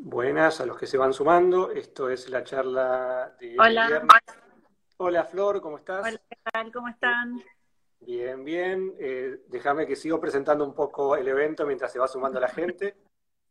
Buenas 0.00 0.60
a 0.60 0.66
los 0.66 0.78
que 0.78 0.86
se 0.86 0.96
van 0.96 1.12
sumando. 1.12 1.70
Esto 1.70 2.08
es 2.08 2.28
la 2.30 2.44
charla 2.44 3.34
de 3.40 3.56
Hola. 3.58 3.86
viernes. 3.88 4.10
Hola 4.96 5.24
Flor, 5.24 5.60
¿cómo 5.60 5.78
estás? 5.78 6.06
Hola, 6.06 6.20
¿qué 6.28 6.36
tal? 6.52 6.72
¿Cómo 6.72 6.88
están? 6.88 7.42
Bien, 8.00 8.44
bien. 8.44 8.94
Eh, 8.98 9.40
déjame 9.48 9.86
que 9.86 9.96
sigo 9.96 10.20
presentando 10.20 10.64
un 10.64 10.74
poco 10.74 11.16
el 11.16 11.26
evento 11.26 11.66
mientras 11.66 11.92
se 11.92 11.98
va 11.98 12.08
sumando 12.08 12.40
la 12.40 12.48
gente. 12.48 12.96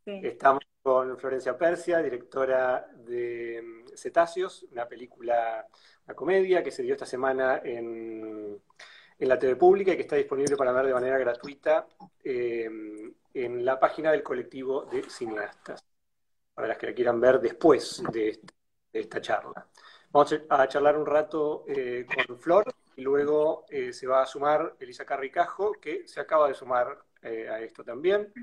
Sí. 0.07 0.21
Estamos 0.23 0.63
con 0.81 1.17
Florencia 1.17 1.57
Persia, 1.57 2.01
directora 2.01 2.87
de 2.95 3.61
mm, 3.61 3.97
Cetáceos, 3.97 4.63
una 4.71 4.87
película, 4.87 5.67
una 6.05 6.15
comedia 6.15 6.63
que 6.63 6.71
se 6.71 6.81
dio 6.81 6.93
esta 6.93 7.05
semana 7.05 7.59
en, 7.61 8.57
en 9.19 9.27
la 9.27 9.37
TV 9.37 9.57
Pública 9.57 9.91
y 9.91 9.97
que 9.97 10.03
está 10.03 10.15
disponible 10.15 10.55
para 10.55 10.71
ver 10.71 10.85
de 10.85 10.93
manera 10.93 11.17
gratuita 11.17 11.87
eh, 12.23 12.69
en 13.33 13.65
la 13.65 13.77
página 13.77 14.11
del 14.11 14.23
colectivo 14.23 14.85
de 14.85 15.03
cineastas, 15.09 15.83
para 16.57 16.69
las 16.69 16.77
que 16.79 16.87
la 16.87 16.93
quieran 16.95 17.21
ver 17.21 17.39
después 17.39 18.01
de, 18.11 18.29
este- 18.29 18.53
de 18.91 18.99
esta 19.01 19.21
charla. 19.21 19.67
Vamos 20.09 20.33
a 20.49 20.67
charlar 20.67 20.97
un 20.97 21.05
rato 21.05 21.63
eh, 21.67 22.03
con 22.25 22.39
Flor 22.39 22.63
y 22.95 23.01
luego 23.03 23.65
eh, 23.69 23.93
se 23.93 24.07
va 24.07 24.23
a 24.23 24.25
sumar 24.25 24.75
Elisa 24.79 25.05
Carricajo, 25.05 25.73
que 25.73 26.07
se 26.07 26.19
acaba 26.19 26.47
de 26.47 26.55
sumar 26.55 26.97
eh, 27.21 27.47
a 27.47 27.59
esto 27.59 27.83
también. 27.83 28.33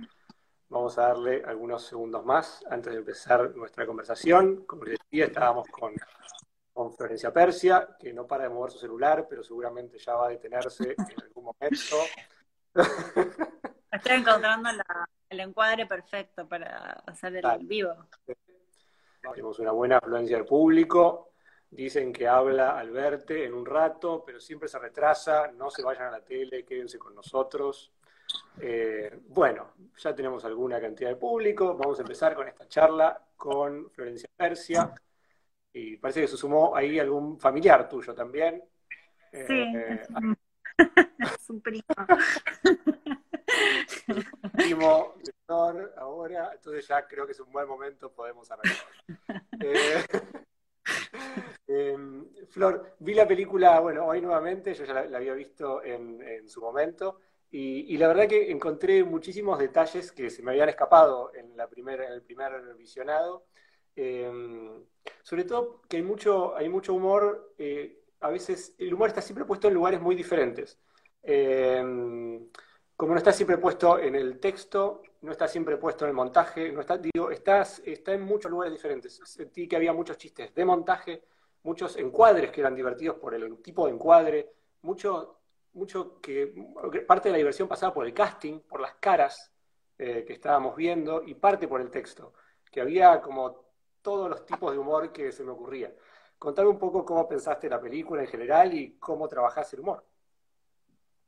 Vamos 0.69 0.97
a 0.97 1.09
darle 1.09 1.43
algunos 1.45 1.85
segundos 1.85 2.25
más 2.25 2.65
antes 2.71 2.93
de 2.93 3.01
empezar 3.01 3.51
nuestra 3.57 3.85
conversación. 3.85 4.65
Como 4.65 4.85
les 4.85 4.97
decía, 5.01 5.25
estábamos 5.25 5.67
con, 5.67 5.93
con 6.73 6.93
Florencia 6.95 7.33
Persia, 7.33 7.97
que 7.99 8.13
no 8.13 8.29
para 8.29 8.45
de 8.45 8.51
mover 8.51 8.71
su 8.71 8.79
celular, 8.79 9.27
pero 9.29 9.43
seguramente 9.43 9.99
ya 9.99 10.15
va 10.15 10.27
a 10.27 10.31
detenerse 10.31 10.93
en 10.93 11.21
algún 11.21 11.47
momento. 11.47 11.97
Estoy 13.91 14.13
encontrando 14.19 14.71
la- 14.71 15.09
el 15.29 15.41
encuadre 15.41 15.87
perfecto 15.87 16.47
para 16.47 17.03
hacer 17.07 17.37
el 17.37 17.43
Dale. 17.43 17.65
vivo. 17.65 17.95
Tenemos 19.21 19.59
una 19.59 19.73
buena 19.73 19.99
afluencia 19.99 20.37
de 20.39 20.45
público. 20.45 21.31
Dicen 21.71 22.13
que 22.13 22.29
habla 22.29 22.79
al 22.79 22.91
verte 22.91 23.45
en 23.45 23.55
un 23.55 23.67
rato, 23.67 24.23
pero 24.25 24.39
siempre 24.39 24.69
se 24.69 24.79
retrasa. 24.79 25.51
No 25.53 25.71
se 25.71 25.83
vayan 25.83 26.05
a 26.05 26.11
la 26.11 26.25
tele, 26.25 26.65
quédense 26.65 26.99
con 26.99 27.15
nosotros. 27.15 27.93
Eh, 28.61 29.19
bueno, 29.29 29.73
ya 29.97 30.15
tenemos 30.15 30.45
alguna 30.45 30.81
cantidad 30.81 31.11
de 31.11 31.17
público. 31.17 31.77
Vamos 31.77 31.99
a 31.99 32.03
empezar 32.03 32.35
con 32.35 32.47
esta 32.47 32.69
charla 32.69 33.21
con 33.37 33.91
Florencia 33.91 34.29
Persia. 34.37 34.93
Y 35.73 35.97
parece 35.97 36.21
que 36.21 36.29
se 36.29 36.37
sumó 36.37 36.77
ahí 36.77 36.99
algún 37.01 37.39
familiar 37.41 37.89
tuyo 37.89 38.15
también. 38.15 38.63
Eh, 39.33 39.45
Sí, 39.49 39.63
es 40.01 40.11
un, 40.11 40.39
es 41.19 41.51
un 41.51 41.61
primo. 41.61 41.85
primo 44.53 45.15
de 45.23 45.33
Flor 45.47 45.95
ahora, 45.97 46.51
entonces 46.55 46.87
ya 46.87 47.07
creo 47.07 47.27
que 47.27 47.33
es 47.33 47.41
un 47.41 47.53
buen 47.53 47.69
momento, 47.69 48.13
podemos 48.13 48.51
arrancar. 48.51 48.77
Eh, 49.61 50.05
em, 51.67 52.27
Flor, 52.51 52.97
vi 52.99 53.15
la 53.15 53.27
película, 53.27 53.81
bueno, 53.81 54.07
hoy 54.07 54.21
nuevamente, 54.21 54.75
yo 54.75 54.85
ya 54.85 54.95
la, 54.95 55.05
la 55.07 55.19
había 55.19 55.35
visto 55.35 55.83
en, 55.83 56.21
en 56.23 56.49
su 56.49 56.61
momento, 56.61 57.21
y, 57.55 57.95
y 57.95 57.99
la 57.99 58.09
verdad 58.09 58.27
que 58.27 58.51
encontré 58.51 59.05
muchísimos 59.05 59.61
detalles 59.61 60.11
que 60.11 60.29
se 60.29 60.43
me 60.43 60.51
habían 60.51 60.69
escapado 60.69 61.33
en, 61.35 61.57
la 61.57 61.69
primera, 61.69 62.05
en 62.05 62.13
el 62.13 62.23
primer 62.23 62.75
visionado. 62.75 63.47
Em, 63.95 64.85
sobre 65.23 65.45
todo 65.45 65.81
que 65.89 65.99
hay 65.99 66.03
mucho, 66.03 66.57
hay 66.57 66.69
mucho 66.69 66.95
humor, 66.95 67.55
eh, 67.57 68.01
a 68.19 68.31
veces 68.31 68.75
el 68.79 68.93
humor 68.93 69.09
está 69.09 69.23
siempre 69.23 69.45
puesto 69.45 69.69
en 69.69 69.75
lugares 69.75 70.01
muy 70.01 70.17
diferentes. 70.17 70.81
Em, 71.23 72.49
como 72.97 73.13
no 73.13 73.19
está 73.19 73.33
siempre 73.33 73.59
puesto 73.59 73.99
en 73.99 74.15
el 74.15 74.39
texto, 74.39 75.03
no 75.23 75.33
está 75.33 75.49
siempre 75.49 75.77
puesto 75.77 76.05
en 76.05 76.11
el 76.11 76.15
montaje, 76.15 76.71
no 76.71 76.81
está, 76.81 76.99
digo, 76.99 77.31
estás, 77.31 77.83
está 77.85 78.13
en 78.13 78.23
muchos 78.23 78.51
lugares 78.51 78.73
diferentes. 78.73 79.21
Sentí 79.25 79.67
que 79.67 79.77
había 79.77 79.93
muchos 79.93 80.17
chistes 80.17 80.55
de 80.55 80.65
montaje, 80.65 81.25
muchos 81.65 81.97
encuadres 81.97 82.51
que 82.51 82.61
eran 82.61 82.75
divertidos 82.75 83.17
por 83.17 83.35
el 83.35 83.59
tipo 83.63 83.87
de 83.87 83.95
encuadre, 83.95 84.53
mucho, 84.83 85.39
mucho 85.73 86.21
que 86.21 86.55
parte 87.07 87.29
de 87.29 87.33
la 87.33 87.39
diversión 87.39 87.67
pasaba 87.67 87.93
por 87.93 88.07
el 88.07 88.15
casting, 88.15 88.61
por 88.61 88.81
las 88.81 88.95
caras 88.95 89.51
eh, 89.99 90.25
que 90.27 90.35
estábamos 90.35 90.77
viendo 90.77 91.23
y 91.25 91.35
parte 91.35 91.67
por 91.67 91.81
el 91.81 91.91
texto, 91.91 92.35
que 92.71 92.81
había 92.81 93.21
como 93.21 93.65
todos 94.03 94.29
los 94.29 94.45
tipos 94.45 94.73
de 94.73 94.79
humor 94.79 95.13
que 95.13 95.33
se 95.33 95.43
me 95.43 95.53
ocurría. 95.53 95.93
Contame 96.39 96.69
un 96.69 96.79
poco 96.79 97.05
cómo 97.05 97.27
pensaste 97.27 97.69
la 97.69 97.81
película 97.81 98.23
en 98.23 98.29
general 98.29 98.75
y 98.75 98.99
cómo 98.99 99.27
trabajás 99.29 99.73
el 99.73 99.81
humor. 99.81 100.05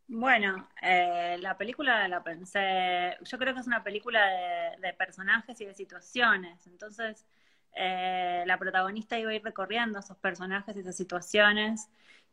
Bueno, 0.09 0.69
eh, 0.83 1.37
la 1.41 1.59
película 1.59 2.07
la 2.09 2.23
pensé, 2.23 3.17
yo 3.25 3.39
creo 3.39 3.55
que 3.55 3.61
es 3.61 3.67
una 3.67 3.83
película 3.83 4.25
de, 4.27 4.77
de 4.81 4.93
personajes 4.95 5.61
y 5.61 5.65
de 5.65 5.75
situaciones, 5.75 6.65
entonces 6.69 7.27
eh, 7.75 8.45
la 8.47 8.57
protagonista 8.59 9.19
iba 9.19 9.33
a 9.33 9.35
ir 9.35 9.43
recorriendo 9.43 9.99
esos 9.99 10.17
personajes 10.19 10.77
y 10.77 10.81
esas 10.81 10.97
situaciones 10.97 11.89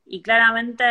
y 0.05 0.21
claramente 0.21 0.83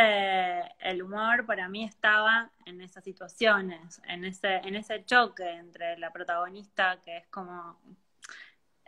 el 0.80 1.02
humor 1.02 1.46
para 1.46 1.68
mí 1.68 1.84
estaba 1.84 2.50
en 2.66 2.80
esas 2.80 3.04
situaciones, 3.04 4.00
en 4.08 4.24
ese, 4.24 4.56
en 4.56 4.74
ese 4.74 5.04
choque 5.04 5.48
entre 5.50 5.96
la 5.98 6.12
protagonista 6.12 7.00
que 7.04 7.18
es 7.18 7.26
como 7.28 7.78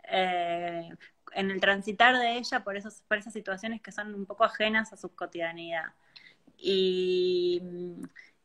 eh, 0.03 0.89
en 1.33 1.51
el 1.51 1.59
transitar 1.61 2.15
de 2.17 2.37
ella 2.37 2.63
por, 2.63 2.77
esos, 2.77 3.01
por 3.07 3.17
esas 3.17 3.33
situaciones 3.33 3.81
que 3.81 3.91
son 3.91 4.13
un 4.15 4.25
poco 4.25 4.43
ajenas 4.45 4.93
a 4.93 4.97
su 4.97 5.13
cotidianidad. 5.15 5.93
Y, 6.57 7.61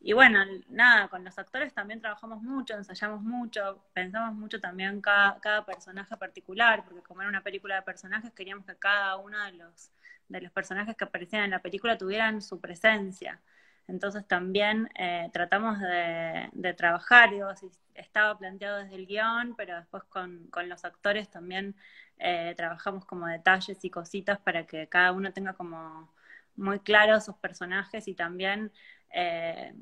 y 0.01 0.13
bueno, 0.13 0.41
nada, 0.69 1.09
con 1.09 1.25
los 1.25 1.39
actores 1.39 1.75
también 1.75 2.01
trabajamos 2.01 2.43
mucho, 2.43 2.75
ensayamos 2.75 3.23
mucho, 3.23 3.85
pensamos 3.93 4.35
mucho 4.35 4.61
también 4.61 5.01
cada, 5.01 5.41
cada 5.41 5.65
personaje 5.65 6.17
particular, 6.17 6.85
porque 6.85 7.03
como 7.03 7.21
era 7.23 7.29
una 7.31 7.43
película 7.43 7.77
de 7.77 7.83
personajes, 7.83 8.33
queríamos 8.33 8.67
que 8.67 8.77
cada 8.77 9.17
uno 9.17 9.43
de 9.45 9.53
los, 9.53 9.91
de 10.29 10.41
los 10.41 10.53
personajes 10.53 10.97
que 10.97 11.05
aparecían 11.05 11.45
en 11.45 11.51
la 11.51 11.63
película 11.63 11.99
tuvieran 11.99 12.43
su 12.43 12.61
presencia. 12.61 13.41
Entonces 13.89 14.27
también 14.27 14.89
eh, 14.95 15.31
tratamos 15.33 15.79
de, 15.81 16.49
de 16.53 16.75
trabajar, 16.75 17.31
digo, 17.31 17.55
si 17.57 17.69
estaba 17.95 18.39
planteado 18.39 18.79
desde 18.79 18.95
el 18.95 19.07
guion, 19.07 19.55
pero 19.57 19.77
después 19.77 20.05
con, 20.05 20.47
con 20.49 20.69
los 20.69 20.85
actores 20.85 21.29
también 21.31 21.75
eh, 22.19 22.55
trabajamos 22.57 23.05
como 23.05 23.27
detalles 23.27 23.85
y 23.85 23.91
cositas 23.91 24.39
para 24.39 24.67
que 24.67 24.89
cada 24.89 25.13
uno 25.13 25.33
tenga 25.33 25.55
como 25.55 26.13
muy 26.57 26.81
claros 26.81 27.25
sus 27.25 27.37
personajes 27.37 28.09
y 28.09 28.15
también, 28.15 28.73
eh, 29.13 29.75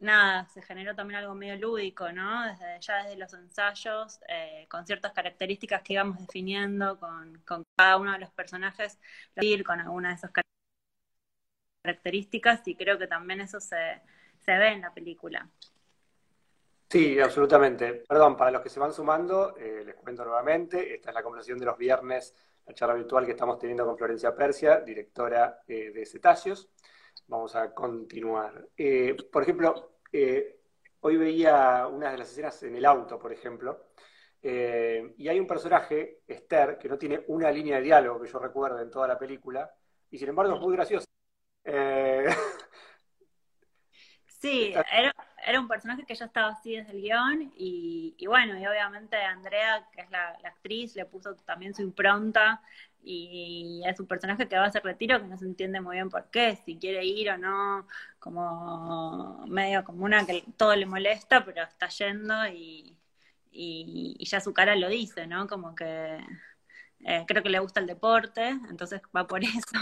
nada, 0.00 0.46
se 0.46 0.62
generó 0.62 0.94
también 0.94 1.20
algo 1.20 1.34
medio 1.34 1.56
lúdico, 1.56 2.12
¿no? 2.12 2.46
Desde 2.46 2.80
ya 2.80 3.04
desde 3.04 3.16
los 3.16 3.32
ensayos, 3.34 4.20
eh, 4.28 4.66
con 4.68 4.86
ciertas 4.86 5.12
características 5.12 5.82
que 5.82 5.94
íbamos 5.94 6.18
definiendo 6.18 6.98
con, 6.98 7.42
con 7.46 7.64
cada 7.76 7.96
uno 7.96 8.12
de 8.12 8.18
los 8.18 8.30
personajes, 8.30 8.98
con 9.64 9.80
alguna 9.80 10.10
de 10.10 10.14
esas 10.16 10.30
características 11.82 12.66
y 12.66 12.74
creo 12.76 12.98
que 12.98 13.06
también 13.06 13.40
eso 13.40 13.60
se, 13.60 14.00
se 14.40 14.58
ve 14.58 14.68
en 14.68 14.82
la 14.82 14.92
película. 14.92 15.48
Sí, 16.90 17.20
absolutamente. 17.20 18.02
Perdón, 18.08 18.36
para 18.36 18.50
los 18.50 18.62
que 18.62 18.70
se 18.70 18.80
van 18.80 18.94
sumando, 18.94 19.54
eh, 19.58 19.82
les 19.84 19.94
cuento 19.96 20.24
nuevamente, 20.24 20.94
esta 20.94 21.10
es 21.10 21.14
la 21.14 21.22
conversación 21.22 21.58
de 21.58 21.66
los 21.66 21.76
viernes, 21.76 22.34
la 22.68 22.74
charla 22.74 22.94
virtual 22.94 23.24
que 23.24 23.32
estamos 23.32 23.58
teniendo 23.58 23.86
con 23.86 23.96
Florencia 23.96 24.34
Persia, 24.34 24.80
directora 24.80 25.62
eh, 25.66 25.90
de 25.90 26.04
Cetáceos. 26.04 26.70
Vamos 27.26 27.56
a 27.56 27.72
continuar. 27.72 28.68
Eh, 28.76 29.16
por 29.32 29.42
ejemplo, 29.42 30.00
eh, 30.12 30.60
hoy 31.00 31.16
veía 31.16 31.86
una 31.86 32.10
de 32.10 32.18
las 32.18 32.30
escenas 32.30 32.62
en 32.62 32.76
el 32.76 32.84
auto, 32.84 33.18
por 33.18 33.32
ejemplo, 33.32 33.86
y 34.40 35.28
hay 35.28 35.40
un 35.40 35.46
personaje, 35.46 36.20
Esther, 36.26 36.78
que 36.78 36.88
no 36.88 36.96
tiene 36.96 37.24
una 37.26 37.50
línea 37.50 37.76
de 37.76 37.82
diálogo 37.82 38.20
que 38.20 38.30
yo 38.30 38.38
recuerde 38.38 38.82
en 38.82 38.90
toda 38.90 39.08
la 39.08 39.18
película, 39.18 39.74
y 40.10 40.18
sin 40.18 40.28
embargo 40.28 40.54
es 40.54 40.60
muy 40.60 40.74
graciosa. 40.74 41.06
Sí, 44.26 44.72
era, 44.92 45.12
era 45.46 45.60
un 45.60 45.68
personaje 45.68 46.04
que 46.04 46.14
ya 46.14 46.26
estaba 46.26 46.48
así 46.50 46.76
desde 46.76 46.92
el 46.92 47.02
guion 47.02 47.52
y, 47.56 48.14
y 48.18 48.26
bueno, 48.26 48.58
y 48.58 48.66
obviamente 48.66 49.16
Andrea, 49.16 49.88
que 49.92 50.02
es 50.02 50.10
la, 50.10 50.38
actriz, 50.44 50.96
le 50.96 51.04
puso 51.04 51.34
también 51.36 51.74
su 51.74 51.82
impronta 51.82 52.62
y 53.02 53.82
es 53.86 53.98
un 54.00 54.06
personaje 54.06 54.48
que 54.48 54.56
va 54.56 54.64
a 54.64 54.68
hacer 54.68 54.82
retiro 54.82 55.20
que 55.20 55.28
no 55.28 55.38
se 55.38 55.44
entiende 55.46 55.80
muy 55.80 55.96
bien 55.96 56.10
por 56.10 56.30
qué, 56.30 56.56
si 56.64 56.76
quiere 56.78 57.04
ir 57.04 57.30
o 57.30 57.38
no, 57.38 57.86
como 58.18 59.46
medio 59.46 59.84
como 59.84 60.04
una 60.04 60.26
que 60.26 60.44
todo 60.56 60.74
le 60.76 60.86
molesta, 60.86 61.44
pero 61.44 61.62
está 61.62 61.88
yendo 61.88 62.46
y, 62.48 62.96
y 63.50 64.24
ya 64.24 64.40
su 64.40 64.52
cara 64.52 64.76
lo 64.76 64.88
dice, 64.88 65.26
¿no? 65.26 65.46
Como 65.46 65.74
que 65.74 66.18
eh, 67.04 67.24
creo 67.26 67.42
que 67.42 67.48
le 67.50 67.58
gusta 67.60 67.80
el 67.80 67.86
deporte, 67.86 68.48
entonces 68.48 69.00
va 69.16 69.26
por 69.26 69.40
eso, 69.44 69.78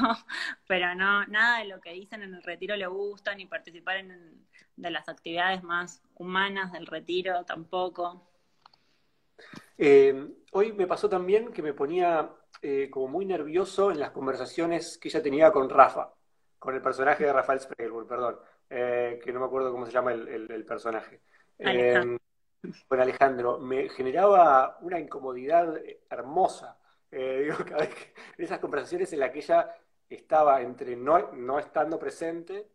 pero 0.66 0.94
no, 0.94 1.26
nada 1.26 1.58
de 1.60 1.66
lo 1.66 1.80
que 1.80 1.92
dicen 1.92 2.22
en 2.22 2.34
el 2.34 2.42
retiro 2.42 2.76
le 2.76 2.86
gusta, 2.86 3.34
ni 3.34 3.46
participar 3.46 3.96
en, 3.98 4.46
de 4.76 4.90
las 4.90 5.08
actividades 5.08 5.62
más 5.62 6.02
humanas 6.14 6.72
del 6.72 6.86
retiro 6.86 7.44
tampoco. 7.44 8.28
Eh, 9.78 10.28
hoy 10.52 10.72
me 10.72 10.86
pasó 10.86 11.08
también 11.08 11.52
que 11.52 11.62
me 11.62 11.74
ponía 11.74 12.30
eh, 12.62 12.88
como 12.90 13.08
muy 13.08 13.26
nervioso 13.26 13.90
en 13.90 14.00
las 14.00 14.10
conversaciones 14.10 14.98
que 14.98 15.08
ella 15.08 15.22
tenía 15.22 15.52
con 15.52 15.68
Rafa, 15.68 16.14
con 16.58 16.74
el 16.74 16.82
personaje 16.82 17.24
de 17.24 17.32
Rafael 17.32 17.60
Spiegelberg, 17.60 18.06
perdón, 18.08 18.38
eh, 18.70 19.20
que 19.22 19.32
no 19.32 19.40
me 19.40 19.46
acuerdo 19.46 19.72
cómo 19.72 19.86
se 19.86 19.92
llama 19.92 20.12
el, 20.12 20.26
el- 20.28 20.50
el 20.50 20.64
personaje. 20.64 21.20
Alejandro. 21.64 22.18
con 22.88 23.00
Alejandro, 23.00 23.58
me 23.58 23.88
generaba 23.88 24.78
una 24.80 24.98
incomodidad 25.00 25.74
hermosa. 26.10 26.78
Eh, 27.10 27.40
digo, 27.44 27.58
cada 27.64 27.78
vez 27.78 27.94
que, 27.94 28.14
en 28.38 28.44
esas 28.44 28.58
conversaciones 28.58 29.12
en 29.12 29.20
las 29.20 29.30
que 29.30 29.38
ella 29.38 29.74
estaba 30.08 30.62
entre 30.62 30.96
no, 30.96 31.32
no 31.32 31.58
estando 31.58 31.98
presente 31.98 32.68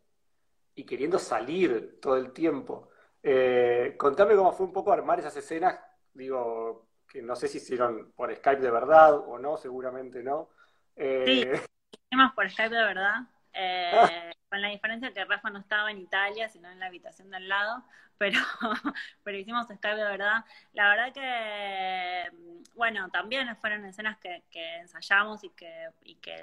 y 0.76 0.84
queriendo 0.86 1.20
salir 1.20 2.00
todo 2.02 2.18
el 2.18 2.32
tiempo. 2.32 2.90
Eh, 3.24 3.96
contame 3.98 4.36
cómo 4.36 4.52
fue 4.52 4.66
un 4.66 4.74
poco 4.74 4.92
armar 4.92 5.20
esas 5.20 5.36
escenas, 5.38 5.80
digo, 6.14 6.88
que 7.08 7.22
no 7.22 7.36
sé 7.36 7.48
si 7.48 7.58
hicieron 7.58 8.12
por 8.14 8.34
Skype 8.36 8.62
de 8.62 8.72
verdad 8.72 9.16
o 9.16 9.38
no, 9.38 9.58
seguramente 9.58 10.24
no. 10.24 10.50
Eh... 10.96 11.24
Sí, 11.26 11.42
hicimos 12.10 12.34
por 12.34 12.50
Skype 12.50 12.76
de 12.76 12.84
verdad. 12.84 13.16
Eh, 13.54 14.32
con 14.50 14.62
la 14.62 14.70
diferencia 14.70 15.14
que 15.14 15.26
Rafa 15.26 15.50
no 15.50 15.60
estaba 15.60 15.92
en 15.92 15.98
Italia, 15.98 16.50
sino 16.50 16.70
en 16.70 16.80
la 16.80 16.88
habitación 16.88 17.30
de 17.30 17.38
al 17.38 17.50
lado, 17.50 17.84
pero, 18.22 18.40
pero 19.24 19.38
hicimos 19.40 19.66
Skype 19.66 19.96
de 19.96 20.04
verdad. 20.04 20.46
La 20.74 20.90
verdad 20.90 21.12
que, 21.12 22.32
bueno, 22.76 23.10
también 23.10 23.56
fueron 23.56 23.84
escenas 23.86 24.20
que, 24.20 24.44
ensayamos 24.80 25.44
y 25.44 25.50
que, 25.50 25.88
y 26.04 26.16
que, 26.18 26.36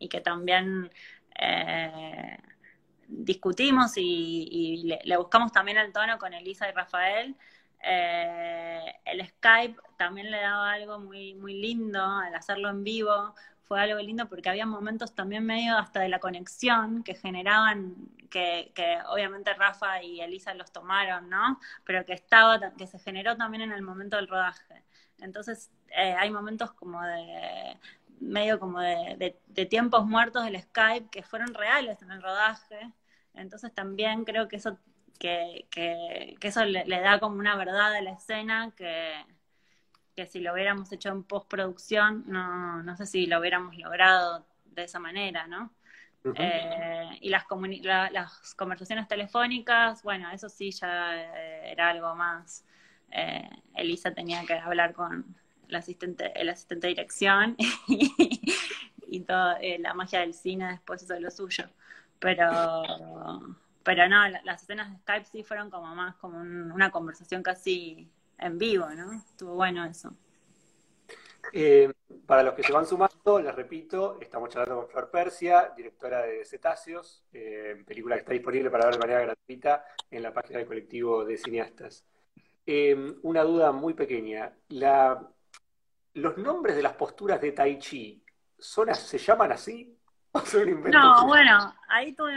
y 0.00 0.08
que 0.08 0.20
también 0.20 0.90
eh, 1.38 2.36
discutimos 3.06 3.92
y, 3.94 4.98
le, 5.04 5.16
buscamos 5.16 5.52
también 5.52 5.78
el 5.78 5.92
tono 5.92 6.18
con 6.18 6.34
Elisa 6.34 6.68
y 6.68 6.72
Rafael. 6.72 7.36
Eh, 7.84 8.92
el 9.04 9.24
Skype 9.28 9.80
también 9.96 10.28
le 10.28 10.40
daba 10.40 10.72
algo 10.72 10.98
muy, 10.98 11.34
muy 11.34 11.54
lindo 11.54 12.04
al 12.04 12.34
hacerlo 12.34 12.68
en 12.68 12.82
vivo, 12.82 13.36
fue 13.70 13.80
algo 13.80 14.00
lindo 14.00 14.28
porque 14.28 14.48
había 14.48 14.66
momentos 14.66 15.14
también 15.14 15.46
medio 15.46 15.78
hasta 15.78 16.00
de 16.00 16.08
la 16.08 16.18
conexión 16.18 17.04
que 17.04 17.14
generaban, 17.14 17.94
que, 18.28 18.72
obviamente 19.06 19.54
Rafa 19.54 20.02
y 20.02 20.20
Elisa 20.20 20.54
los 20.54 20.72
tomaron, 20.72 21.30
¿no? 21.30 21.60
Pero 21.84 22.04
que 22.04 22.12
estaba, 22.12 22.58
que 22.76 22.88
se 22.88 22.98
generó 22.98 23.36
también 23.36 23.62
en 23.62 23.70
el 23.70 23.82
momento 23.82 24.16
del 24.16 24.26
rodaje. 24.26 24.82
Entonces 25.20 25.70
eh, 25.96 26.16
hay 26.18 26.32
momentos 26.32 26.72
como 26.72 27.00
de 27.00 27.78
medio 28.18 28.58
como 28.58 28.80
de, 28.80 29.38
tiempos 29.70 30.04
muertos 30.04 30.42
del 30.44 30.60
Skype 30.60 31.08
que 31.08 31.22
fueron 31.22 31.54
reales 31.54 32.02
en 32.02 32.10
el 32.10 32.20
rodaje. 32.20 32.92
Entonces 33.34 33.72
también 33.72 34.24
creo 34.24 34.48
que 34.48 34.56
eso, 34.56 34.80
que, 35.20 35.68
que, 35.70 36.36
eso 36.40 36.64
le, 36.64 36.84
le 36.86 37.00
da 37.00 37.20
como 37.20 37.36
una 37.36 37.54
verdad 37.54 37.94
a 37.94 38.02
la 38.02 38.10
escena 38.10 38.72
que, 38.76 39.14
que 40.20 40.26
si 40.26 40.40
lo 40.40 40.52
hubiéramos 40.52 40.92
hecho 40.92 41.08
en 41.08 41.22
postproducción, 41.24 42.24
no, 42.26 42.82
no 42.82 42.94
sé 42.94 43.06
si 43.06 43.26
lo 43.26 43.40
hubiéramos 43.40 43.74
logrado 43.78 44.44
de 44.66 44.84
esa 44.84 44.98
manera, 44.98 45.46
¿no? 45.46 45.72
Eh, 46.34 47.08
y 47.22 47.30
las, 47.30 47.46
las 48.12 48.54
conversaciones 48.54 49.08
telefónicas, 49.08 50.02
bueno, 50.02 50.30
eso 50.30 50.50
sí 50.50 50.72
ya 50.72 51.16
eh, 51.16 51.72
era 51.72 51.88
algo 51.88 52.14
más. 52.14 52.66
Eh, 53.10 53.48
Elisa 53.74 54.12
tenía 54.12 54.44
que 54.44 54.52
hablar 54.52 54.92
con 54.92 55.34
el 55.68 55.74
asistente, 55.74 56.38
el 56.38 56.50
asistente 56.50 56.88
de 56.88 56.92
dirección 56.92 57.56
y, 57.88 59.20
toda 59.20 59.58
la 59.78 59.94
magia 59.94 60.20
del 60.20 60.34
cine 60.34 60.72
después 60.72 61.02
eso 61.02 61.14
es 61.14 61.22
lo 61.22 61.30
suyo. 61.30 61.64
Pero, 62.18 62.38
pero 63.82 64.06
no, 64.06 64.28
las 64.28 64.62
escenas 64.62 64.90
de 64.90 64.98
Skype 64.98 65.24
sí 65.24 65.42
fueron 65.42 65.70
como 65.70 65.94
más 65.94 66.14
como 66.16 66.38
una 66.38 66.90
conversación 66.90 67.42
casi 67.42 68.10
en 68.40 68.58
vivo, 68.58 68.88
¿no? 68.90 69.12
Estuvo 69.12 69.54
bueno 69.54 69.84
eso. 69.84 70.14
Eh, 71.52 71.92
para 72.26 72.42
los 72.42 72.54
que 72.54 72.62
se 72.62 72.72
van 72.72 72.86
sumando, 72.86 73.40
les 73.40 73.54
repito, 73.54 74.18
estamos 74.20 74.50
charlando 74.50 74.82
con 74.82 74.88
Flor 74.88 75.10
Persia, 75.10 75.72
directora 75.76 76.22
de 76.22 76.44
Cetáceos, 76.44 77.24
eh, 77.32 77.82
película 77.86 78.14
que 78.16 78.20
está 78.20 78.32
disponible 78.32 78.70
para 78.70 78.84
ver 78.84 78.94
de 78.94 79.00
manera 79.00 79.20
gratuita 79.20 79.84
en 80.10 80.22
la 80.22 80.32
página 80.32 80.58
del 80.58 80.68
colectivo 80.68 81.24
de 81.24 81.36
cineastas. 81.36 82.06
Eh, 82.66 83.16
una 83.22 83.42
duda 83.42 83.72
muy 83.72 83.94
pequeña. 83.94 84.52
La, 84.68 85.28
¿Los 86.14 86.36
nombres 86.36 86.76
de 86.76 86.82
las 86.82 86.94
posturas 86.94 87.40
de 87.40 87.52
Tai 87.52 87.78
Chi 87.78 88.22
son, 88.58 88.94
se 88.94 89.18
llaman 89.18 89.52
así? 89.52 89.96
no, 90.92 91.26
bueno, 91.26 91.74
ahí 91.88 92.12
tuve, 92.12 92.34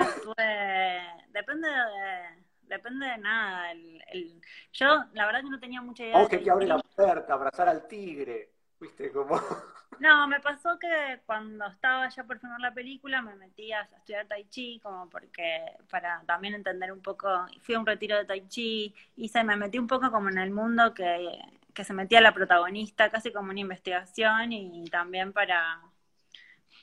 depende 1.30 1.68
de 1.68 2.43
depende 2.68 3.06
de 3.06 3.18
nada. 3.18 3.72
El, 3.72 4.42
yo, 4.72 5.04
la 5.14 5.26
verdad 5.26 5.42
que 5.42 5.50
no 5.50 5.60
tenía 5.60 5.82
mucha 5.82 6.04
idea. 6.04 6.14
Vamos 6.14 6.30
que 6.30 6.52
abre 6.52 6.68
la 6.68 6.80
puerta, 6.80 7.34
abrazar 7.34 7.70
al 7.70 7.88
tigre, 7.88 8.52
viste, 8.80 9.12
como... 9.12 9.40
No, 10.00 10.28
me 10.28 10.40
pasó 10.40 10.80
que 10.80 11.22
cuando 11.24 11.68
estaba 11.68 12.10
ya 12.10 12.24
por 12.24 12.40
filmar 12.40 12.60
la 12.60 12.74
película 12.74 13.22
me 13.22 13.36
metí 13.36 13.72
a 13.72 13.82
estudiar 13.82 14.26
Tai 14.26 14.44
Chi, 14.50 14.80
como 14.82 15.08
porque, 15.08 15.64
para 15.88 16.24
también 16.26 16.56
entender 16.56 16.92
un 16.92 17.00
poco, 17.00 17.30
fui 17.62 17.76
a 17.76 17.80
un 17.80 17.86
retiro 17.86 18.18
de 18.18 18.26
Tai 18.26 18.48
Chi, 18.48 18.94
y 19.16 19.30
se 19.30 19.44
me 19.44 19.56
metí 19.56 19.78
un 19.78 19.86
poco 19.86 20.12
como 20.12 20.30
en 20.30 20.40
el 20.40 20.50
mundo 20.50 20.96
que, 20.96 21.40
que 21.76 21.84
se 21.84 21.94
metía 21.94 22.22
la 22.22 22.34
protagonista, 22.34 23.12
casi 23.12 23.32
como 23.32 23.52
una 23.52 23.60
investigación, 23.60 24.52
y 24.52 24.84
también 24.86 25.32
para 25.32 25.80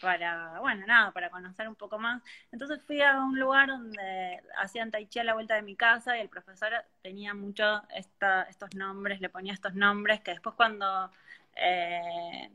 para, 0.01 0.59
bueno, 0.61 0.87
nada, 0.87 1.13
para 1.13 1.31
conocer 1.31 1.69
un 1.69 1.77
poco 1.77 1.99
más. 1.99 2.23
Entonces 2.53 2.81
fui 2.87 3.01
a 3.03 3.19
un 3.21 3.39
lugar 3.39 3.69
donde 3.69 4.43
hacían 4.59 4.91
tai 4.91 5.07
chi 5.07 5.19
a 5.21 5.25
la 5.25 5.35
vuelta 5.35 5.55
de 5.55 5.63
mi 5.63 5.77
casa 5.77 6.17
y 6.17 6.21
el 6.21 6.29
profesor 6.29 6.73
tenía 7.03 7.35
mucho 7.35 7.83
esta, 7.95 8.43
estos 8.45 8.75
nombres, 8.75 9.21
le 9.21 9.29
ponía 9.29 9.53
estos 9.53 9.75
nombres 9.75 10.21
que 10.21 10.33
después 10.33 10.55
cuando, 10.57 11.11
eh, 11.57 12.51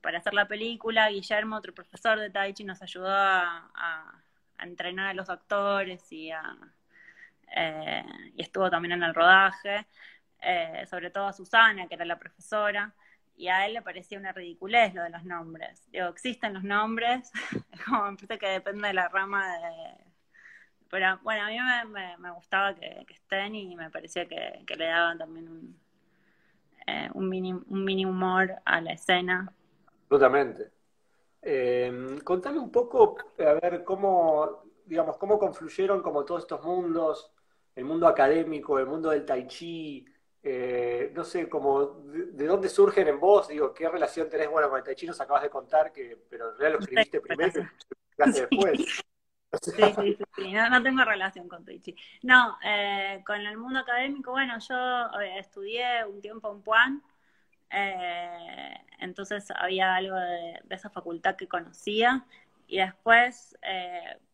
para 0.00 0.18
hacer 0.18 0.34
la 0.34 0.46
película, 0.48 1.08
Guillermo, 1.10 1.56
otro 1.56 1.74
profesor 1.74 2.18
de 2.18 2.30
tai 2.30 2.54
chi, 2.54 2.64
nos 2.64 2.82
ayudó 2.82 3.10
a, 3.10 4.22
entrenar 4.60 5.08
a 5.08 5.14
los 5.14 5.30
actores 5.30 6.10
y, 6.12 6.32
a, 6.32 6.56
eh, 7.56 8.04
y 8.36 8.42
estuvo 8.42 8.68
también 8.70 8.92
en 8.92 9.02
el 9.04 9.14
rodaje, 9.14 9.86
eh, 10.40 10.84
sobre 10.90 11.10
todo 11.10 11.26
a 11.28 11.32
Susana, 11.32 11.86
que 11.86 11.94
era 11.94 12.04
la 12.04 12.18
profesora 12.18 12.92
y 13.38 13.48
a 13.48 13.64
él 13.66 13.74
le 13.74 13.82
parecía 13.82 14.18
una 14.18 14.32
ridiculez 14.32 14.92
lo 14.94 15.02
de 15.04 15.10
los 15.10 15.24
nombres. 15.24 15.88
Digo, 15.92 16.08
existen 16.08 16.54
los 16.54 16.64
nombres, 16.64 17.30
como 17.86 18.10
me 18.10 18.38
que 18.38 18.48
depende 18.48 18.88
de 18.88 18.94
la 18.94 19.08
rama 19.08 19.46
de... 19.56 20.04
Pero 20.90 21.18
bueno, 21.22 21.44
a 21.44 21.48
mí 21.48 22.16
me, 22.18 22.30
gustaba 22.32 22.74
que, 22.74 23.06
estén 23.08 23.54
y 23.54 23.76
me 23.76 23.90
parecía 23.90 24.26
que, 24.26 24.64
le 24.76 24.86
daban 24.86 25.18
también 25.18 25.48
un, 25.48 25.80
eh, 26.86 27.10
un, 27.14 27.28
mini, 27.28 27.52
un 27.52 27.84
mini 27.84 28.04
humor 28.04 28.56
a 28.64 28.80
la 28.80 28.92
escena. 28.92 29.52
Absolutamente. 30.02 30.72
Eh, 31.42 32.18
contame 32.24 32.58
un 32.58 32.72
poco, 32.72 33.18
a 33.38 33.52
ver, 33.52 33.84
cómo, 33.84 34.64
digamos, 34.84 35.16
cómo 35.18 35.38
confluyeron 35.38 36.02
como 36.02 36.24
todos 36.24 36.42
estos 36.42 36.64
mundos, 36.64 37.30
el 37.76 37.84
mundo 37.84 38.08
académico, 38.08 38.78
el 38.78 38.86
mundo 38.86 39.10
del 39.10 39.24
tai 39.24 39.46
chi, 39.46 40.04
eh, 40.50 41.12
no 41.14 41.24
sé, 41.24 41.46
como 41.46 42.00
de, 42.04 42.46
dónde 42.46 42.70
surgen 42.70 43.06
en 43.06 43.20
vos, 43.20 43.48
digo, 43.48 43.74
qué 43.74 43.86
relación 43.86 44.30
tenés, 44.30 44.48
bueno, 44.48 44.70
con 44.70 44.78
el 44.78 44.84
Tai 44.84 44.94
Chi 44.94 45.06
nos 45.06 45.20
acabas 45.20 45.42
de 45.42 45.50
contar, 45.50 45.92
que, 45.92 46.16
pero 46.30 46.52
en 46.52 46.58
realidad 46.58 46.78
lo 46.78 46.84
escribiste 46.84 47.20
primero 47.20 47.60
y 47.60 47.62
lo 48.16 48.26
después. 48.32 49.04
Sí, 49.62 49.82
sí, 50.00 50.18
sí, 50.36 50.52
No, 50.52 50.82
tengo 50.82 51.04
relación 51.04 51.48
con 51.48 51.66
Tai 51.66 51.78
Chi. 51.80 51.94
No, 52.22 52.56
eh, 52.64 53.22
con 53.26 53.40
el 53.40 53.58
mundo 53.58 53.80
académico, 53.80 54.30
bueno, 54.30 54.54
yo 54.66 55.20
eh, 55.20 55.38
estudié 55.38 56.06
un 56.06 56.22
tiempo 56.22 56.50
en 56.50 56.62
Puan, 56.62 57.02
entonces 58.98 59.50
había 59.54 59.94
algo 59.94 60.16
de, 60.16 60.62
esa 60.70 60.88
facultad 60.88 61.36
que 61.36 61.46
conocía, 61.46 62.24
y 62.66 62.78
después, 62.78 63.58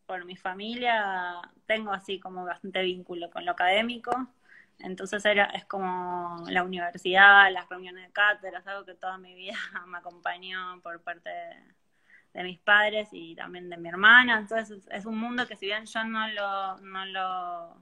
por 0.05 0.23
mi 0.23 0.37
familia, 0.37 1.41
tengo 1.65 1.91
así 1.91 2.21
como 2.21 2.45
bastante 2.45 2.81
vínculo 2.83 3.29
con 3.29 3.43
lo 3.43 3.51
académico, 3.51 4.29
entonces 4.79 5.23
era, 5.25 5.45
es 5.45 5.65
como 5.65 6.43
la 6.49 6.63
universidad, 6.63 7.51
las 7.51 7.69
reuniones 7.69 8.07
de 8.07 8.13
cátedras, 8.13 8.67
algo 8.67 8.85
que 8.85 8.95
toda 8.95 9.17
mi 9.17 9.33
vida 9.33 9.57
me 9.87 9.97
acompañó 9.97 10.79
por 10.81 11.01
parte 11.01 11.29
de, 11.29 12.43
mis 12.43 12.59
padres 12.59 13.07
y 13.13 13.33
también 13.35 13.69
de 13.69 13.77
mi 13.77 13.87
hermana. 13.87 14.39
Entonces 14.39 14.85
es, 14.91 15.05
un 15.05 15.17
mundo 15.17 15.47
que 15.47 15.55
si 15.55 15.67
bien 15.67 15.85
yo 15.85 16.03
no 16.03 16.27
lo, 16.27 16.77
no 16.79 17.05
lo, 17.05 17.81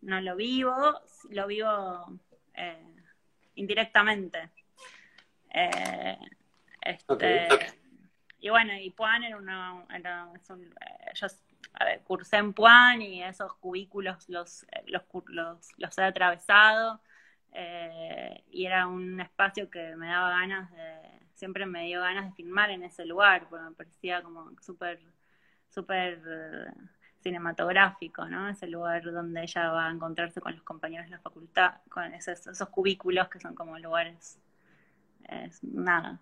no 0.00 0.20
lo 0.20 0.36
vivo, 0.36 0.74
lo 1.30 1.46
vivo 1.46 2.18
eh, 2.54 2.96
indirectamente. 3.54 4.50
Eh, 5.50 6.18
este, 6.80 7.48
Y 8.40 8.50
bueno, 8.50 8.74
y 8.74 8.90
Puan 8.90 9.22
era 9.22 9.36
una, 9.36 9.84
era, 9.94 10.26
un, 10.26 10.62
eh, 10.64 11.12
a 11.74 11.84
ver, 11.84 12.02
cursé 12.02 12.36
en 12.36 12.52
Puan 12.52 13.02
y 13.02 13.22
esos 13.22 13.54
cubículos 13.54 14.28
los, 14.28 14.64
los, 14.86 15.02
los, 15.76 15.98
he 15.98 16.02
atravesado 16.02 17.00
eh, 17.52 18.44
y 18.50 18.66
era 18.66 18.86
un 18.86 19.20
espacio 19.20 19.68
que 19.70 19.96
me 19.96 20.08
daba 20.08 20.30
ganas 20.30 20.70
de, 20.70 21.20
siempre 21.34 21.66
me 21.66 21.84
dio 21.86 22.00
ganas 22.00 22.26
de 22.26 22.32
filmar 22.32 22.70
en 22.70 22.84
ese 22.84 23.04
lugar, 23.04 23.46
porque 23.48 23.64
me 23.64 23.72
parecía 23.72 24.22
como 24.22 24.52
súper, 24.60 25.00
súper 25.68 26.22
eh, 26.26 26.72
cinematográfico, 27.22 28.24
¿no? 28.26 28.48
Ese 28.48 28.68
lugar 28.68 29.02
donde 29.02 29.42
ella 29.42 29.70
va 29.70 29.88
a 29.88 29.90
encontrarse 29.90 30.40
con 30.40 30.52
los 30.52 30.62
compañeros 30.62 31.06
de 31.06 31.12
la 31.12 31.20
facultad, 31.20 31.74
con 31.88 32.14
esos, 32.14 32.46
esos 32.46 32.68
cubículos 32.68 33.28
que 33.28 33.40
son 33.40 33.54
como 33.54 33.78
lugares, 33.78 34.38
nada. 35.62 36.20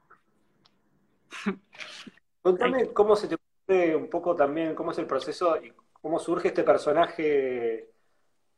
Contame 2.40 2.92
cómo 2.94 3.16
se 3.16 3.28
te 3.28 3.36
un 3.96 4.08
poco 4.08 4.34
también 4.34 4.74
cómo 4.74 4.92
es 4.92 4.98
el 4.98 5.06
proceso 5.06 5.56
y 5.56 5.72
cómo 5.92 6.18
surge 6.18 6.48
este 6.48 6.64
personaje 6.64 7.92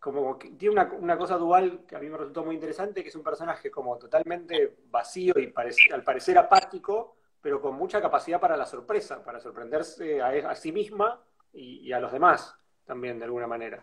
como 0.05 0.39
que 0.39 0.51
tiene 0.51 0.85
una, 0.99 1.17
cosa 1.17 1.39
dual 1.39 1.87
que 1.89 1.97
a 1.97 1.99
mí 1.99 2.11
me 2.11 2.19
resultó 2.19 2.45
muy 2.45 2.57
interesante, 2.57 3.03
que 3.03 3.09
es 3.09 3.15
un 3.17 3.23
personaje 3.23 3.71
como 3.71 3.97
totalmente 3.97 4.77
vacío 4.91 5.33
y 5.39 5.51
al 5.91 6.03
parecer 6.03 6.37
apático, 6.37 7.17
pero 7.41 7.59
con 7.59 7.75
mucha 7.75 8.03
capacidad 8.03 8.39
para 8.39 8.55
la 8.55 8.67
sorpresa, 8.67 9.25
para 9.25 9.41
sorprenderse 9.41 10.21
a, 10.21 10.55
sí 10.57 10.73
misma 10.73 11.23
y, 11.55 11.91
a 11.91 12.01
los 12.01 12.13
demás 12.13 12.55
también, 12.85 13.19
de 13.19 13.25
alguna 13.25 13.47
manera. 13.47 13.83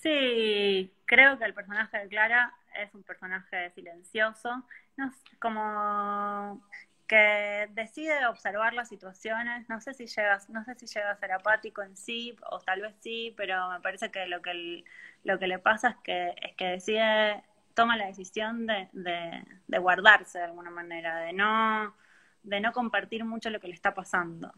Sí, 0.00 0.94
creo 1.04 1.36
que 1.36 1.44
el 1.44 1.54
personaje 1.54 1.98
de 1.98 2.08
Clara 2.08 2.54
es 2.76 2.94
un 2.94 3.02
personaje 3.02 3.72
silencioso, 3.72 4.50
no, 4.96 5.12
como 5.40 6.62
que 7.06 7.68
decide 7.72 8.26
observar 8.26 8.74
las 8.74 8.88
situaciones, 8.88 9.68
no 9.68 9.80
sé 9.80 9.94
si 9.94 10.06
llega, 10.06 10.38
no 10.48 10.64
sé 10.64 10.74
si 10.74 10.86
llega 10.86 11.10
a 11.10 11.16
ser 11.16 11.32
apático 11.32 11.82
en 11.82 11.96
sí, 11.96 12.36
o 12.50 12.58
tal 12.60 12.82
vez 12.82 12.94
sí, 13.00 13.32
pero 13.36 13.70
me 13.70 13.80
parece 13.80 14.10
que 14.10 14.26
lo 14.26 14.42
que 14.42 14.84
lo 15.24 15.38
que 15.38 15.46
le 15.46 15.58
pasa 15.58 15.90
es 15.90 15.96
que, 16.04 16.34
es 16.40 16.54
que 16.56 16.66
decide, 16.66 17.42
toma 17.74 17.96
la 17.96 18.06
decisión 18.06 18.66
de, 18.66 18.88
de, 18.92 19.78
guardarse 19.78 20.38
de 20.38 20.44
alguna 20.44 20.70
manera, 20.70 21.18
de 21.18 21.32
no, 21.32 21.94
de 22.42 22.60
no 22.60 22.72
compartir 22.72 23.24
mucho 23.24 23.50
lo 23.50 23.60
que 23.60 23.68
le 23.68 23.74
está 23.74 23.94
pasando. 23.94 24.52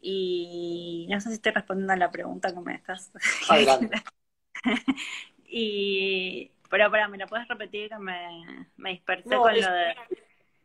Y 0.00 1.06
no 1.10 1.20
sé 1.20 1.30
si 1.30 1.34
estoy 1.36 1.52
respondiendo 1.52 1.94
a 1.94 1.96
la 1.96 2.10
pregunta 2.10 2.52
que 2.52 2.60
me 2.60 2.74
estás 2.74 3.10
y 5.46 6.50
pero 6.70 6.90
para, 6.90 7.08
¿me 7.08 7.18
la 7.18 7.26
puedes 7.26 7.46
repetir 7.48 7.88
que 7.88 7.98
me, 7.98 8.66
me 8.76 8.90
dispersé 8.90 9.36
con 9.36 9.54
lo 9.54 9.72
de 9.72 9.94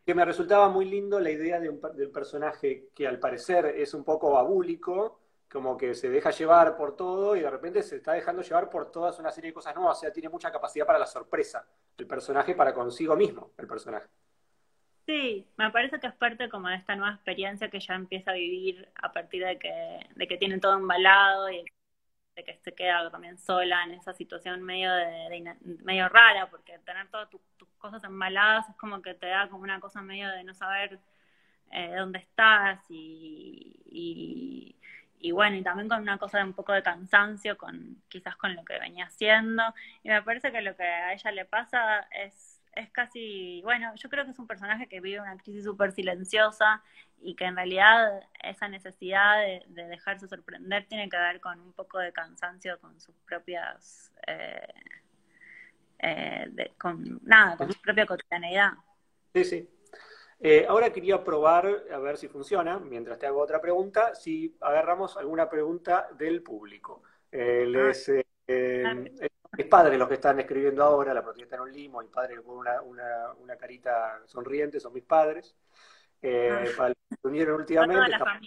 que 0.10 0.16
me 0.16 0.26
resultaba 0.26 0.70
muy 0.70 0.86
lindo 0.86 1.20
la 1.20 1.30
idea 1.30 1.60
de 1.60 1.70
un, 1.70 1.80
del 1.94 2.10
personaje 2.10 2.88
que 2.96 3.08
al 3.08 3.20
parecer 3.20 3.68
es 3.68 3.94
un 3.94 4.04
poco 4.04 4.40
abúlico, 4.40 5.20
como 5.48 5.78
que 5.78 5.94
se 5.94 6.10
deja 6.10 6.32
llevar 6.32 6.76
por 6.76 6.96
todo 6.96 7.36
y 7.36 7.42
de 7.42 7.50
repente 7.52 7.84
se 7.84 7.98
está 7.98 8.14
dejando 8.14 8.42
llevar 8.42 8.72
por 8.72 8.92
toda 8.92 9.16
una 9.20 9.30
serie 9.30 9.52
de 9.52 9.54
cosas 9.54 9.76
nuevas, 9.76 10.00
o 10.00 10.02
sea, 10.02 10.12
tiene 10.12 10.28
mucha 10.28 10.52
capacidad 10.52 10.88
para 10.88 10.98
la 10.98 11.06
sorpresa, 11.06 11.64
el 11.96 12.08
personaje 12.08 12.56
para 12.56 12.74
consigo 12.74 13.16
mismo, 13.16 13.52
el 13.56 13.68
personaje. 13.68 14.08
Sí, 15.06 15.48
me 15.58 15.70
parece 15.70 16.00
que 16.00 16.08
es 16.08 16.16
parte 16.16 16.50
como 16.50 16.70
de 16.70 16.78
esta 16.78 16.96
nueva 16.96 17.14
experiencia 17.14 17.70
que 17.70 17.80
ya 17.80 17.94
empieza 17.94 18.32
a 18.32 18.34
vivir 18.34 18.92
a 18.96 19.12
partir 19.12 19.46
de 19.46 19.60
que, 19.60 20.10
de 20.16 20.28
que 20.28 20.38
tiene 20.38 20.58
todo 20.58 20.74
embalado 20.74 21.52
y 21.52 21.64
que 22.34 22.58
se 22.64 22.74
queda 22.74 23.12
también 23.12 23.38
sola 23.38 23.84
en 23.84 23.92
esa 23.92 24.14
situación 24.14 24.64
medio 24.64 24.92
de, 24.92 25.56
medio 25.84 26.10
rara, 26.10 26.50
porque 26.50 26.80
tener 26.80 27.08
todas 27.12 27.30
tus 27.30 27.42
cosas 27.80 28.04
embaladas 28.04 28.70
es 28.70 28.76
como 28.76 29.02
que 29.02 29.14
te 29.16 29.28
da 29.28 29.48
como 29.50 29.64
una 29.64 29.80
cosa 29.80 30.02
medio 30.02 30.30
de 30.30 30.44
no 30.44 30.54
saber 30.54 31.00
eh, 31.72 31.96
dónde 31.96 32.20
estás 32.20 32.80
y, 32.90 34.76
y, 35.20 35.32
bueno, 35.32 35.58
y 35.58 35.64
también 35.64 35.90
con 35.90 36.02
una 36.02 36.18
cosa 36.18 36.40
de 36.40 36.46
un 36.46 36.54
poco 36.54 36.74
de 36.74 36.84
cansancio, 36.84 37.58
con 37.58 38.02
quizás 38.10 38.36
con 38.36 38.56
lo 38.56 38.64
que 38.64 38.80
venía 38.80 39.06
haciendo. 39.06 39.64
Y 40.04 40.10
me 40.10 40.22
parece 40.22 40.52
que 40.52 40.62
lo 40.62 40.76
que 40.76 40.84
a 40.84 41.14
ella 41.14 41.32
le 41.32 41.46
pasa 41.46 42.08
es 42.12 42.60
es 42.76 42.90
casi, 42.92 43.62
bueno, 43.64 43.94
yo 43.96 44.10
creo 44.10 44.26
que 44.26 44.32
es 44.32 44.40
un 44.40 44.48
personaje 44.48 44.88
que 44.88 45.02
vive 45.02 45.20
una 45.20 45.38
crisis 45.38 45.64
súper 45.64 45.92
silenciosa 45.92 46.82
y 47.22 47.36
que 47.36 47.46
en 47.46 47.56
realidad 47.56 48.22
esa 48.44 48.68
necesidad 48.68 49.40
de, 49.40 49.64
dejarse 49.68 50.28
sorprender 50.28 50.86
tiene 50.86 51.10
que 51.10 51.18
ver 51.18 51.40
con 51.42 51.60
un 51.60 51.74
poco 51.74 52.00
de 52.00 52.14
cansancio 52.14 52.80
con 52.80 53.00
sus 53.00 53.16
propias, 53.28 54.12
eh, 54.28 54.74
eh, 56.00 56.74
con 56.78 57.20
nada, 57.24 57.58
con 57.58 57.72
su 57.72 57.82
propia 57.82 58.06
cotidianeidad. 58.06 58.72
Sí, 59.34 59.44
sí. 59.44 59.70
Eh, 60.42 60.66
ahora 60.68 60.92
quería 60.92 61.24
probar, 61.24 61.84
a 61.92 61.98
ver 62.00 62.18
si 62.18 62.28
funciona, 62.30 62.80
mientras 62.80 63.20
te 63.20 63.28
hago 63.28 63.42
otra 63.42 63.60
pregunta, 63.60 64.16
si 64.16 64.56
agarramos 64.62 65.18
alguna 65.18 65.50
pregunta 65.50 66.08
del 66.18 66.42
público. 66.42 67.04
les, 67.32 68.10
ah 68.10 68.94
mis 69.58 69.66
padres 69.68 69.98
los 69.98 70.08
que 70.08 70.14
están 70.16 70.40
escribiendo 70.40 70.84
ahora, 70.84 71.14
la 71.14 71.24
propiedad 71.24 71.56
en 71.56 71.60
un 71.62 71.72
limo, 71.72 72.02
mi 72.02 72.08
padre 72.08 72.42
con 72.42 72.58
una, 72.58 72.82
una, 72.82 73.34
una, 73.40 73.56
carita 73.56 74.22
sonriente, 74.26 74.80
son 74.80 74.94
mis 74.94 75.04
padres. 75.04 75.56
Eh, 76.22 76.50
ah. 76.52 76.64
Para 76.78 76.90
los 76.90 76.98
que 77.10 77.16
se 77.22 77.28
unieron 77.28 77.62
últimamente. 77.62 78.12
Estamos, 78.12 78.38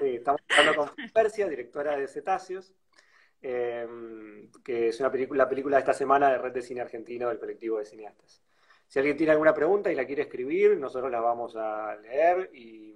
sí, 0.00 0.16
estamos 0.16 0.40
hablando 0.56 0.76
con 0.76 1.10
Persia, 1.12 1.48
directora 1.48 1.96
de 1.96 2.06
Cetáceos, 2.06 2.72
eh, 3.44 3.86
que 4.64 4.88
es 4.88 5.00
una 5.00 5.10
película, 5.10 5.44
la 5.44 5.48
película 5.48 5.76
de 5.76 5.80
esta 5.80 5.94
semana 5.94 6.30
de 6.30 6.38
Red 6.38 6.52
de 6.52 6.62
Cine 6.62 6.80
Argentino 6.80 7.28
del 7.28 7.38
colectivo 7.38 7.78
de 7.78 7.84
cineastas. 7.84 8.42
Si 8.88 8.98
alguien 8.98 9.16
tiene 9.16 9.32
alguna 9.32 9.54
pregunta 9.54 9.92
y 9.92 9.94
la 9.94 10.06
quiere 10.06 10.22
escribir, 10.22 10.78
nosotros 10.78 11.10
la 11.10 11.20
vamos 11.20 11.54
a 11.56 11.96
leer 11.96 12.50
y 12.54 12.94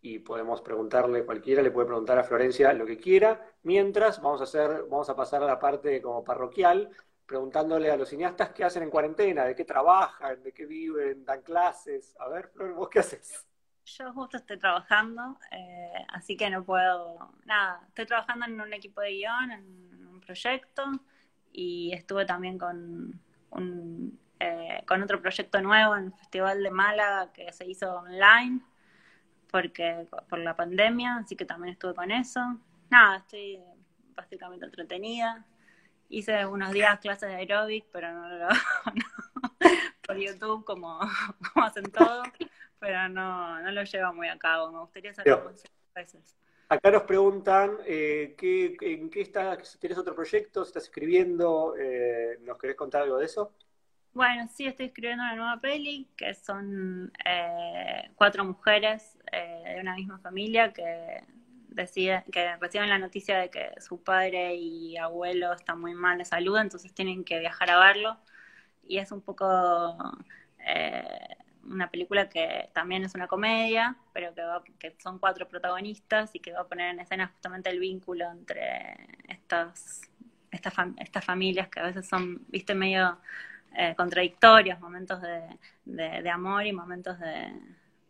y 0.00 0.20
podemos 0.20 0.62
preguntarle, 0.62 1.24
cualquiera 1.24 1.62
le 1.62 1.70
puede 1.70 1.86
preguntar 1.86 2.18
a 2.18 2.24
Florencia 2.24 2.72
lo 2.72 2.86
que 2.86 2.96
quiera, 2.96 3.44
mientras 3.62 4.20
vamos 4.22 4.40
a 4.40 4.44
hacer, 4.44 4.84
vamos 4.88 5.08
a 5.10 5.16
pasar 5.16 5.42
a 5.42 5.46
la 5.46 5.58
parte 5.58 6.00
como 6.00 6.22
parroquial, 6.22 6.90
preguntándole 7.26 7.90
a 7.90 7.96
los 7.96 8.08
cineastas 8.08 8.50
qué 8.50 8.64
hacen 8.64 8.84
en 8.84 8.90
cuarentena, 8.90 9.44
de 9.44 9.54
qué 9.54 9.64
trabajan, 9.64 10.42
de 10.42 10.52
qué 10.52 10.66
viven, 10.66 11.24
dan 11.24 11.42
clases. 11.42 12.14
A 12.18 12.28
ver, 12.28 12.48
Flor, 12.48 12.74
¿vos 12.74 12.88
qué 12.88 13.00
haces? 13.00 13.47
Yo 13.96 14.12
justo 14.12 14.36
estoy 14.36 14.58
trabajando, 14.58 15.38
eh, 15.50 16.04
así 16.08 16.36
que 16.36 16.50
no 16.50 16.62
puedo, 16.62 17.32
nada, 17.46 17.80
estoy 17.88 18.06
trabajando 18.06 18.44
en 18.46 18.60
un 18.60 18.72
equipo 18.72 19.00
de 19.00 19.12
guion, 19.12 19.50
en 19.50 20.06
un 20.06 20.20
proyecto, 20.20 20.84
y 21.52 21.92
estuve 21.94 22.26
también 22.26 22.58
con 22.58 23.20
un, 23.50 24.20
eh, 24.40 24.82
con 24.86 25.02
otro 25.02 25.20
proyecto 25.20 25.60
nuevo 25.62 25.96
en 25.96 26.04
el 26.06 26.12
Festival 26.12 26.62
de 26.62 26.70
Málaga 26.70 27.32
que 27.32 27.50
se 27.52 27.66
hizo 27.66 27.94
online, 27.94 28.60
porque 29.50 30.06
por 30.28 30.38
la 30.38 30.54
pandemia, 30.54 31.16
así 31.16 31.34
que 31.34 31.46
también 31.46 31.72
estuve 31.72 31.94
con 31.94 32.10
eso. 32.10 32.40
Nada, 32.90 33.18
estoy 33.18 33.58
básicamente 34.14 34.66
entretenida. 34.66 35.46
Hice 36.10 36.46
unos 36.46 36.72
días 36.72 36.98
clases 37.00 37.30
de 37.30 37.36
aeróbic, 37.36 37.86
pero 37.92 38.12
no 38.12 38.28
lo 38.28 38.48
por 40.08 40.16
YouTube 40.16 40.64
como, 40.64 40.98
como, 41.52 41.66
hacen 41.66 41.84
todo, 41.84 42.22
pero 42.78 43.08
no, 43.08 43.57
no 43.68 43.72
lo 43.72 43.84
llevo 43.84 44.14
muy 44.14 44.28
a 44.28 44.38
cabo. 44.38 44.72
Me 44.72 44.80
gustaría 44.80 45.12
más 45.12 45.62
veces. 45.94 46.36
Acá 46.70 46.90
nos 46.90 47.02
preguntan 47.02 47.78
eh, 47.86 48.34
¿qué, 48.36 48.76
en 48.80 49.10
qué 49.10 49.22
estás, 49.22 49.68
si 49.68 49.78
tienes 49.78 49.98
otro 49.98 50.14
proyecto, 50.14 50.64
si 50.64 50.68
estás 50.68 50.84
escribiendo, 50.84 51.74
eh, 51.78 52.38
¿nos 52.42 52.58
querés 52.58 52.76
contar 52.76 53.02
algo 53.02 53.18
de 53.18 53.24
eso? 53.24 53.54
Bueno, 54.12 54.48
sí, 54.48 54.66
estoy 54.66 54.86
escribiendo 54.86 55.22
una 55.22 55.34
nueva 55.34 55.60
peli, 55.60 56.08
que 56.16 56.34
son 56.34 57.12
eh, 57.24 58.10
cuatro 58.16 58.44
mujeres 58.44 59.18
eh, 59.32 59.74
de 59.76 59.80
una 59.80 59.94
misma 59.94 60.18
familia 60.18 60.72
que 60.72 61.22
decide, 61.68 62.24
que 62.32 62.56
reciben 62.56 62.88
la 62.88 62.98
noticia 62.98 63.38
de 63.38 63.50
que 63.50 63.70
su 63.80 64.02
padre 64.02 64.54
y 64.56 64.96
abuelo 64.96 65.52
están 65.52 65.80
muy 65.80 65.94
mal 65.94 66.18
de 66.18 66.24
salud, 66.24 66.58
entonces 66.58 66.92
tienen 66.92 67.24
que 67.24 67.38
viajar 67.38 67.70
a 67.70 67.78
verlo. 67.78 68.18
Y 68.86 68.98
es 68.98 69.12
un 69.12 69.20
poco 69.20 69.96
eh, 70.66 71.36
una 71.70 71.90
película 71.90 72.28
que 72.28 72.70
también 72.72 73.04
es 73.04 73.14
una 73.14 73.26
comedia, 73.26 73.96
pero 74.12 74.34
que, 74.34 74.72
que 74.78 74.96
son 75.00 75.18
cuatro 75.18 75.48
protagonistas 75.48 76.34
y 76.34 76.40
que 76.40 76.52
va 76.52 76.60
a 76.60 76.66
poner 76.66 76.90
en 76.90 77.00
escena 77.00 77.28
justamente 77.28 77.70
el 77.70 77.78
vínculo 77.78 78.30
entre 78.30 78.96
estas, 79.28 80.02
estas, 80.50 80.74
estas 80.98 81.24
familias 81.24 81.68
que 81.68 81.80
a 81.80 81.84
veces 81.84 82.08
son, 82.08 82.44
viste, 82.48 82.74
medio 82.74 83.18
eh, 83.76 83.94
contradictorios, 83.96 84.80
momentos 84.80 85.20
de, 85.22 85.42
de, 85.84 86.30
amor 86.30 86.66
y 86.66 86.72
momentos 86.72 87.18
de, 87.18 87.52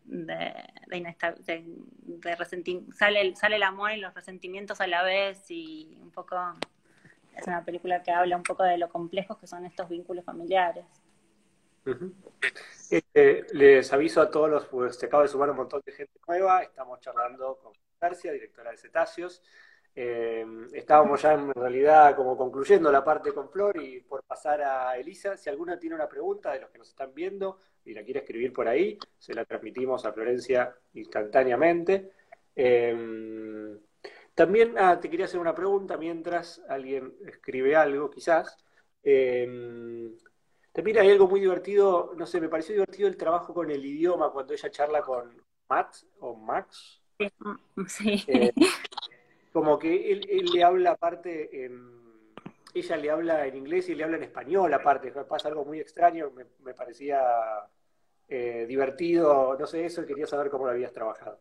de, 0.05 0.55
de, 0.87 2.37
resentimiento. 2.37 2.97
Sale, 2.97 3.37
sale 3.37 3.57
el 3.57 3.63
amor 3.63 3.93
y 3.93 3.99
los 3.99 4.15
resentimientos 4.15 4.81
a 4.81 4.87
la 4.87 5.03
vez 5.03 5.51
y 5.51 5.99
un 6.01 6.11
poco 6.11 6.37
es 7.37 7.47
una 7.47 7.65
película 7.65 8.03
que 8.03 8.11
habla 8.11 8.37
un 8.37 8.43
poco 8.43 8.65
de 8.65 8.79
lo 8.79 8.89
complejos 8.89 9.39
que 9.39 9.47
son 9.47 9.65
estos 9.65 9.89
vínculos 9.89 10.25
familiares. 10.25 10.85
Eh, 12.91 13.45
les 13.53 13.93
aviso 13.93 14.23
a 14.23 14.31
todos 14.31 14.49
los, 14.49 14.65
pues 14.67 14.97
se 14.97 15.07
acaba 15.07 15.23
de 15.23 15.29
sumar 15.29 15.51
un 15.51 15.57
montón 15.57 15.83
de 15.85 15.93
gente 15.93 16.19
nueva, 16.27 16.63
estamos 16.63 17.01
charlando 17.01 17.59
con 17.59 17.73
Garcia, 18.01 18.33
directora 18.33 18.71
de 18.71 18.79
Cetáceos, 18.79 19.43
eh, 19.95 20.47
estábamos 20.73 21.21
ya 21.21 21.35
en 21.35 21.53
realidad 21.53 22.15
como 22.15 22.37
concluyendo 22.37 22.91
la 22.91 23.05
parte 23.05 23.33
con 23.33 23.51
Flor 23.51 23.83
y 23.83 24.01
por 24.01 24.23
pasar 24.23 24.63
a 24.63 24.97
Elisa, 24.97 25.37
si 25.37 25.51
alguna 25.51 25.79
tiene 25.79 25.97
una 25.97 26.09
pregunta 26.09 26.53
de 26.53 26.61
los 26.61 26.71
que 26.71 26.79
nos 26.79 26.89
están 26.89 27.13
viendo 27.13 27.59
y 27.85 27.93
la 27.93 28.03
quiere 28.05 28.21
escribir 28.21 28.53
por 28.53 28.69
ahí, 28.69 28.97
se 29.19 29.35
la 29.35 29.45
transmitimos 29.45 30.05
a 30.07 30.13
Florencia 30.13 30.75
instantáneamente. 30.95 32.13
Eh, 32.55 33.77
también 34.35 34.75
ah, 34.79 35.01
te 35.01 35.11
quería 35.11 35.25
hacer 35.27 35.41
una 35.41 35.53
pregunta 35.53 35.97
mientras 35.97 36.63
alguien 36.69 37.15
escribe 37.27 37.75
algo, 37.75 38.09
quizás. 38.09 38.57
Eh, 39.03 40.13
también 40.79 40.99
hay 40.99 41.11
algo 41.11 41.27
muy 41.27 41.41
divertido, 41.41 42.15
no 42.17 42.25
sé, 42.25 42.41
me 42.41 42.49
pareció 42.49 42.73
divertido 42.75 43.09
el 43.09 43.17
trabajo 43.17 43.53
con 43.53 43.69
el 43.69 43.85
idioma 43.85 44.31
cuando 44.31 44.53
ella 44.53 44.71
charla 44.71 45.03
con 45.03 45.37
Matt 45.69 45.97
o 46.21 46.37
Max. 46.37 47.03
Sí. 47.89 48.25
Eh, 48.29 48.53
como 49.53 49.77
que 49.77 50.13
él, 50.13 50.21
le 50.53 50.63
habla 50.63 50.93
aparte, 50.93 51.65
en, 51.65 52.33
ella 52.73 52.97
le 52.97 53.11
habla 53.11 53.47
en 53.47 53.57
inglés 53.57 53.89
y 53.89 53.97
le 53.97 54.05
habla 54.05 54.19
en 54.19 54.23
español 54.23 54.73
aparte, 54.73 55.11
pasa 55.11 55.49
algo 55.49 55.65
muy 55.65 55.81
extraño, 55.81 56.31
me, 56.31 56.75
parecía 56.75 57.23
eh, 58.29 58.65
divertido, 58.69 59.57
no 59.59 59.67
sé 59.67 59.85
eso, 59.85 60.07
quería 60.07 60.29
saber 60.29 60.49
cómo 60.49 60.67
lo 60.67 60.71
habías 60.71 60.93
trabajado. 60.93 61.41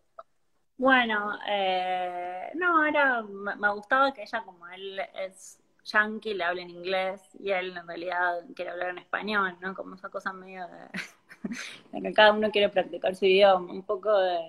Bueno, 0.78 1.38
eh, 1.48 2.50
no, 2.56 2.84
era, 2.84 3.22
me, 3.22 3.72
gustaba 3.72 4.12
que 4.16 4.24
ella, 4.24 4.42
como 4.44 4.68
él 4.70 5.00
es 5.14 5.62
yankee, 5.92 6.34
le 6.34 6.44
hable 6.44 6.62
en 6.62 6.70
inglés 6.70 7.22
y 7.40 7.52
él 7.52 7.76
en 7.76 7.88
realidad 7.88 8.44
quiere 8.56 8.72
hablar 8.72 8.90
en 8.90 9.00
español, 9.00 9.56
¿no? 9.62 9.74
Como 9.74 9.96
esa 9.96 10.10
cosa 10.10 10.34
medio 10.34 10.68
de, 11.92 12.02
que 12.02 12.14
cada 12.14 12.34
uno 12.34 12.52
quiere 12.52 12.70
practicar 12.70 13.16
su 13.16 13.26
idioma, 13.26 13.72
un 13.72 13.84
poco 13.84 14.18
de... 14.18 14.40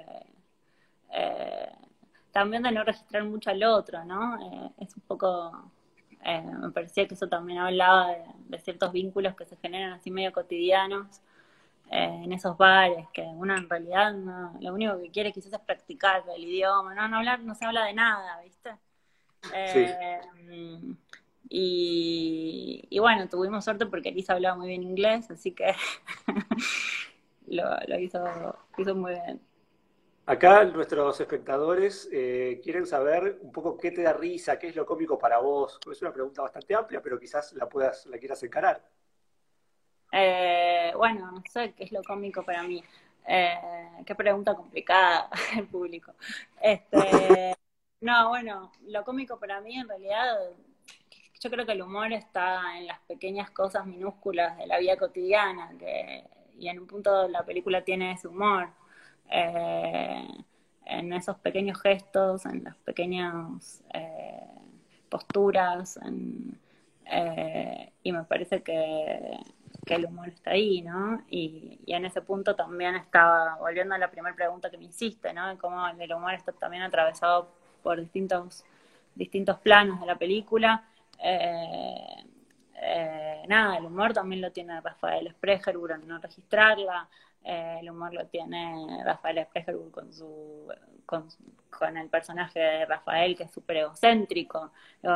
Eh, 1.12 1.72
también 2.32 2.62
de 2.62 2.72
no 2.72 2.84
registrar 2.84 3.24
mucho 3.24 3.50
al 3.50 3.62
otro, 3.64 4.04
¿no? 4.04 4.38
Eh, 4.40 4.70
es 4.78 4.94
un 4.96 5.02
poco... 5.02 5.70
me 6.22 6.70
parecía 6.70 7.06
que 7.08 7.14
eso 7.14 7.28
también 7.28 7.58
hablaba 7.58 8.14
de 8.48 8.58
ciertos 8.58 8.92
vínculos 8.92 9.34
que 9.34 9.46
se 9.46 9.56
generan 9.56 9.94
así 9.94 10.10
medio 10.10 10.32
cotidianos 10.32 11.22
eh, 11.90 12.20
en 12.24 12.32
esos 12.32 12.56
bares, 12.58 13.08
que 13.14 13.22
uno 13.22 13.56
en 13.56 13.68
realidad 13.68 14.14
lo 14.60 14.74
único 14.74 14.98
que 15.00 15.10
quiere 15.10 15.32
quizás 15.32 15.54
es 15.54 15.60
practicar 15.60 16.22
el 16.36 16.44
idioma, 16.44 16.94
no, 16.94 17.08
no 17.08 17.16
hablar, 17.16 17.40
no 17.40 17.54
se 17.54 17.64
habla 17.64 17.84
de 17.84 17.94
nada, 17.94 18.42
¿viste? 18.42 18.76
Eh, 19.54 20.20
y, 21.50 22.98
bueno, 23.00 23.28
tuvimos 23.28 23.64
suerte 23.64 23.86
porque 23.86 24.10
Elisa 24.10 24.34
hablaba 24.34 24.56
muy 24.56 24.68
bien 24.68 24.82
inglés, 24.82 25.30
así 25.30 25.52
que 25.52 25.74
lo, 27.46 27.98
hizo, 27.98 28.56
hizo 28.76 28.94
muy 28.94 29.12
bien. 29.12 29.40
Acá 30.26 30.62
nuestros 30.64 31.18
espectadores 31.20 32.06
eh, 32.12 32.60
quieren 32.62 32.84
saber 32.84 33.38
un 33.40 33.50
poco 33.50 33.78
qué 33.78 33.90
te 33.90 34.02
da 34.02 34.12
risa, 34.12 34.58
qué 34.58 34.68
es 34.68 34.76
lo 34.76 34.84
cómico 34.84 35.18
para 35.18 35.38
vos. 35.38 35.80
Es 35.90 36.02
una 36.02 36.12
pregunta 36.12 36.42
bastante 36.42 36.74
amplia, 36.74 37.00
pero 37.00 37.18
quizás 37.18 37.54
la 37.54 37.66
puedas, 37.66 38.04
la 38.04 38.18
quieras 38.18 38.42
encarar. 38.42 38.82
Eh, 40.12 40.92
bueno, 40.94 41.30
no 41.32 41.42
sé 41.50 41.72
qué 41.72 41.84
es 41.84 41.92
lo 41.92 42.02
cómico 42.02 42.42
para 42.42 42.62
mí. 42.64 42.84
Eh, 43.26 43.58
qué 44.04 44.14
pregunta 44.14 44.54
complicada 44.54 45.30
el 45.56 45.66
público. 45.66 46.12
Este, 46.60 47.56
no, 48.02 48.28
bueno, 48.28 48.70
lo 48.86 49.04
cómico 49.04 49.38
para 49.38 49.62
mí 49.62 49.78
en 49.78 49.88
realidad, 49.88 50.50
yo 51.40 51.50
creo 51.50 51.66
que 51.66 51.72
el 51.72 51.82
humor 51.82 52.12
está 52.12 52.78
en 52.78 52.86
las 52.86 53.00
pequeñas 53.00 53.50
cosas 53.50 53.86
minúsculas 53.86 54.56
de 54.58 54.66
la 54.66 54.78
vida 54.78 54.96
cotidiana, 54.96 55.72
y 56.58 56.68
en 56.68 56.78
un 56.80 56.86
punto 56.86 57.28
la 57.28 57.44
película 57.44 57.82
tiene 57.84 58.12
ese 58.12 58.28
humor. 58.28 58.68
Eh, 59.30 60.26
en 60.86 61.12
esos 61.12 61.36
pequeños 61.38 61.80
gestos, 61.80 62.46
en 62.46 62.64
las 62.64 62.76
pequeñas 62.78 63.82
posturas, 65.08 65.98
y 68.02 68.12
me 68.12 68.24
parece 68.24 68.62
que 68.62 69.38
que 69.88 69.94
el 69.94 70.04
humor 70.04 70.28
está 70.28 70.50
ahí, 70.50 70.82
¿no? 70.82 71.22
Y, 71.30 71.80
en 71.86 72.04
ese 72.04 72.20
punto 72.20 72.54
también 72.54 72.94
estaba, 72.94 73.56
volviendo 73.56 73.94
a 73.94 73.98
la 73.98 74.10
primera 74.10 74.36
pregunta 74.36 74.70
que 74.70 74.76
me 74.76 74.84
hiciste, 74.84 75.32
¿no? 75.32 75.56
Cómo 75.58 75.88
el 75.88 76.12
humor 76.12 76.34
está 76.34 76.52
también 76.52 76.82
atravesado 76.82 77.48
por 77.82 77.98
distintos, 77.98 78.64
distintos 79.14 79.58
planos 79.58 79.98
de 80.00 80.06
la 80.06 80.16
película. 80.16 80.84
Eh, 81.18 82.24
eh, 82.80 83.42
nada, 83.48 83.78
el 83.78 83.84
humor 83.84 84.12
también 84.12 84.40
lo 84.40 84.52
tiene 84.52 84.80
Rafael 84.80 85.28
Sprecherburg 85.30 85.92
en 85.92 86.06
no 86.06 86.18
registrarla, 86.18 87.08
eh, 87.44 87.78
el 87.80 87.90
humor 87.90 88.14
lo 88.14 88.26
tiene 88.26 89.02
Rafael 89.04 89.44
Sprecherburg 89.44 89.90
con 89.90 90.12
su 90.12 90.72
con, 91.06 91.96
el 91.96 92.08
personaje 92.08 92.58
de 92.58 92.86
Rafael 92.86 93.36
que 93.36 93.44
es 93.44 93.50
súper 93.50 93.78
egocéntrico. 93.78 94.72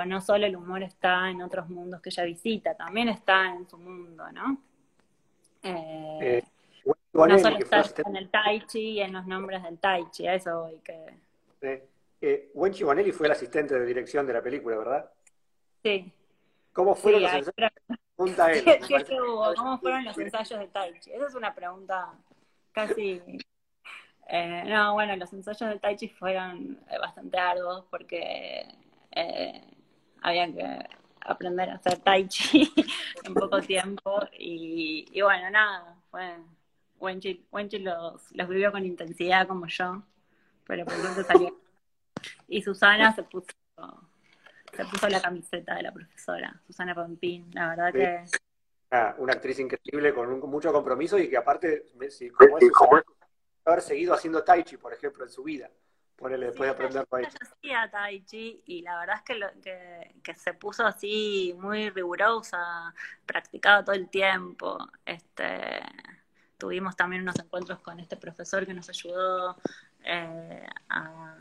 no 0.06 0.20
solo 0.20 0.46
el 0.46 0.56
humor 0.56 0.82
está 0.82 1.28
en 1.28 1.42
otros 1.42 1.68
mundos 1.68 2.00
que 2.00 2.08
ella 2.08 2.24
visita, 2.24 2.74
también 2.74 3.08
está 3.08 3.52
en 3.52 3.68
su 3.68 3.76
mundo, 3.78 4.30
¿no? 4.32 4.58
Eh, 5.62 6.42
no 7.12 7.38
solo 7.38 7.58
está 7.58 7.84
en 8.06 8.16
el 8.16 8.30
Tai 8.30 8.66
Chi 8.66 8.90
y 8.92 9.00
en 9.00 9.12
los 9.12 9.26
nombres 9.26 9.62
del 9.62 9.78
Tai 9.78 10.10
Chi, 10.10 10.26
a 10.26 10.34
eso 10.34 10.62
voy 10.62 10.80
que... 10.80 11.90
Wenchi 12.54 12.84
fue 13.12 13.26
el 13.26 13.32
asistente 13.32 13.78
de 13.78 13.84
dirección 13.84 14.26
de 14.26 14.32
la 14.32 14.42
película, 14.42 14.76
¿verdad? 14.78 15.10
Sí. 15.82 16.12
¿Cómo 16.72 16.94
fueron 16.94 17.22
los 17.22 17.32
ensayos? 17.32 17.54
¿Cómo 19.56 19.78
fueron 19.78 20.04
los 20.04 20.18
ensayos 20.18 20.60
de 20.60 20.68
Tai 20.68 20.98
Chi? 21.00 21.12
Esa 21.12 21.26
es 21.26 21.34
una 21.34 21.54
pregunta 21.54 22.14
casi... 22.72 23.20
Eh, 24.28 24.64
no, 24.66 24.94
bueno, 24.94 25.16
los 25.16 25.32
ensayos 25.32 25.70
de 25.70 25.78
Tai 25.78 25.96
Chi 25.96 26.08
fueron 26.08 26.80
eh, 26.88 26.98
bastante 26.98 27.38
arduos 27.38 27.84
porque 27.90 28.66
eh, 29.10 29.60
había 30.22 30.46
que 30.52 30.88
aprender 31.20 31.70
a 31.70 31.74
hacer 31.74 31.98
Tai 31.98 32.26
Chi 32.28 32.72
en 33.24 33.34
poco 33.34 33.60
tiempo 33.60 34.20
y, 34.38 35.20
bueno, 35.20 35.50
nada, 35.50 35.96
fue... 36.10 36.38
Wenchi, 37.00 37.44
los, 37.80 38.30
los 38.30 38.48
vivió 38.48 38.70
con 38.70 38.86
intensidad 38.86 39.48
como 39.48 39.66
yo, 39.66 40.04
pero 40.64 40.84
por 40.84 40.94
eso 40.94 41.24
salió. 41.24 41.58
Y 42.46 42.62
Susana 42.62 43.12
se 43.12 43.24
puso 43.24 43.48
se 44.72 44.84
puso 44.86 45.08
la 45.08 45.20
camiseta 45.20 45.74
de 45.74 45.82
la 45.82 45.92
profesora, 45.92 46.60
Susana 46.66 46.94
Pampín, 46.94 47.50
la 47.52 47.68
verdad 47.70 47.92
que... 47.92 48.24
una 49.18 49.34
actriz 49.34 49.58
increíble 49.58 50.14
con, 50.14 50.40
mucho 50.48 50.72
compromiso 50.72 51.18
y 51.18 51.28
que 51.28 51.36
aparte, 51.36 51.86
si, 52.08 52.30
como 52.30 52.58
es, 52.58 53.04
haber 53.64 53.82
seguido 53.82 54.14
haciendo 54.14 54.42
tai 54.42 54.64
chi, 54.64 54.76
por 54.76 54.92
ejemplo, 54.92 55.24
en 55.24 55.30
su 55.30 55.42
vida. 55.42 55.70
Ponele 56.16 56.46
después 56.46 56.68
de 56.68 56.72
aprender 56.72 57.06
tai 57.06 57.26
chi. 57.26 57.36
hacía 57.40 57.90
tai 57.90 58.24
chi 58.24 58.62
y 58.66 58.82
la 58.82 58.98
verdad 58.98 59.16
es 59.16 59.22
que, 59.22 59.34
lo, 59.34 59.48
que, 59.60 60.34
se 60.34 60.54
puso 60.54 60.86
así 60.86 61.54
muy 61.58 61.90
rigurosa, 61.90 62.94
practicaba 63.26 63.84
todo 63.84 63.94
el 63.94 64.08
tiempo. 64.08 64.78
Este, 65.04 65.80
tuvimos 66.56 66.96
también 66.96 67.22
unos 67.22 67.38
encuentros 67.38 67.80
con 67.80 68.00
este 68.00 68.16
profesor 68.16 68.64
que 68.66 68.74
nos 68.74 68.88
ayudó 68.88 69.56
eh, 70.04 70.66
a 70.88 71.36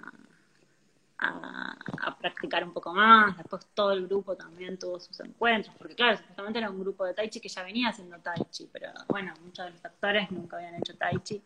a, 1.22 2.18
practicar 2.20 2.64
un 2.64 2.74
poco 2.74 2.94
más, 2.94 3.38
después 3.38 3.66
todo 3.74 3.92
el 3.92 4.08
grupo 4.08 4.36
también 4.36 4.78
tuvo 4.78 5.00
sus 5.00 5.20
encuentros, 5.22 5.76
porque 5.78 5.96
claro, 5.96 6.18
supuestamente 6.18 6.60
era 6.60 6.70
un 6.70 6.80
grupo 6.80 7.06
de 7.06 7.14
Tai 7.14 7.30
Chi 7.30 7.40
que 7.40 7.50
ya 7.50 7.64
venía 7.64 7.90
haciendo 7.90 8.20
Tai 8.20 8.46
Chi, 8.50 8.70
pero 8.72 8.92
bueno, 9.08 9.34
muchos 9.44 9.66
de 9.66 9.72
los 9.72 9.86
actores 9.86 10.30
nunca 10.32 10.58
habían 10.58 10.76
hecho 10.76 10.96
Tai 10.98 11.20
Chi, 11.24 11.42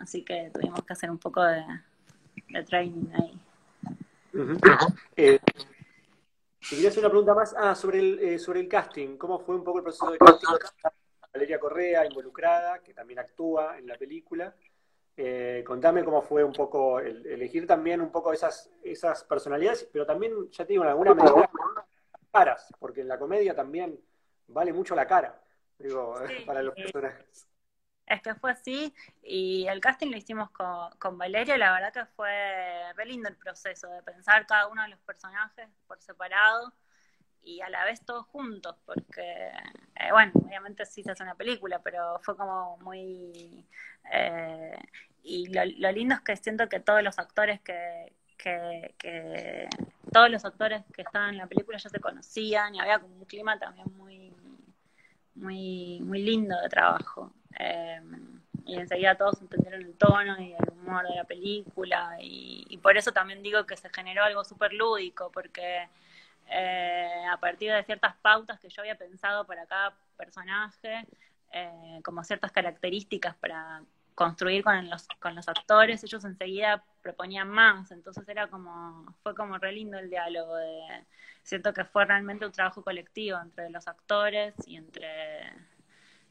así 0.00 0.24
que 0.24 0.50
tuvimos 0.52 0.82
que 0.84 0.92
hacer 0.92 1.10
un 1.10 1.18
poco 1.18 1.42
de, 1.42 1.64
training 2.66 3.10
ahí. 3.14 3.40
Eh, 5.16 5.38
quería 6.68 6.88
hacer 6.88 7.00
una 7.00 7.10
pregunta 7.10 7.34
más 7.34 7.54
ah, 7.56 7.74
sobre, 7.74 8.34
eh, 8.34 8.38
sobre 8.38 8.60
el 8.60 8.68
casting, 8.68 9.16
¿cómo 9.16 9.38
fue 9.38 9.54
un 9.54 9.64
poco 9.64 9.78
el 9.78 9.84
proceso 9.84 10.10
de 10.10 10.18
casting? 10.18 10.48
Valeria 11.32 11.58
Correa 11.58 12.06
involucrada, 12.06 12.82
que 12.82 12.92
también 12.92 13.18
actúa 13.18 13.78
en 13.78 13.86
la 13.86 13.96
película. 13.96 14.54
Eh, 15.16 15.62
contame 15.66 16.04
cómo 16.04 16.22
fue 16.22 16.42
un 16.42 16.52
poco 16.52 16.98
elegir 16.98 17.66
también 17.66 18.00
un 18.00 18.10
poco 18.10 18.32
esas, 18.32 18.70
esas 18.82 19.24
personalidades, 19.24 19.88
pero 19.92 20.06
también, 20.06 20.50
ya 20.50 20.64
te 20.64 20.72
digo, 20.72 20.84
en 20.84 20.90
alguna 20.90 21.14
medida, 21.14 21.50
caras, 22.30 22.72
porque 22.78 23.02
en 23.02 23.08
la 23.08 23.18
comedia 23.18 23.54
también 23.54 24.00
vale 24.48 24.72
mucho 24.72 24.94
la 24.94 25.06
cara, 25.06 25.38
digo, 25.78 26.14
para 26.46 26.62
los 26.62 26.74
personajes. 26.74 27.46
Es 28.06 28.22
que 28.22 28.34
fue 28.34 28.50
así, 28.50 28.94
y 29.22 29.66
el 29.68 29.80
casting 29.80 30.10
lo 30.10 30.16
hicimos 30.16 30.50
con, 30.50 30.90
con 30.98 31.18
Valeria, 31.18 31.56
la 31.58 31.72
verdad 31.72 31.92
que 31.92 32.06
fue 32.06 32.92
re 32.94 33.06
lindo 33.06 33.28
el 33.28 33.36
proceso 33.36 33.88
de 33.88 34.02
pensar 34.02 34.46
cada 34.46 34.66
uno 34.68 34.82
de 34.82 34.88
los 34.88 35.00
personajes 35.00 35.68
por 35.86 36.00
separado 36.00 36.72
y 37.44 37.60
a 37.60 37.68
la 37.68 37.84
vez 37.84 38.00
todos 38.04 38.26
juntos, 38.26 38.76
porque, 38.84 39.48
eh, 39.96 40.12
bueno, 40.12 40.32
obviamente 40.34 40.86
sí 40.86 41.02
se 41.02 41.10
hace 41.10 41.22
una 41.22 41.34
película, 41.34 41.80
pero 41.80 42.18
fue 42.20 42.36
como 42.36 42.76
muy... 42.78 43.64
Eh, 44.12 44.76
y 45.24 45.46
lo, 45.52 45.92
lindo 45.92 46.14
es 46.14 46.20
que 46.20 46.36
siento 46.36 46.68
que 46.68 46.80
todos 46.80 47.02
los 47.02 47.18
actores 47.18 47.60
que, 47.60 48.12
que, 48.36 49.68
todos 50.12 50.30
los 50.30 50.44
actores 50.44 50.82
que 50.92 51.02
estaban 51.02 51.30
en 51.30 51.38
la 51.38 51.46
película 51.46 51.78
ya 51.78 51.88
se 51.88 52.00
conocían 52.00 52.74
y 52.74 52.80
había 52.80 52.98
como 52.98 53.14
un 53.14 53.24
clima 53.24 53.58
también 53.58 53.86
muy 53.96 54.32
muy 55.34 56.00
muy 56.00 56.22
lindo 56.22 56.60
de 56.60 56.68
trabajo. 56.68 57.32
Eh, 57.58 58.00
y 58.66 58.76
enseguida 58.76 59.16
todos 59.16 59.40
entendieron 59.40 59.82
el 59.82 59.94
tono 59.94 60.40
y 60.40 60.52
el 60.52 60.68
humor 60.72 61.06
de 61.08 61.16
la 61.16 61.24
película 61.24 62.16
y, 62.20 62.64
y 62.68 62.78
por 62.78 62.96
eso 62.96 63.12
también 63.12 63.42
digo 63.42 63.64
que 63.64 63.76
se 63.76 63.90
generó 63.90 64.24
algo 64.24 64.44
súper 64.44 64.72
lúdico 64.72 65.30
porque 65.32 65.88
eh, 66.54 67.24
a 67.30 67.38
partir 67.38 67.72
de 67.72 67.82
ciertas 67.84 68.14
pautas 68.16 68.60
que 68.60 68.68
yo 68.68 68.82
había 68.82 68.96
pensado 68.96 69.46
para 69.46 69.66
cada 69.66 69.96
personaje, 70.16 71.06
eh, 71.52 72.00
como 72.04 72.22
ciertas 72.24 72.52
características 72.52 73.34
para 73.36 73.82
construir 74.14 74.62
con 74.62 74.88
los, 74.90 75.08
con 75.20 75.34
los 75.34 75.48
actores, 75.48 76.04
ellos 76.04 76.24
enseguida 76.24 76.84
proponían 77.00 77.48
más, 77.48 77.90
entonces 77.90 78.28
era 78.28 78.48
como, 78.48 79.14
fue 79.22 79.34
como 79.34 79.56
re 79.58 79.72
lindo 79.72 79.98
el 79.98 80.10
diálogo, 80.10 80.56
de, 80.56 81.04
siento 81.42 81.72
que 81.72 81.84
fue 81.84 82.04
realmente 82.04 82.44
un 82.44 82.52
trabajo 82.52 82.82
colectivo 82.82 83.38
entre 83.40 83.70
los 83.70 83.88
actores 83.88 84.54
y 84.66 84.76
entre, 84.76 85.52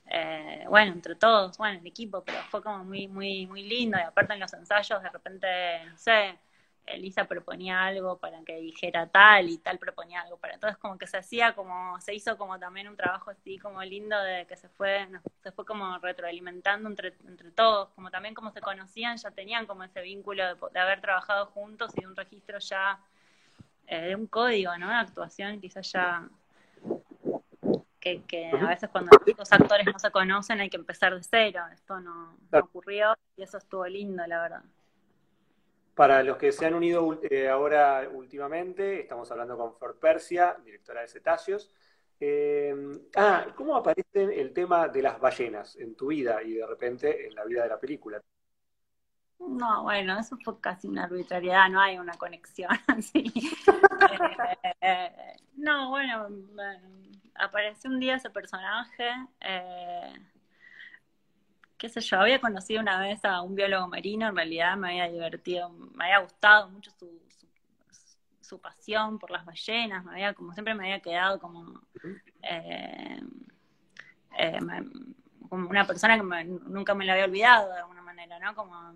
eh, 0.08 0.66
bueno, 0.70 0.94
entre 0.94 1.16
todos, 1.16 1.58
bueno, 1.58 1.80
el 1.80 1.88
equipo, 1.88 2.24
pero 2.24 2.40
fue 2.50 2.62
como 2.62 2.84
muy, 2.84 3.08
muy, 3.08 3.48
muy 3.48 3.64
lindo, 3.64 3.98
y 3.98 4.02
aparte 4.02 4.34
en 4.34 4.40
los 4.40 4.54
ensayos 4.54 5.02
de 5.02 5.10
repente, 5.10 5.48
no 5.86 5.98
sé, 5.98 6.38
Elisa 6.86 7.26
proponía 7.26 7.84
algo 7.84 8.18
para 8.18 8.44
que 8.44 8.58
dijera 8.58 9.08
tal 9.08 9.50
y 9.50 9.58
tal 9.58 9.78
proponía 9.78 10.22
algo 10.22 10.38
para 10.38 10.56
entonces 10.56 10.78
como 10.78 10.98
que 10.98 11.08
se 11.08 11.18
hacía 11.18 11.54
como 11.54 12.00
se 12.02 12.14
hizo 12.14 12.38
como 12.38 12.60
también 12.60 12.88
un 12.88 12.98
trabajo 12.98 13.32
así 13.32 13.58
como 13.60 13.82
lindo 13.84 14.20
de 14.20 14.46
que 14.48 14.56
se 14.56 14.70
fue 14.70 15.08
se 15.44 15.52
fue 15.52 15.66
como 15.66 15.98
retroalimentando 16.00 16.90
entre 16.90 17.16
entre 17.28 17.52
todos 17.52 17.90
como 17.90 18.10
también 18.10 18.34
como 18.34 18.52
se 18.52 18.62
conocían 18.62 19.18
ya 19.18 19.32
tenían 19.32 19.66
como 19.66 19.84
ese 19.84 20.02
vínculo 20.02 20.44
de, 20.56 20.80
haber 20.80 21.02
trabajado 21.02 21.48
juntos 21.48 21.92
y 21.96 22.02
de 22.02 22.08
un 22.08 22.16
registro 22.16 22.60
ya 22.60 23.00
eh, 23.88 24.02
de 24.02 24.16
un 24.16 24.28
código 24.28 24.78
no 24.78 24.90
de 24.90 24.96
actuación 24.96 25.62
quizás 25.62 25.92
ya 25.92 26.28
que, 28.00 28.24
que 28.24 28.50
a 28.50 28.68
veces 28.68 28.90
cuando 28.90 29.12
los 29.38 29.52
actores 29.52 29.86
no 29.86 30.00
se 30.00 30.10
conocen 30.12 30.60
hay 30.60 30.70
que 30.70 30.78
empezar 30.78 31.16
de 31.16 31.24
cero 31.24 31.64
esto 31.72 32.00
no 32.00 32.36
ocurrió 32.52 33.16
y 33.38 33.44
eso 33.44 33.58
estuvo 33.58 33.86
lindo 33.88 34.26
la 34.26 34.42
verdad 34.42 34.64
para 35.94 36.24
los 36.24 36.38
que 36.38 36.52
se 36.52 36.66
han 36.66 36.74
unido 36.74 37.20
eh, 37.24 37.50
ahora 37.50 38.08
últimamente, 38.12 39.02
estamos 39.02 39.30
hablando 39.32 39.58
con 39.58 39.76
Flor 39.76 40.00
Persia, 40.00 40.58
directora 40.64 41.02
de 41.02 41.08
Cetáceos. 41.08 41.70
Eh, 42.20 42.74
ah, 43.16 43.48
¿cómo 43.56 43.76
aparece 43.76 44.40
el 44.40 44.54
tema 44.54 44.88
de 44.88 45.02
las 45.02 45.20
ballenas 45.20 45.76
en 45.76 45.96
tu 45.96 46.08
vida 46.08 46.42
y 46.44 46.54
de 46.54 46.68
repente 46.68 47.28
en 47.28 47.36
la 47.36 47.44
vida 47.46 47.64
de 47.64 47.70
la 47.70 47.80
película? 47.80 48.22
No, 49.40 49.84
bueno, 49.84 50.20
eso 50.20 50.38
fue 50.44 50.60
casi 50.62 50.88
una 50.88 51.06
arbitrariedad, 51.06 51.68
no 51.70 51.82
hay 51.82 51.98
una 51.98 52.14
conexión 52.14 52.70
así. 52.88 53.34
Eh, 54.82 55.36
no, 55.58 55.90
bueno, 55.90 56.28
apareció 57.36 57.90
un 57.90 58.00
día 58.00 58.16
ese 58.16 58.30
personaje 58.30 59.10
qué 61.82 61.90
sé 61.90 62.00
yo, 62.00 62.20
había 62.20 62.40
conocido 62.40 62.80
una 62.80 63.00
vez 63.00 63.26
a 63.26 63.42
un 63.42 63.56
biólogo 63.56 63.88
marino, 63.88 64.28
en 64.28 64.36
realidad 64.36 64.78
me 64.78 64.90
había 64.90 65.12
divertido, 65.12 65.72
me 65.96 66.06
había 66.06 66.20
gustado 66.20 66.70
mucho 66.70 66.92
su, 66.92 67.10
su, 68.40 68.62
pasión 68.62 69.18
por 69.18 69.32
las 69.32 69.44
ballenas, 69.46 70.06
me 70.06 70.12
había, 70.12 70.36
como 70.36 70.54
siempre 70.54 70.76
me 70.76 70.84
había 70.84 71.00
quedado 71.00 71.40
como, 71.40 71.82
eh, 72.44 73.20
eh, 74.38 74.60
como 75.50 75.70
una 75.70 75.88
persona 75.88 76.18
que 76.18 76.24
nunca 76.46 76.94
me 76.94 77.04
lo 77.04 77.14
había 77.14 77.26
olvidado 77.26 77.74
de 77.74 77.80
alguna 77.80 78.04
manera, 78.04 78.38
¿no? 78.38 78.54
Como, 78.54 78.94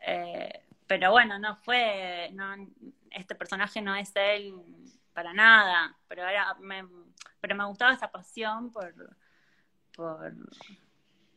eh, 0.00 0.64
pero 0.86 1.10
bueno, 1.10 1.38
no 1.38 1.54
fue, 1.56 2.30
no, 2.32 2.66
este 3.10 3.34
personaje 3.34 3.82
no 3.82 3.94
es 3.94 4.10
él 4.14 4.54
para 5.12 5.34
nada, 5.34 5.94
pero 6.08 6.26
era, 6.26 6.54
me, 6.60 6.82
pero 7.42 7.54
me 7.56 7.66
gustaba 7.66 7.92
esa 7.92 8.10
pasión 8.10 8.72
por, 8.72 8.94
por 9.94 10.32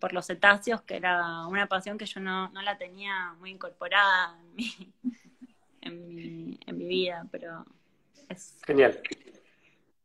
por 0.03 0.11
los 0.11 0.25
cetáceos, 0.25 0.81
que 0.81 0.97
era 0.97 1.47
una 1.47 1.65
pasión 1.65 1.97
que 1.97 2.05
yo 2.05 2.19
no, 2.19 2.51
la 2.51 2.77
tenía 2.77 3.31
muy 3.39 3.51
incorporada 3.51 4.37
en 4.37 4.53
mi, 4.53 6.59
en 6.65 6.77
mi, 6.77 6.85
vida, 6.85 7.25
pero 7.31 7.63
es... 8.27 8.59
Genial. 8.67 9.01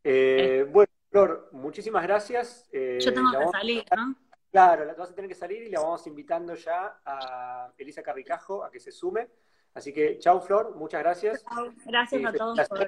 Eh, 0.04 0.64
bueno, 0.70 0.92
Flor, 1.10 1.48
muchísimas 1.50 2.04
gracias. 2.04 2.68
Eh, 2.70 2.98
yo 3.00 3.12
tengo 3.12 3.28
que 3.40 3.48
salir, 3.48 3.84
¿no? 3.96 4.14
Claro, 4.52 4.84
la 4.84 4.94
vas 4.94 5.10
a 5.10 5.14
tener 5.16 5.28
que 5.28 5.34
salir 5.34 5.64
y 5.64 5.68
la 5.68 5.80
vamos 5.80 6.06
invitando 6.06 6.54
ya 6.54 7.00
a 7.04 7.72
Elisa 7.76 8.00
Carricajo 8.00 8.62
a 8.62 8.70
que 8.70 8.78
se 8.78 8.92
sume. 8.92 9.28
Así 9.74 9.92
que, 9.92 10.20
chao, 10.20 10.40
Flor, 10.40 10.76
muchas 10.76 11.02
gracias. 11.02 11.44
Gracias 11.84 12.24
a 12.24 12.32
todos 12.34 12.68
por, 12.68 12.86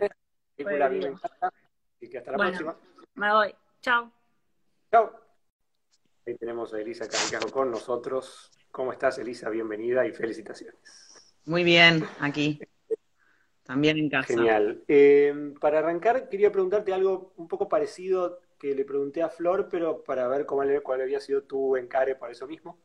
y 1.99 2.09
que 2.09 2.19
hasta 2.19 2.31
la 2.31 2.39
próxima. 2.39 2.77
Me 3.15 3.33
voy. 3.33 3.53
Chao. 3.81 4.13
Chao. 4.93 5.30
Ahí 6.27 6.37
tenemos 6.37 6.75
a 6.75 6.81
Elisa 6.81 7.09
Carricajo 7.09 7.51
con 7.51 7.71
nosotros. 7.71 8.51
¿Cómo 8.71 8.93
estás, 8.93 9.19
Elisa? 9.19 9.49
Bienvenida 9.49 10.07
y 10.07 10.13
felicitaciones. 10.13 10.79
Muy 11.47 11.65
bien, 11.65 12.05
aquí. 12.21 12.61
También 13.63 13.97
en 13.99 14.11
casa. 14.11 14.27
Genial. 14.27 14.85
Eh, 14.87 15.55
para 15.61 15.79
arrancar, 15.79 16.29
quería 16.29 16.53
preguntarte 16.53 16.93
algo 16.93 17.33
un 17.37 17.49
poco 17.49 17.69
parecido 17.69 18.41
que 18.59 18.75
le 18.75 18.85
pregunté 18.85 19.23
a 19.23 19.31
Flor, 19.31 19.69
pero 19.71 20.05
para 20.05 20.29
ver 20.29 20.45
cómo, 20.45 20.63
cuál 20.83 21.01
había 21.01 21.21
sido 21.21 21.45
tu 21.45 21.77
encare 21.77 22.17
por 22.17 22.31
eso 22.31 22.47
mismo. 22.47 22.79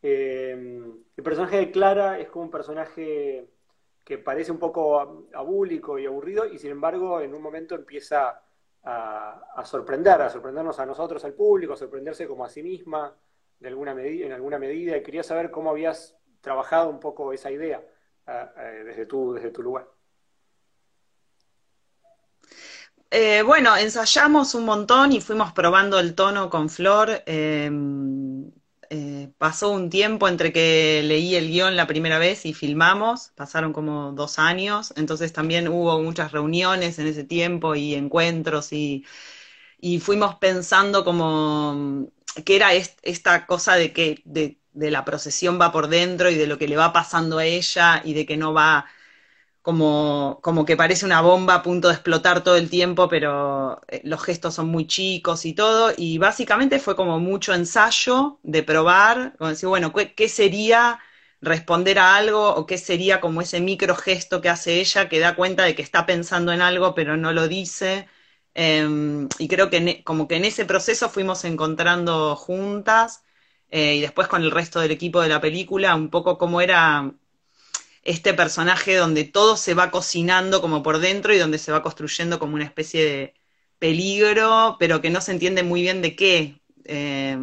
Eh, 0.00 0.52
el 1.16 1.24
personaje 1.24 1.56
de 1.56 1.70
Clara 1.72 2.20
es 2.20 2.28
como 2.28 2.44
un 2.44 2.50
personaje 2.50 3.48
que 4.04 4.18
parece 4.18 4.52
un 4.52 4.58
poco 4.58 5.26
abúlico 5.34 5.98
y 5.98 6.06
aburrido, 6.06 6.46
y 6.46 6.58
sin 6.58 6.70
embargo, 6.70 7.20
en 7.20 7.34
un 7.34 7.42
momento 7.42 7.74
empieza 7.74 8.40
a, 8.84 9.62
sorprender, 9.64 10.22
a 10.22 10.30
sorprendernos 10.30 10.78
a 10.78 10.86
nosotros, 10.86 11.24
al 11.24 11.34
público, 11.34 11.74
a 11.74 11.76
sorprenderse 11.76 12.26
como 12.26 12.44
a 12.44 12.48
sí 12.48 12.62
misma 12.62 13.14
de 13.58 13.68
alguna 13.68 13.92
en 13.92 14.32
alguna 14.32 14.58
medida, 14.58 14.96
y 14.96 15.02
quería 15.02 15.22
saber 15.22 15.50
cómo 15.50 15.70
habías 15.70 16.16
trabajado 16.40 16.88
un 16.88 16.98
poco 16.98 17.32
esa 17.32 17.50
idea 17.50 17.84
desde, 18.86 19.04
tu, 19.04 19.34
desde 19.34 19.50
tu 19.50 19.62
lugar. 19.62 19.86
Eh, 23.10 23.42
bueno, 23.42 23.76
ensayamos 23.76 24.54
un 24.54 24.64
montón 24.64 25.12
y 25.12 25.20
fuimos 25.20 25.52
probando 25.52 25.98
el 25.98 26.14
tono 26.14 26.48
con 26.48 26.70
Flor. 26.70 27.22
Eh, 27.26 27.70
eh, 28.90 29.32
pasó 29.38 29.70
un 29.70 29.88
tiempo 29.88 30.26
entre 30.28 30.52
que 30.52 31.02
leí 31.04 31.36
el 31.36 31.48
guion 31.48 31.76
la 31.76 31.86
primera 31.86 32.18
vez 32.18 32.44
y 32.44 32.54
filmamos, 32.54 33.30
pasaron 33.36 33.72
como 33.72 34.12
dos 34.12 34.38
años, 34.40 34.92
entonces 34.96 35.32
también 35.32 35.68
hubo 35.68 36.02
muchas 36.02 36.32
reuniones 36.32 36.98
en 36.98 37.06
ese 37.06 37.22
tiempo 37.24 37.76
y 37.76 37.94
encuentros 37.94 38.72
y, 38.72 39.04
fuimos 40.00 40.34
pensando 40.36 41.04
como 41.04 42.10
que 42.44 42.56
era 42.56 42.72
esta 42.74 43.46
cosa 43.46 43.76
de 43.76 43.92
que 43.92 44.22
de, 44.24 44.58
de 44.72 44.90
la 44.90 45.04
procesión 45.04 45.60
va 45.60 45.72
por 45.72 45.88
dentro 45.88 46.30
y 46.30 46.34
de 46.36 46.46
lo 46.46 46.58
que 46.58 46.68
le 46.68 46.76
va 46.76 46.92
pasando 46.92 47.38
a 47.38 47.46
ella 47.46 48.02
y 48.04 48.14
de 48.14 48.26
que 48.26 48.36
no 48.36 48.52
va 48.52 48.86
como, 49.62 50.40
como 50.42 50.64
que 50.64 50.76
parece 50.76 51.04
una 51.04 51.20
bomba 51.20 51.56
a 51.56 51.62
punto 51.62 51.88
de 51.88 51.94
explotar 51.94 52.42
todo 52.42 52.56
el 52.56 52.70
tiempo, 52.70 53.08
pero 53.08 53.80
eh, 53.88 54.00
los 54.04 54.22
gestos 54.22 54.54
son 54.54 54.68
muy 54.68 54.86
chicos 54.86 55.44
y 55.44 55.52
todo, 55.54 55.92
y 55.96 56.18
básicamente 56.18 56.78
fue 56.78 56.96
como 56.96 57.18
mucho 57.20 57.54
ensayo 57.54 58.38
de 58.42 58.62
probar, 58.62 59.34
como 59.38 59.50
decir, 59.50 59.68
bueno, 59.68 59.92
¿qué, 59.92 60.28
sería 60.28 60.98
responder 61.40 61.98
a 61.98 62.16
algo 62.16 62.54
o 62.54 62.66
qué 62.66 62.78
sería 62.78 63.20
como 63.20 63.40
ese 63.42 63.60
micro 63.60 63.94
gesto 63.96 64.40
que 64.40 64.48
hace 64.48 64.80
ella 64.80 65.08
que 65.08 65.18
da 65.20 65.36
cuenta 65.36 65.64
de 65.64 65.74
que 65.74 65.82
está 65.82 66.06
pensando 66.06 66.52
en 66.52 66.62
algo 66.62 66.94
pero 66.94 67.16
no 67.16 67.32
lo 67.32 67.48
dice? 67.48 68.08
Em, 68.54 69.28
y 69.38 69.48
creo 69.48 69.70
que 69.70 69.76
e, 69.78 70.04
como 70.04 70.26
que 70.28 70.36
en 70.36 70.44
ese 70.44 70.64
proceso 70.64 71.08
fuimos 71.08 71.44
encontrando 71.44 72.34
juntas 72.36 73.24
eh, 73.70 73.94
y 73.96 74.00
después 74.00 74.26
con 74.28 74.42
el 74.42 74.50
resto 74.50 74.80
del 74.80 74.90
equipo 74.90 75.20
de 75.20 75.28
la 75.28 75.40
película 75.40 75.94
un 75.94 76.10
poco 76.10 76.36
cómo 76.38 76.60
era 76.60 77.14
este 78.02 78.34
personaje 78.34 78.96
donde 78.96 79.24
todo 79.24 79.56
se 79.56 79.74
va 79.74 79.90
cocinando 79.90 80.60
como 80.60 80.82
por 80.82 80.98
dentro 80.98 81.34
y 81.34 81.38
donde 81.38 81.58
se 81.58 81.72
va 81.72 81.82
construyendo 81.82 82.38
como 82.38 82.54
una 82.54 82.64
especie 82.64 83.04
de 83.04 83.34
peligro, 83.78 84.76
pero 84.78 85.00
que 85.00 85.10
no 85.10 85.20
se 85.20 85.32
entiende 85.32 85.62
muy 85.62 85.82
bien 85.82 86.02
de 86.02 86.16
qué. 86.16 86.60
Eh, 86.84 87.36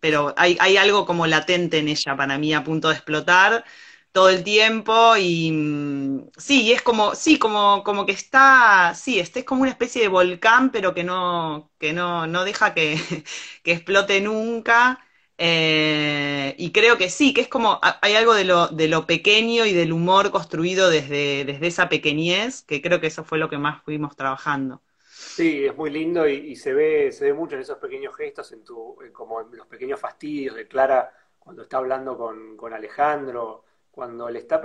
pero 0.00 0.34
hay, 0.36 0.76
algo 0.76 1.06
como 1.06 1.26
latente 1.26 1.78
en 1.78 1.88
ella 1.88 2.16
para 2.16 2.38
mí 2.38 2.52
a 2.54 2.64
punto 2.64 2.88
de 2.88 2.94
explotar 2.94 3.64
todo 4.12 4.28
el 4.28 4.42
tiempo 4.42 5.16
y 5.16 5.52
mm, 5.52 6.30
sí, 6.36 6.72
es 6.72 6.82
como, 6.82 7.14
sí, 7.14 7.38
como, 7.38 7.84
como 7.84 8.06
que 8.06 8.12
está, 8.12 8.94
sí, 8.94 9.20
este 9.20 9.40
es 9.40 9.44
como 9.46 9.62
una 9.62 9.70
especie 9.70 10.02
de 10.02 10.08
volcán, 10.08 10.70
pero 10.72 10.94
que 10.94 11.04
no, 11.04 11.70
que 11.78 11.92
no, 11.92 12.26
no 12.26 12.44
deja 12.44 12.74
que, 12.74 12.98
que 13.62 13.72
explote 13.72 14.20
nunca. 14.20 15.00
Eh, 15.42 16.54
y 16.58 16.70
creo 16.70 16.98
que 16.98 17.08
sí, 17.08 17.32
que 17.32 17.40
es 17.40 17.48
como, 17.48 17.80
hay 18.02 18.14
algo 18.14 18.34
de 18.34 18.44
lo, 18.44 18.68
de 18.68 18.88
lo 18.88 19.06
pequeño 19.06 19.64
y 19.64 19.72
del 19.72 19.90
humor 19.90 20.30
construido 20.30 20.90
desde, 20.90 21.46
desde 21.46 21.66
esa 21.66 21.88
pequeñez, 21.88 22.60
que 22.60 22.82
creo 22.82 23.00
que 23.00 23.06
eso 23.06 23.24
fue 23.24 23.38
lo 23.38 23.48
que 23.48 23.56
más 23.56 23.82
fuimos 23.82 24.14
trabajando. 24.16 24.82
Sí, 25.08 25.64
es 25.64 25.74
muy 25.74 25.88
lindo 25.88 26.28
y, 26.28 26.54
se 26.56 26.74
ve 26.74 27.10
se 27.10 27.24
ve 27.24 27.32
mucho 27.32 27.54
en 27.54 27.62
esos 27.62 27.78
pequeños 27.78 28.14
gestos, 28.14 28.52
en 28.52 28.64
tu, 28.64 28.98
como 29.14 29.40
en 29.40 29.56
los 29.56 29.66
pequeños 29.66 29.98
fastidios 29.98 30.56
de 30.56 30.68
Clara 30.68 31.10
cuando 31.38 31.62
está 31.62 31.78
hablando 31.78 32.18
con, 32.18 32.58
con 32.58 32.74
Alejandro, 32.74 33.64
cuando 33.90 34.28
le 34.28 34.40
está 34.40 34.60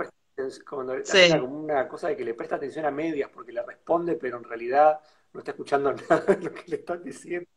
cuando 0.68 0.94
como 1.40 1.46
una 1.46 1.88
cosa 1.88 2.08
de 2.08 2.16
que 2.18 2.24
le 2.24 2.34
presta 2.34 2.56
atención 2.56 2.84
a 2.84 2.90
medias 2.90 3.30
porque 3.32 3.52
le 3.52 3.62
responde, 3.62 4.16
pero 4.16 4.36
en 4.36 4.44
realidad 4.44 5.00
no 5.32 5.40
está 5.40 5.52
escuchando 5.52 5.94
nada 6.10 6.34
de 6.34 6.44
lo 6.44 6.52
que 6.52 6.64
le 6.66 6.76
están 6.76 7.02
diciendo. 7.02 7.48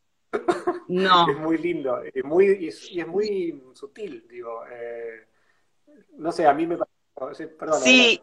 No. 0.88 1.30
es 1.30 1.38
muy 1.38 1.58
lindo, 1.58 2.02
es 2.02 2.24
muy, 2.24 2.58
y, 2.60 2.68
es, 2.68 3.08
muy 3.08 3.64
sutil, 3.74 4.26
digo. 4.28 4.64
Eh, 4.72 5.28
no 6.18 6.32
sé, 6.32 6.48
a 6.48 6.54
mí 6.54 6.66
me 6.66 6.78
parece. 7.14 7.48
Perdón. 7.48 7.82
Sí. 7.82 8.22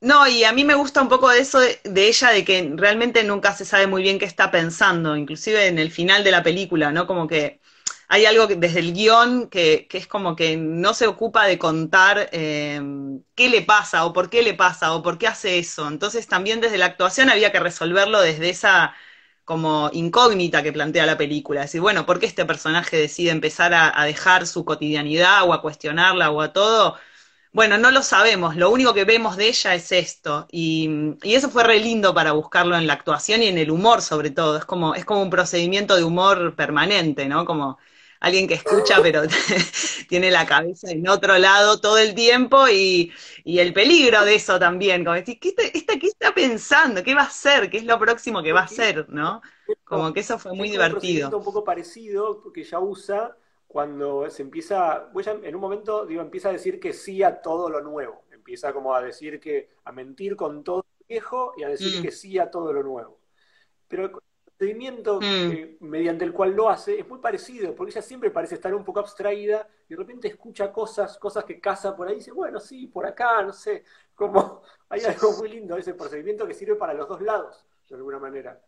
No, 0.00 0.26
y 0.26 0.44
a 0.44 0.52
mí 0.52 0.64
me 0.64 0.74
gusta 0.74 1.02
un 1.02 1.08
poco 1.08 1.28
de 1.28 1.40
eso 1.40 1.60
de, 1.60 2.08
ella, 2.08 2.30
de 2.30 2.44
que 2.44 2.72
realmente 2.74 3.22
nunca 3.22 3.54
se 3.54 3.66
sabe 3.66 3.86
muy 3.86 4.02
bien 4.02 4.18
qué 4.18 4.24
está 4.24 4.50
pensando, 4.50 5.14
inclusive 5.14 5.66
en 5.66 5.78
el 5.78 5.90
final 5.90 6.24
de 6.24 6.30
la 6.30 6.42
película, 6.42 6.90
¿no? 6.90 7.06
Como 7.06 7.28
que 7.28 7.60
hay 8.08 8.24
algo 8.24 8.46
desde 8.46 8.80
el 8.80 8.94
guion 8.94 9.50
que, 9.50 9.86
es 9.92 10.06
como 10.06 10.34
que 10.36 10.56
no 10.56 10.94
se 10.94 11.06
ocupa 11.06 11.44
de 11.46 11.58
contar 11.58 12.30
eh, 12.32 12.80
qué 13.34 13.50
le 13.50 13.62
pasa 13.62 14.06
o 14.06 14.12
por 14.12 14.30
qué 14.30 14.42
le 14.42 14.54
pasa 14.54 14.94
o 14.94 15.02
por 15.02 15.18
qué 15.18 15.28
hace 15.28 15.58
eso. 15.58 15.86
Entonces 15.86 16.26
también 16.26 16.60
desde 16.60 16.78
la 16.78 16.86
actuación 16.86 17.28
había 17.28 17.52
que 17.52 17.60
resolverlo 17.60 18.20
desde 18.20 18.48
esa 18.50 18.94
como 19.50 19.90
incógnita 19.92 20.62
que 20.62 20.72
plantea 20.72 21.06
la 21.06 21.18
película. 21.18 21.62
Es 21.62 21.66
decir, 21.66 21.80
bueno, 21.80 22.06
¿por 22.06 22.20
qué 22.20 22.26
este 22.26 22.44
personaje 22.46 22.96
decide 22.96 23.30
empezar 23.32 23.74
a, 23.74 24.04
dejar 24.04 24.46
su 24.46 24.64
cotidianidad 24.64 25.42
o 25.42 25.52
a 25.52 25.60
cuestionarla 25.60 26.30
o 26.30 26.40
a 26.40 26.52
todo? 26.52 26.96
bueno, 27.52 27.78
no 27.78 27.90
lo 27.90 28.02
sabemos, 28.02 28.56
lo 28.56 28.70
único 28.70 28.94
que 28.94 29.04
vemos 29.04 29.36
de 29.36 29.48
ella 29.48 29.74
es 29.74 29.90
esto. 29.92 30.46
Y, 30.52 30.88
y, 31.24 31.34
eso 31.34 31.50
fue 31.50 31.64
re 31.64 31.80
lindo 31.80 32.14
para 32.14 32.32
buscarlo 32.32 32.76
en 32.76 32.86
la 32.86 32.92
actuación 32.94 33.42
y 33.42 33.48
en 33.48 33.58
el 33.58 33.70
humor, 33.72 34.02
sobre 34.02 34.30
todo. 34.30 34.56
Es 34.56 34.64
como, 34.64 34.94
es 34.94 35.04
como 35.04 35.22
un 35.22 35.30
procedimiento 35.30 35.96
de 35.96 36.04
humor 36.04 36.54
permanente, 36.54 37.26
¿no? 37.28 37.44
Como 37.44 37.78
alguien 38.20 38.46
que 38.46 38.54
escucha, 38.54 39.00
pero 39.02 39.22
tiene 40.08 40.30
la 40.30 40.46
cabeza 40.46 40.90
en 40.90 41.08
otro 41.08 41.38
lado 41.38 41.80
todo 41.80 41.98
el 41.98 42.14
tiempo 42.14 42.68
y, 42.68 43.12
y 43.44 43.58
el 43.58 43.72
peligro 43.72 44.24
de 44.24 44.34
eso 44.34 44.58
también. 44.58 45.04
Como 45.04 45.16
decir, 45.16 45.40
¿qué 45.40 45.48
está, 45.48 45.98
¿qué 45.98 46.06
está 46.06 46.34
pensando? 46.34 47.02
¿Qué 47.02 47.14
va 47.14 47.22
a 47.22 47.26
hacer? 47.26 47.70
¿Qué 47.70 47.78
es 47.78 47.84
lo 47.84 47.98
próximo 47.98 48.42
que 48.42 48.52
va 48.52 48.60
a 48.60 48.64
hacer? 48.64 49.08
¿No? 49.08 49.40
Como 49.84 50.12
que 50.12 50.20
eso 50.20 50.38
fue 50.38 50.54
muy 50.54 50.70
divertido. 50.70 51.36
Un 51.36 51.44
poco 51.44 51.64
parecido, 51.64 52.40
porque 52.42 52.60
ella 52.60 52.78
usa 52.78 53.36
cuando 53.66 54.28
se 54.28 54.42
empieza, 54.42 55.10
en 55.14 55.54
un 55.54 55.60
momento, 55.60 56.04
digo, 56.04 56.20
empieza 56.22 56.48
a 56.48 56.52
decir 56.52 56.78
que 56.78 56.92
sí 56.92 57.22
a 57.22 57.40
todo 57.40 57.70
lo 57.70 57.80
nuevo. 57.80 58.24
Empieza 58.30 58.72
como 58.72 58.94
a 58.94 59.00
decir 59.00 59.38
que, 59.40 59.70
a 59.84 59.92
mentir 59.92 60.36
con 60.36 60.64
todo 60.64 60.78
lo 60.78 61.06
viejo 61.06 61.54
y 61.56 61.62
a 61.62 61.68
decir 61.68 62.00
mm. 62.00 62.02
que 62.02 62.10
sí 62.10 62.38
a 62.38 62.50
todo 62.50 62.72
lo 62.72 62.82
nuevo. 62.82 63.20
Pero 63.86 64.10
procedimiento 64.60 65.18
mm. 65.22 65.86
mediante 65.86 66.22
el 66.22 66.34
cual 66.34 66.54
lo 66.54 66.68
hace 66.68 67.00
es 67.00 67.08
muy 67.08 67.18
parecido, 67.18 67.74
porque 67.74 67.92
ella 67.92 68.02
siempre 68.02 68.30
parece 68.30 68.56
estar 68.56 68.74
un 68.74 68.84
poco 68.84 69.00
abstraída 69.00 69.66
y 69.88 69.94
de 69.94 69.96
repente 69.96 70.28
escucha 70.28 70.70
cosas, 70.70 71.16
cosas 71.16 71.44
que 71.44 71.58
caza 71.58 71.96
por 71.96 72.06
ahí 72.06 72.14
y 72.14 72.18
dice, 72.18 72.32
bueno, 72.32 72.60
sí, 72.60 72.86
por 72.86 73.06
acá, 73.06 73.42
no 73.42 73.54
sé, 73.54 73.84
como 74.14 74.62
hay 74.90 75.00
algo 75.04 75.32
muy 75.38 75.48
lindo 75.48 75.78
ese 75.78 75.94
procedimiento 75.94 76.46
que 76.46 76.52
sirve 76.52 76.74
para 76.74 76.92
los 76.92 77.08
dos 77.08 77.22
lados, 77.22 77.64
de 77.88 77.96
alguna 77.96 78.18
manera. 78.18 78.60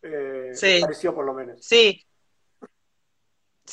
Eh, 0.00 0.50
sí. 0.54 0.78
Pareció 0.80 1.12
por 1.12 1.24
lo 1.24 1.34
menos. 1.34 1.58
Sí, 1.60 2.06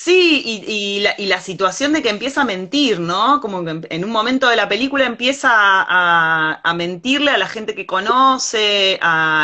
Sí, 0.02 0.42
y, 0.46 1.02
la, 1.02 1.14
y, 1.18 1.26
la, 1.26 1.42
situación 1.42 1.92
de 1.92 2.02
que 2.02 2.08
empieza 2.08 2.44
a 2.44 2.46
mentir, 2.46 3.02
¿no? 3.02 3.42
Como 3.42 3.66
que 3.66 3.82
en 3.90 4.06
un 4.06 4.12
momento 4.12 4.48
de 4.48 4.56
la 4.56 4.70
película 4.70 5.06
empieza 5.06 5.50
a, 5.52 6.74
mentirle 6.74 7.32
a 7.32 7.38
la 7.38 7.50
gente 7.50 7.76
que 7.76 7.86
conoce, 7.86 8.98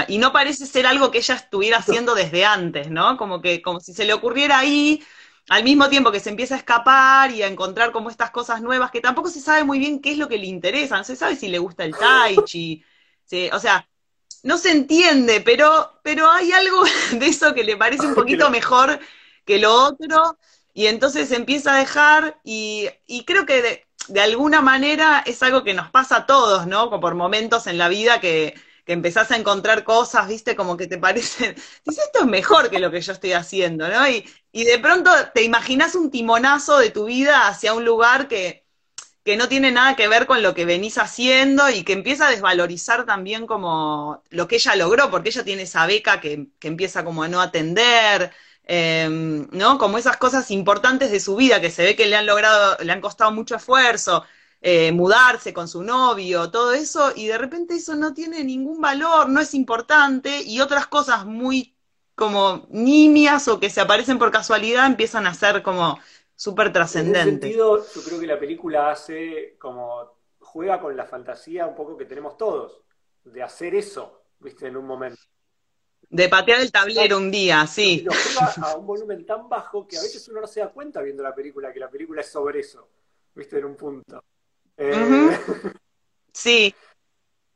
y 0.08 0.18
no 0.18 0.32
parece 0.32 0.66
ser 0.66 0.88
algo 0.88 1.12
que 1.12 1.18
ella 1.18 1.36
estuviera 1.36 1.80
haciendo 1.80 2.16
desde 2.16 2.46
antes, 2.46 2.90
¿no? 2.90 3.18
Como 3.18 3.42
que, 3.42 3.62
como 3.62 3.82
si 3.82 3.94
se 3.94 4.06
le 4.06 4.14
ocurriera 4.14 4.58
ahí, 4.60 5.04
al 5.50 5.66
mismo 5.66 5.90
tiempo 5.90 6.10
que 6.14 6.22
se 6.22 6.30
empieza 6.30 6.56
a 6.56 6.60
escapar 6.60 7.32
y 7.32 7.44
a 7.44 7.48
encontrar 7.48 7.92
como 7.92 8.10
estas 8.10 8.32
cosas 8.32 8.62
nuevas, 8.62 8.92
que 8.92 9.02
tampoco 9.02 9.30
se 9.30 9.42
sabe 9.42 9.66
muy 9.66 9.78
bien 9.78 10.00
qué 10.00 10.14
es 10.14 10.18
lo 10.18 10.30
que 10.30 10.38
le 10.38 10.46
interesa, 10.46 10.96
no 10.96 11.04
se 11.04 11.18
sabe 11.18 11.36
si 11.36 11.50
le 11.50 11.60
gusta 11.60 11.84
el 11.84 11.98
tai 11.98 12.38
chi, 12.46 12.82
o 13.52 13.60
sea, 13.60 13.90
no 14.44 14.58
se 14.58 14.72
entiende, 14.72 15.42
pero, 15.42 16.00
pero 16.02 16.32
hay 16.32 16.54
algo 16.54 16.82
de 17.12 17.28
eso 17.28 17.54
que 17.54 17.66
le 17.66 17.76
parece 17.76 18.08
un 18.08 18.16
poquito 18.16 18.50
mejor 18.50 19.02
que 19.46 19.60
lo 19.60 19.74
otro, 19.74 20.38
y 20.74 20.88
entonces 20.88 21.32
empieza 21.32 21.76
a 21.76 21.80
dejar, 21.80 22.40
y, 22.44 22.90
creo 23.26 23.46
que 23.46 23.86
de, 24.10 24.22
alguna 24.22 24.62
manera 24.62 25.24
es 25.26 25.42
algo 25.44 25.64
que 25.64 25.74
nos 25.74 25.90
pasa 25.90 26.18
a 26.18 26.26
todos, 26.26 26.68
¿no? 26.68 26.90
Como 26.90 27.02
por 27.02 27.16
momentos 27.16 27.68
en 27.68 27.78
la 27.78 27.88
vida 27.90 28.20
que, 28.20 28.56
que 28.86 28.94
empezás 28.94 29.32
a 29.32 29.38
encontrar 29.38 29.84
cosas, 29.84 30.28
viste, 30.28 30.56
como 30.56 30.78
que 30.78 30.88
te 30.88 30.98
parecen, 30.98 31.56
dices, 31.86 32.06
esto 32.06 32.20
es 32.22 32.26
mejor 32.26 32.70
que 32.70 32.80
lo 32.80 32.92
que 32.92 33.02
yo 33.02 33.14
estoy 33.14 33.34
haciendo, 33.34 33.88
¿no? 33.88 34.08
Y, 34.10 34.30
y 34.52 34.66
de 34.66 34.80
pronto 34.80 35.12
te 35.34 35.44
imaginas 35.44 35.96
un 35.96 36.12
timonazo 36.12 36.78
de 36.78 36.92
tu 36.92 37.06
vida 37.06 37.48
hacia 37.48 37.74
un 37.74 37.86
lugar 37.86 38.28
que, 38.28 38.66
que 39.26 39.38
no 39.38 39.48
tiene 39.50 39.72
nada 39.72 39.96
que 39.96 40.08
ver 40.08 40.28
con 40.28 40.44
lo 40.44 40.54
que 40.54 40.66
venís 40.66 40.98
haciendo 41.00 41.70
y 41.70 41.84
que 41.84 41.94
empieza 41.94 42.28
a 42.28 42.32
desvalorizar 42.32 43.06
también 43.06 43.48
como 43.48 44.24
lo 44.30 44.48
que 44.48 44.58
ella 44.58 44.76
logró, 44.76 45.10
porque 45.10 45.30
ella 45.30 45.44
tiene 45.44 45.64
esa 45.64 45.88
beca 45.88 46.22
que, 46.22 46.50
que 46.60 46.68
empieza 46.68 47.04
como 47.04 47.24
a 47.24 47.28
no 47.28 47.42
atender, 47.42 48.32
Em, 48.68 49.48
¿no? 49.52 49.78
Como 49.78 49.98
esas 49.98 50.18
cosas 50.18 50.50
importantes 50.50 51.12
de 51.12 51.20
su 51.20 51.36
vida 51.36 51.62
que 51.62 51.70
se 51.70 51.84
ve 51.84 51.96
que 51.96 52.08
le 52.08 52.16
han 52.16 52.26
logrado, 52.26 52.78
le 52.84 52.92
han 52.92 53.02
costado 53.02 53.32
mucho 53.32 53.56
esfuerzo, 53.56 54.24
eh, 54.62 54.92
mudarse 54.92 55.54
con 55.54 55.68
su 55.68 55.84
novio, 55.84 56.50
todo 56.50 56.74
eso, 56.74 57.12
y 57.16 57.28
de 57.28 57.38
repente 57.38 57.76
eso 57.76 57.96
no 57.96 58.14
tiene 58.16 58.44
ningún 58.44 58.82
valor, 58.82 59.30
no 59.30 59.40
es 59.40 59.54
importante, 59.54 60.42
y 60.42 60.62
otras 60.62 60.88
cosas 60.88 61.26
muy 61.26 61.76
como 62.16 62.66
nimias 62.70 63.48
o 63.48 63.60
que 63.60 63.70
se 63.70 63.82
aparecen 63.82 64.18
por 64.18 64.32
casualidad 64.32 64.88
empiezan 64.88 65.28
a 65.28 65.34
ser 65.34 65.62
como 65.62 66.00
súper 66.36 66.74
trascendentes. 66.74 67.22
En 67.22 67.36
ese 67.36 67.42
sentido, 67.42 67.86
yo 67.94 68.04
creo 68.04 68.20
que 68.20 68.28
la 68.28 68.40
película 68.40 68.90
hace 68.90 69.58
como 69.60 70.16
juega 70.40 70.80
con 70.80 70.96
la 70.96 71.06
fantasía 71.06 71.68
un 71.68 71.76
poco 71.76 71.98
que 71.98 72.06
tenemos 72.06 72.38
todos, 72.38 72.82
de 73.24 73.44
hacer 73.44 73.76
eso, 73.76 74.24
viste, 74.40 74.68
en 74.68 74.78
un 74.78 74.86
momento. 74.86 75.22
De 76.10 76.30
patear 76.30 76.62
el 76.62 76.72
tablero 76.72 77.18
un 77.18 77.32
día, 77.32 77.66
sí. 77.68 78.04
lo 78.06 78.12
juega 78.12 78.72
a 78.72 78.76
un 78.78 78.86
volumen 78.86 79.26
tan 79.26 79.50
bajo 79.50 79.88
que 79.88 79.98
a 79.98 80.02
veces 80.02 80.28
uno 80.30 80.42
no 80.42 80.48
se 80.48 80.60
da 80.60 80.70
cuenta 80.70 81.02
viendo 81.02 81.24
la 81.24 81.34
película 81.34 81.74
que 81.74 81.80
la 81.80 81.90
película 81.90 82.22
es 82.22 82.32
sobre 82.32 82.60
eso, 82.60 82.88
viste, 83.34 83.60
en 83.60 83.66
un 83.66 83.76
punto. 83.76 84.24
Eh, 84.78 85.38
sí. 86.34 86.74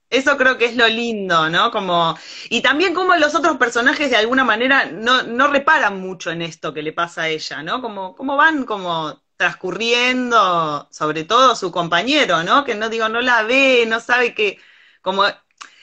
Eso 0.10 0.38
creo 0.38 0.58
que 0.58 0.66
es 0.66 0.76
lo 0.76 0.88
lindo, 0.88 1.50
¿no? 1.52 1.70
Como, 1.70 2.18
y 2.50 2.64
también 2.64 2.96
como 2.96 3.16
los 3.16 3.36
otros 3.36 3.58
personajes 3.58 4.10
de 4.10 4.16
alguna 4.16 4.44
manera 4.44 4.86
no, 4.86 5.22
no 5.22 5.48
reparan 5.48 6.00
mucho 6.00 6.32
en 6.32 6.42
esto 6.42 6.74
que 6.74 6.82
le 6.82 6.94
pasa 6.94 7.24
a 7.24 7.30
ella, 7.30 7.62
¿no? 7.62 7.80
Como, 7.80 8.16
como 8.16 8.36
van 8.36 8.66
como 8.66 9.22
transcurriendo, 9.38 10.88
sobre 10.92 11.24
todo 11.26 11.56
su 11.56 11.72
compañero, 11.72 12.44
¿no? 12.44 12.66
Que 12.66 12.76
no 12.76 12.90
digo, 12.90 13.08
no 13.08 13.22
la 13.22 13.44
ve, 13.44 13.86
no 13.88 14.00
sabe 14.00 14.34
que, 14.34 14.58
como 15.02 15.24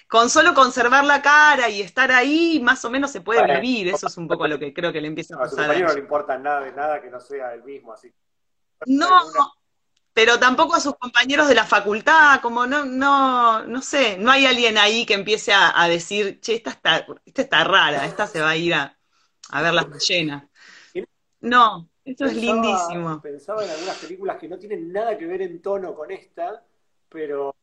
con 0.09 0.31
solo 0.31 0.55
conservar 0.55 1.05
la 1.05 1.21
cara 1.21 1.69
y 1.69 1.83
estar 1.83 2.12
ahí, 2.12 2.61
más 2.61 2.85
o 2.85 2.90
menos 2.90 3.11
se 3.11 3.21
puede 3.21 3.45
vivir. 3.55 3.88
Eso 3.88 4.07
es 4.07 4.16
un 4.16 4.29
poco 4.29 4.47
lo 4.47 4.59
que 4.59 4.73
creo 4.73 4.92
que 4.92 5.01
le 5.01 5.09
empieza 5.09 5.35
a 5.35 5.38
pasar. 5.38 5.47
A 5.47 5.51
su 5.51 5.57
compañero 5.57 5.88
no 5.88 5.95
le 5.95 6.01
importa 6.01 6.38
nada 6.38 6.61
de 6.61 6.73
nada 6.73 7.03
que 7.03 7.11
no 7.11 7.21
sea 7.21 7.55
el 7.55 7.64
mismo, 7.64 7.92
así. 7.92 8.12
No, 8.87 9.09
pero 10.12 10.38
tampoco 10.38 10.75
a 10.75 10.81
sus 10.81 10.95
compañeros 10.97 11.49
de 11.49 11.55
la 11.55 11.64
facultad, 11.64 12.40
como 12.40 12.66
no, 12.66 12.85
no, 12.85 13.66
no 13.66 13.83
sé, 13.83 14.16
no 14.19 14.31
hay 14.31 14.47
alguien 14.47 14.79
ahí 14.79 15.05
que 15.05 15.14
empiece 15.14 15.53
a, 15.53 15.87
decir, 15.88 16.40
che, 16.40 16.55
esta 16.55 16.71
está, 16.71 17.07
esta 17.25 17.42
está 17.42 17.64
rara, 17.64 18.07
esta 18.07 18.27
se 18.27 18.40
va 18.40 18.51
a 18.51 18.57
ir 18.57 18.75
a, 18.75 18.97
a 19.51 19.62
ver 19.62 19.75
las 19.75 19.90
ballenas. 19.90 20.45
No, 21.40 21.90
esto 22.05 22.25
es 22.25 22.35
lindísimo. 22.35 23.21
Pensaba 23.21 23.64
en 23.64 23.71
algunas 23.71 23.99
películas 23.99 24.38
que 24.38 24.49
no 24.49 24.59
tienen 24.59 24.92
nada 24.92 25.19
que 25.19 25.27
ver 25.27 25.42
en 25.42 25.61
tono 25.61 25.95
con 25.95 26.11
esta, 26.11 26.64
pero 27.09 27.55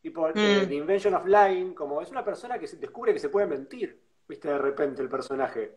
Tipo, 0.00 0.28
eh, 0.28 0.32
mm. 0.64 0.68
The 0.68 0.74
Invention 0.74 1.14
of 1.14 1.26
Lying, 1.26 1.74
como 1.74 2.00
es 2.00 2.10
una 2.10 2.24
persona 2.24 2.58
que 2.58 2.66
se 2.66 2.76
descubre 2.76 3.12
que 3.12 3.18
se 3.18 3.28
puede 3.28 3.46
mentir, 3.46 4.00
viste, 4.28 4.48
de 4.48 4.58
repente 4.58 5.02
el 5.02 5.08
personaje. 5.08 5.76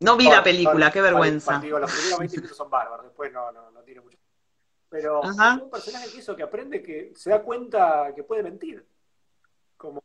No 0.00 0.16
vi 0.16 0.28
la 0.28 0.42
película, 0.42 0.90
qué 0.90 1.00
vergüenza. 1.00 1.58
digo, 1.58 1.78
los 1.78 1.90
primeros 1.90 2.18
20 2.18 2.36
minutos 2.36 2.56
son 2.56 2.70
bárbaros, 2.70 3.06
después 3.06 3.32
no, 3.32 3.50
no, 3.52 3.70
no 3.70 3.82
tiene 3.82 4.00
mucho. 4.00 4.18
Pero 4.88 5.22
es 5.22 5.62
un 5.62 5.70
personaje 5.70 6.10
que 6.10 6.18
hizo 6.18 6.36
que 6.36 6.42
aprende 6.42 6.82
que 6.82 7.12
se 7.14 7.30
da 7.30 7.42
cuenta 7.42 8.12
que 8.14 8.24
puede 8.24 8.42
mentir. 8.42 8.86
Como 9.76 10.02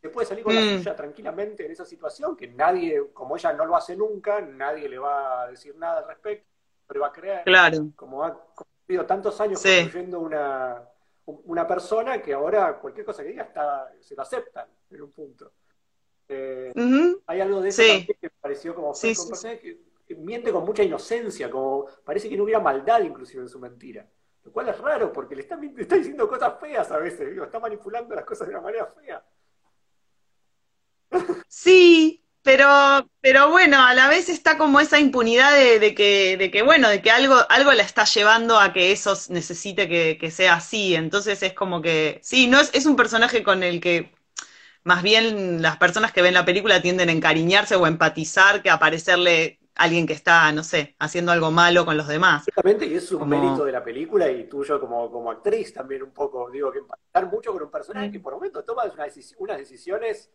que 0.00 0.08
puede 0.10 0.26
salir 0.26 0.44
con 0.44 0.54
la 0.54 0.60
mm. 0.60 0.78
suya 0.78 0.94
tranquilamente 0.94 1.66
en 1.66 1.72
esa 1.72 1.84
situación, 1.84 2.36
que 2.36 2.46
nadie, 2.46 3.10
como 3.12 3.36
ella 3.36 3.52
no 3.52 3.66
lo 3.66 3.76
hace 3.76 3.96
nunca, 3.96 4.40
nadie 4.40 4.88
le 4.88 4.98
va 4.98 5.42
a 5.42 5.48
decir 5.48 5.76
nada 5.76 5.98
al 5.98 6.06
respecto, 6.06 6.46
pero 6.86 7.00
va 7.00 7.08
a 7.08 7.12
creer. 7.12 7.42
Claro. 7.44 7.88
Como 7.96 8.22
ha 8.24 8.38
vivido 8.86 9.04
tantos 9.06 9.40
años 9.40 9.60
construyendo 9.60 10.20
una, 10.20 10.88
una 11.28 11.66
persona 11.66 12.22
que 12.22 12.32
ahora 12.32 12.78
cualquier 12.78 13.04
cosa 13.04 13.22
que 13.22 13.30
diga 13.30 13.44
está, 13.44 13.92
se 14.00 14.14
lo 14.14 14.22
aceptan 14.22 14.68
en 14.90 15.02
un 15.02 15.12
punto. 15.12 15.52
Eh, 16.28 16.72
hay 17.26 17.40
algo 17.40 17.60
de 17.60 17.68
eso 17.68 17.82
que 17.82 18.16
me 18.20 18.30
pareció 18.30 18.74
como 18.74 18.94
sí, 18.94 19.14
que, 20.06 20.14
miente 20.16 20.52
con 20.52 20.64
mucha 20.64 20.82
inocencia, 20.82 21.50
como 21.50 21.86
parece 22.04 22.28
que 22.28 22.36
no 22.36 22.44
hubiera 22.44 22.60
maldad 22.60 23.02
inclusive 23.02 23.42
en 23.42 23.48
su 23.48 23.58
mentira. 23.58 24.08
Lo 24.44 24.52
cual 24.52 24.68
es 24.68 24.78
raro 24.78 25.12
porque 25.12 25.34
le 25.34 25.42
está, 25.42 25.58
está 25.76 25.96
diciendo 25.96 26.28
cosas 26.28 26.58
feas 26.58 26.90
a 26.90 26.98
veces, 26.98 27.30
digo, 27.30 27.44
está 27.44 27.60
manipulando 27.60 28.14
las 28.14 28.24
cosas 28.24 28.48
de 28.48 28.54
una 28.54 28.62
manera 28.62 28.86
fea. 28.86 29.24
Sí, 31.46 32.27
pero, 32.48 33.10
pero 33.20 33.50
bueno, 33.50 33.76
a 33.84 33.92
la 33.92 34.08
vez 34.08 34.30
está 34.30 34.56
como 34.56 34.80
esa 34.80 34.98
impunidad 34.98 35.54
de, 35.54 35.94
que, 35.94 36.38
de 36.38 36.50
que, 36.50 36.62
bueno, 36.62 36.88
de 36.88 37.02
que 37.02 37.10
algo, 37.10 37.36
algo 37.50 37.74
la 37.74 37.82
está 37.82 38.04
llevando 38.06 38.58
a 38.58 38.72
que 38.72 38.90
eso 38.90 39.12
necesite 39.28 39.86
que, 39.86 40.30
sea 40.30 40.54
así. 40.54 40.94
Entonces 40.94 41.42
es 41.42 41.52
como 41.52 41.82
que, 41.82 42.20
sí, 42.22 42.46
no 42.46 42.58
es, 42.58 42.70
es 42.72 42.86
un 42.86 42.96
personaje 42.96 43.42
con 43.42 43.62
el 43.62 43.82
que 43.82 44.14
más 44.82 45.02
bien 45.02 45.60
las 45.60 45.76
personas 45.76 46.10
que 46.10 46.22
ven 46.22 46.32
la 46.32 46.46
película 46.46 46.80
tienden 46.80 47.10
a 47.10 47.12
encariñarse 47.12 47.76
o 47.76 47.86
empatizar 47.86 48.62
que 48.62 48.70
a 48.70 48.78
parecerle 48.78 49.58
alguien 49.74 50.06
que 50.06 50.14
está, 50.14 50.50
no 50.50 50.64
sé, 50.64 50.96
haciendo 51.00 51.32
algo 51.32 51.50
malo 51.50 51.84
con 51.84 51.98
los 51.98 52.08
demás. 52.08 52.48
Exactamente, 52.48 52.86
y 52.86 52.94
es 52.94 53.12
un 53.12 53.28
mérito 53.28 53.62
de 53.66 53.72
la 53.72 53.84
película 53.84 54.26
y 54.30 54.44
tuyo 54.44 54.80
como, 54.80 55.10
como 55.10 55.30
actriz 55.30 55.74
también 55.74 56.02
un 56.02 56.12
poco, 56.12 56.48
digo, 56.50 56.72
que 56.72 56.78
empatizar 56.78 57.26
mucho 57.26 57.52
con 57.52 57.64
un 57.64 57.70
personaje 57.70 58.10
que 58.10 58.20
por 58.20 58.32
momentos 58.32 58.64
toma 58.64 58.84
unas 59.36 59.58
decisiones 59.58 60.30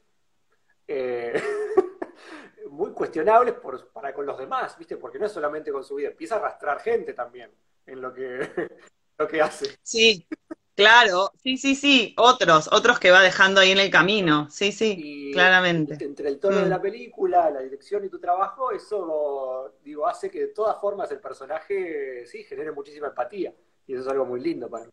eh, 0.87 1.41
muy 2.69 2.91
cuestionables 2.91 3.55
para 3.93 4.13
con 4.13 4.25
los 4.25 4.37
demás, 4.37 4.77
¿viste? 4.77 4.97
Porque 4.97 5.19
no 5.19 5.25
es 5.25 5.31
solamente 5.31 5.71
con 5.71 5.83
su 5.83 5.95
vida, 5.95 6.09
empieza 6.09 6.35
a 6.35 6.39
arrastrar 6.39 6.79
gente 6.79 7.13
también 7.13 7.51
en 7.85 8.01
lo 8.01 8.13
que, 8.13 8.39
lo 9.17 9.27
que 9.27 9.41
hace. 9.41 9.77
Sí, 9.81 10.27
claro, 10.75 11.31
sí, 11.41 11.57
sí, 11.57 11.75
sí, 11.75 12.13
otros, 12.17 12.69
otros 12.71 12.99
que 12.99 13.11
va 13.11 13.21
dejando 13.21 13.61
ahí 13.61 13.71
en 13.71 13.79
el 13.79 13.91
camino, 13.91 14.49
sí, 14.49 14.71
sí, 14.71 15.31
claramente. 15.33 16.03
Entre 16.03 16.29
el 16.29 16.39
tono 16.39 16.57
de 16.57 16.69
la 16.69 16.79
mm. 16.79 16.81
película, 16.81 17.49
la 17.49 17.61
dirección 17.61 18.05
y 18.05 18.09
tu 18.09 18.19
trabajo, 18.19 18.71
eso, 18.71 19.75
digo, 19.83 20.07
hace 20.07 20.29
que 20.29 20.39
de 20.39 20.47
todas 20.47 20.79
formas 20.79 21.11
el 21.11 21.19
personaje, 21.19 22.25
sí, 22.25 22.43
genere 22.43 22.71
muchísima 22.71 23.07
empatía. 23.07 23.53
y 23.87 23.93
eso 23.93 24.03
es 24.03 24.07
algo 24.07 24.25
muy 24.25 24.39
lindo 24.39 24.69
para 24.69 24.85
mí. 24.85 24.91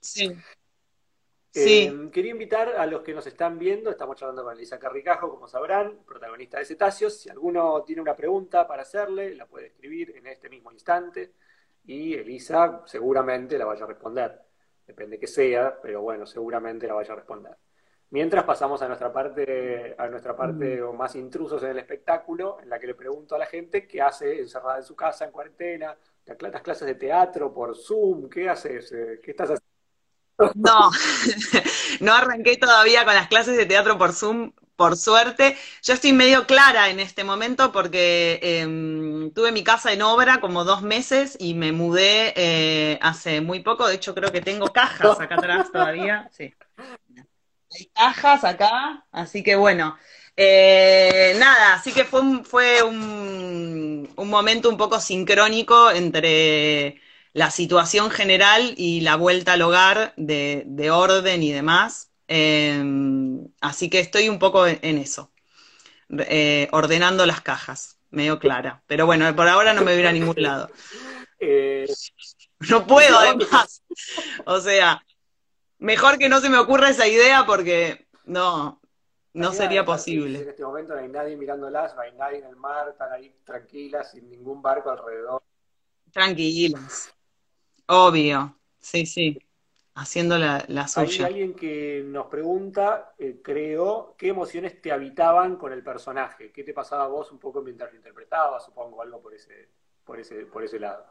Sí. 0.00 0.34
Eh, 1.52 2.10
quería 2.12 2.30
invitar 2.30 2.68
a 2.68 2.86
los 2.86 3.02
que 3.02 3.12
nos 3.12 3.26
están 3.26 3.58
viendo, 3.58 3.90
estamos 3.90 4.16
charlando 4.16 4.44
con 4.44 4.54
Elisa 4.54 4.78
Carricajo, 4.78 5.28
como 5.28 5.48
sabrán, 5.48 5.98
protagonista 6.06 6.58
de 6.58 6.64
Cetáceos. 6.64 7.18
Si 7.18 7.28
alguno 7.28 7.82
tiene 7.82 8.02
una 8.02 8.14
pregunta 8.14 8.68
para 8.68 8.82
hacerle, 8.82 9.34
la 9.34 9.46
puede 9.46 9.66
escribir 9.68 10.14
en 10.16 10.28
este 10.28 10.48
mismo 10.48 10.70
instante 10.70 11.32
y 11.86 12.14
Elisa 12.14 12.82
seguramente 12.86 13.58
la 13.58 13.64
vaya 13.64 13.82
a 13.84 13.88
responder. 13.88 14.40
Depende 14.86 15.18
que 15.18 15.26
sea, 15.26 15.76
pero 15.80 16.02
bueno, 16.02 16.24
seguramente 16.24 16.86
la 16.86 16.94
vaya 16.94 17.14
a 17.14 17.16
responder. 17.16 17.56
Mientras 18.10 18.44
pasamos 18.44 18.82
a 18.82 18.88
nuestra 18.88 19.12
parte, 19.12 19.94
a 19.98 20.08
nuestra 20.08 20.36
parte 20.36 20.80
mm. 20.80 20.96
más 20.96 21.16
intrusos 21.16 21.62
en 21.64 21.70
el 21.70 21.78
espectáculo, 21.78 22.58
en 22.60 22.68
la 22.68 22.78
que 22.78 22.86
le 22.86 22.94
pregunto 22.94 23.34
a 23.34 23.38
la 23.38 23.46
gente 23.46 23.86
qué 23.88 24.00
hace 24.00 24.40
encerrada 24.40 24.78
en 24.78 24.84
su 24.84 24.94
casa, 24.94 25.24
en 25.24 25.32
cuarentena, 25.32 25.96
las 26.26 26.62
clases 26.62 26.86
de 26.86 26.94
teatro 26.94 27.52
por 27.52 27.76
Zoom, 27.76 28.28
¿qué 28.28 28.48
haces? 28.48 28.90
¿Qué 29.20 29.30
estás 29.30 29.50
haciendo? 29.50 29.69
No, 30.54 30.90
no 32.00 32.14
arranqué 32.14 32.56
todavía 32.56 33.04
con 33.04 33.14
las 33.14 33.28
clases 33.28 33.56
de 33.56 33.66
teatro 33.66 33.98
por 33.98 34.12
Zoom, 34.12 34.52
por 34.76 34.96
suerte. 34.96 35.56
Yo 35.82 35.94
estoy 35.94 36.12
medio 36.12 36.46
clara 36.46 36.88
en 36.90 37.00
este 37.00 37.24
momento 37.24 37.72
porque 37.72 38.40
em, 38.42 39.30
tuve 39.32 39.52
mi 39.52 39.62
casa 39.62 39.92
en 39.92 40.02
obra 40.02 40.40
como 40.40 40.64
dos 40.64 40.82
meses 40.82 41.36
y 41.38 41.54
me 41.54 41.72
mudé 41.72 42.32
eh, 42.36 42.98
hace 43.02 43.40
muy 43.40 43.60
poco. 43.60 43.86
De 43.86 43.94
hecho, 43.96 44.14
creo 44.14 44.32
que 44.32 44.40
tengo 44.40 44.72
cajas 44.72 45.20
acá 45.20 45.34
atrás 45.36 45.70
todavía. 45.72 46.28
Sí. 46.32 46.54
Hay 47.72 47.86
cajas 47.94 48.44
acá, 48.44 49.06
así 49.12 49.42
que 49.42 49.56
bueno. 49.56 49.96
Eh, 50.36 51.34
nada, 51.38 51.74
así 51.74 51.92
que 51.92 52.04
fue, 52.04 52.20
fue 52.44 52.82
un, 52.82 54.08
un 54.16 54.28
momento 54.30 54.68
un 54.68 54.76
poco 54.76 55.00
sincrónico 55.00 55.90
entre 55.90 57.00
la 57.32 57.50
situación 57.50 58.10
general 58.10 58.74
y 58.76 59.00
la 59.02 59.16
vuelta 59.16 59.52
al 59.54 59.62
hogar 59.62 60.14
de, 60.16 60.90
orden 60.90 61.42
y 61.42 61.52
demás. 61.52 62.10
Em, 62.26 63.48
así 63.60 63.90
que 63.90 64.00
estoy 64.00 64.28
un 64.28 64.38
poco 64.38 64.66
en, 64.66 64.98
eso, 64.98 65.32
eh, 66.10 66.68
ordenando 66.72 67.26
las 67.26 67.40
cajas, 67.40 67.98
medio 68.10 68.38
clara. 68.38 68.82
Pero 68.86 69.06
bueno, 69.06 69.34
por 69.34 69.48
ahora 69.48 69.74
no 69.74 69.82
me 69.82 69.94
voy 69.94 70.04
a, 70.04 70.12
ningún 70.12 70.34
lado. 70.42 70.70
Eh, 71.38 71.86
no 72.68 72.86
puedo, 72.86 73.18
además. 73.18 73.82
O 74.44 74.60
sea, 74.60 75.04
mejor 75.78 76.18
que 76.18 76.28
no 76.28 76.40
se 76.40 76.50
me 76.50 76.58
ocurra 76.58 76.90
esa 76.90 77.06
idea 77.06 77.46
porque 77.46 78.06
no, 78.24 78.80
no 79.32 79.52
sería 79.52 79.84
posible. 79.84 80.40
En 80.40 80.48
este 80.48 80.62
momento 80.62 80.94
no 80.94 81.00
hay 81.00 81.08
nadie 81.08 81.36
mirándolas, 81.36 81.94
no 81.94 82.02
hay 82.02 82.12
nadie 82.12 82.38
en 82.38 82.46
el 82.46 82.56
mar, 82.56 82.88
están 82.88 83.12
ahí 83.12 83.34
tranquilas, 83.44 84.10
sin 84.10 84.28
ningún 84.28 84.60
barco 84.62 84.90
alrededor. 84.90 85.42
Tranquilas. 86.12 87.12
Obvio, 87.92 88.56
sí, 88.78 89.04
sí, 89.04 89.36
haciendo 89.94 90.38
la, 90.38 90.60
suya. 90.86 91.26
Hay 91.26 91.32
alguien 91.32 91.54
que 91.54 92.04
nos 92.06 92.26
pregunta, 92.26 93.14
eh, 93.18 93.40
creo, 93.42 94.14
¿qué 94.16 94.28
emociones 94.28 94.80
te 94.80 94.92
habitaban 94.92 95.56
con 95.56 95.72
el 95.72 95.82
personaje? 95.82 96.52
¿Qué 96.52 96.62
te 96.62 96.72
pasaba 96.72 97.06
a 97.06 97.08
vos 97.08 97.32
un 97.32 97.40
poco 97.40 97.62
mientras 97.62 97.90
lo 97.90 97.96
interpretabas? 97.96 98.64
Supongo 98.64 99.02
algo 99.02 99.20
por 99.20 99.34
ese, 99.34 99.70
por 100.04 100.20
ese, 100.20 100.46
por 100.46 100.62
ese 100.62 100.78
lado. 100.78 101.04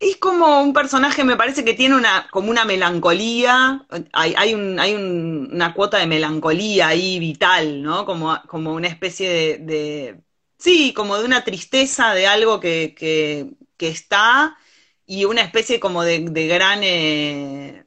Es 0.00 0.16
como 0.16 0.60
un 0.60 0.72
personaje, 0.72 1.22
me 1.22 1.36
parece 1.36 1.64
que 1.64 1.74
tiene 1.74 1.94
una, 1.94 2.26
como 2.32 2.50
una 2.50 2.64
melancolía, 2.64 3.86
hay, 4.14 4.34
hay, 4.36 4.54
un, 4.54 4.80
hay 4.80 4.94
una 4.94 5.74
cuota 5.74 5.98
de 5.98 6.08
melancolía 6.08 6.88
ahí 6.88 7.20
vital, 7.20 7.82
¿no? 7.82 8.04
Como, 8.04 8.36
como 8.48 8.74
una 8.74 8.88
especie 8.88 9.58
de 9.58 10.24
Sí, 10.58 10.92
como 10.94 11.16
de 11.18 11.24
una 11.24 11.44
tristeza 11.44 12.14
de 12.14 12.26
algo 12.26 12.60
que, 12.60 12.94
que, 12.96 13.88
está 13.88 14.56
y 15.06 15.24
una 15.24 15.42
especie 15.42 15.78
como 15.80 16.02
de, 16.02 16.20
gran 16.48 16.80
eh, 16.82 17.84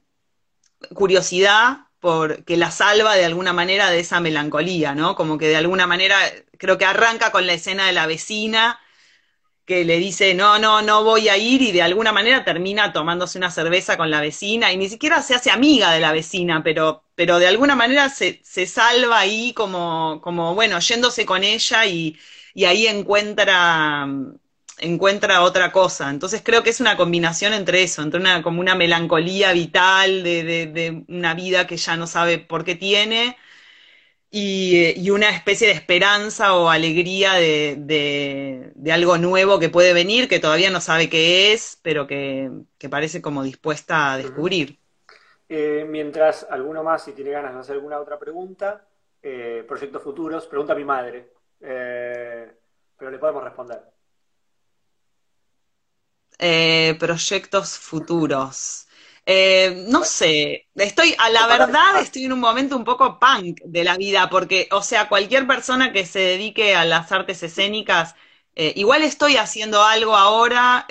curiosidad 0.94 1.88
por, 2.00 2.44
que 2.44 2.56
la 2.56 2.70
salva 2.70 3.14
de 3.14 3.24
alguna 3.26 3.52
manera 3.52 3.90
de 3.90 4.00
esa 4.00 4.20
melancolía, 4.20 4.94
¿no? 4.94 5.14
Como 5.16 5.38
que 5.38 5.48
de 5.48 5.56
alguna 5.56 5.86
manera 5.86 6.18
creo 6.58 6.78
que 6.78 6.84
arranca 6.86 7.30
con 7.32 7.46
la 7.46 7.54
escena 7.54 7.86
de 7.86 7.92
la 7.92 8.06
vecina 8.06 8.80
que 9.66 9.84
le 9.84 9.98
dice, 9.98 10.34
no, 10.34 10.58
no, 10.58 10.82
no 10.82 11.04
voy 11.04 11.28
a 11.28 11.36
ir 11.38 11.62
y 11.62 11.72
de 11.72 11.82
alguna 11.82 12.12
manera 12.12 12.44
termina 12.44 12.92
tomándose 12.92 13.38
una 13.38 13.50
cerveza 13.50 13.96
con 13.96 14.10
la 14.10 14.20
vecina 14.20 14.72
y 14.72 14.76
ni 14.76 14.88
siquiera 14.88 15.22
se 15.22 15.34
hace 15.34 15.50
amiga 15.50 15.92
de 15.92 16.00
la 16.00 16.12
vecina, 16.12 16.62
pero, 16.64 17.04
pero 17.14 17.38
de 17.38 17.46
alguna 17.48 17.76
manera 17.76 18.08
se, 18.08 18.40
se 18.44 18.66
salva 18.66 19.20
ahí 19.20 19.52
como, 19.54 20.20
como, 20.22 20.54
bueno, 20.54 20.78
yéndose 20.80 21.26
con 21.26 21.44
ella 21.44 21.86
y, 21.86 22.18
y 22.54 22.64
ahí 22.64 22.86
encuentra, 22.86 24.06
encuentra 24.78 25.42
otra 25.42 25.72
cosa. 25.72 26.10
Entonces 26.10 26.42
creo 26.44 26.62
que 26.62 26.70
es 26.70 26.80
una 26.80 26.96
combinación 26.96 27.52
entre 27.52 27.82
eso, 27.82 28.02
entre 28.02 28.20
una, 28.20 28.42
como 28.42 28.60
una 28.60 28.74
melancolía 28.74 29.52
vital 29.52 30.22
de, 30.22 30.44
de, 30.44 31.04
una 31.08 31.34
vida 31.34 31.66
que 31.66 31.76
ya 31.76 31.96
no 31.96 32.06
sabe 32.06 32.38
por 32.38 32.64
qué 32.64 32.74
tiene 32.74 33.36
y, 34.34 35.10
una 35.10 35.28
especie 35.28 35.68
de 35.68 35.74
esperanza 35.74 36.56
o 36.56 36.70
alegría 36.70 37.34
de, 37.34 37.76
de, 38.74 38.92
algo 38.92 39.18
nuevo 39.18 39.58
que 39.58 39.68
puede 39.68 39.92
venir, 39.92 40.26
que 40.26 40.40
todavía 40.40 40.70
no 40.70 40.80
sabe 40.80 41.10
qué 41.10 41.52
es, 41.52 41.78
pero 41.82 42.06
que, 42.06 42.50
que 42.78 42.88
parece 42.88 43.20
como 43.20 43.42
dispuesta 43.42 44.12
a 44.12 44.16
descubrir. 44.16 44.78
Eh, 45.50 45.84
mientras 45.86 46.46
alguno 46.48 46.82
más, 46.82 47.04
si 47.04 47.12
tiene 47.12 47.30
ganas 47.30 47.52
de 47.52 47.60
hacer 47.60 47.74
alguna 47.74 48.00
otra 48.00 48.18
pregunta, 48.18 48.86
eh, 49.22 49.64
proyectos 49.68 50.02
futuros, 50.02 50.46
pregunta 50.46 50.72
a 50.72 50.76
mi 50.76 50.84
madre. 50.84 51.28
Eh, 51.62 52.52
pero 52.98 53.10
le 53.10 53.18
podemos 53.18 53.44
responder. 53.44 53.80
Eh, 56.38 56.96
proyectos 56.98 57.78
futuros. 57.78 58.88
Eh, 59.24 59.84
no 59.88 60.02
sé, 60.02 60.66
estoy, 60.74 61.14
a 61.16 61.30
la 61.30 61.46
verdad, 61.46 62.00
estoy 62.00 62.24
en 62.24 62.32
un 62.32 62.40
momento 62.40 62.76
un 62.76 62.82
poco 62.82 63.20
punk 63.20 63.60
de 63.64 63.84
la 63.84 63.96
vida, 63.96 64.28
porque, 64.28 64.68
o 64.72 64.82
sea, 64.82 65.08
cualquier 65.08 65.46
persona 65.46 65.92
que 65.92 66.04
se 66.04 66.18
dedique 66.18 66.74
a 66.74 66.84
las 66.84 67.12
artes 67.12 67.40
escénicas, 67.44 68.16
igual 68.56 69.02
estoy 69.02 69.36
haciendo 69.36 69.84
algo 69.84 70.16
ahora 70.16 70.88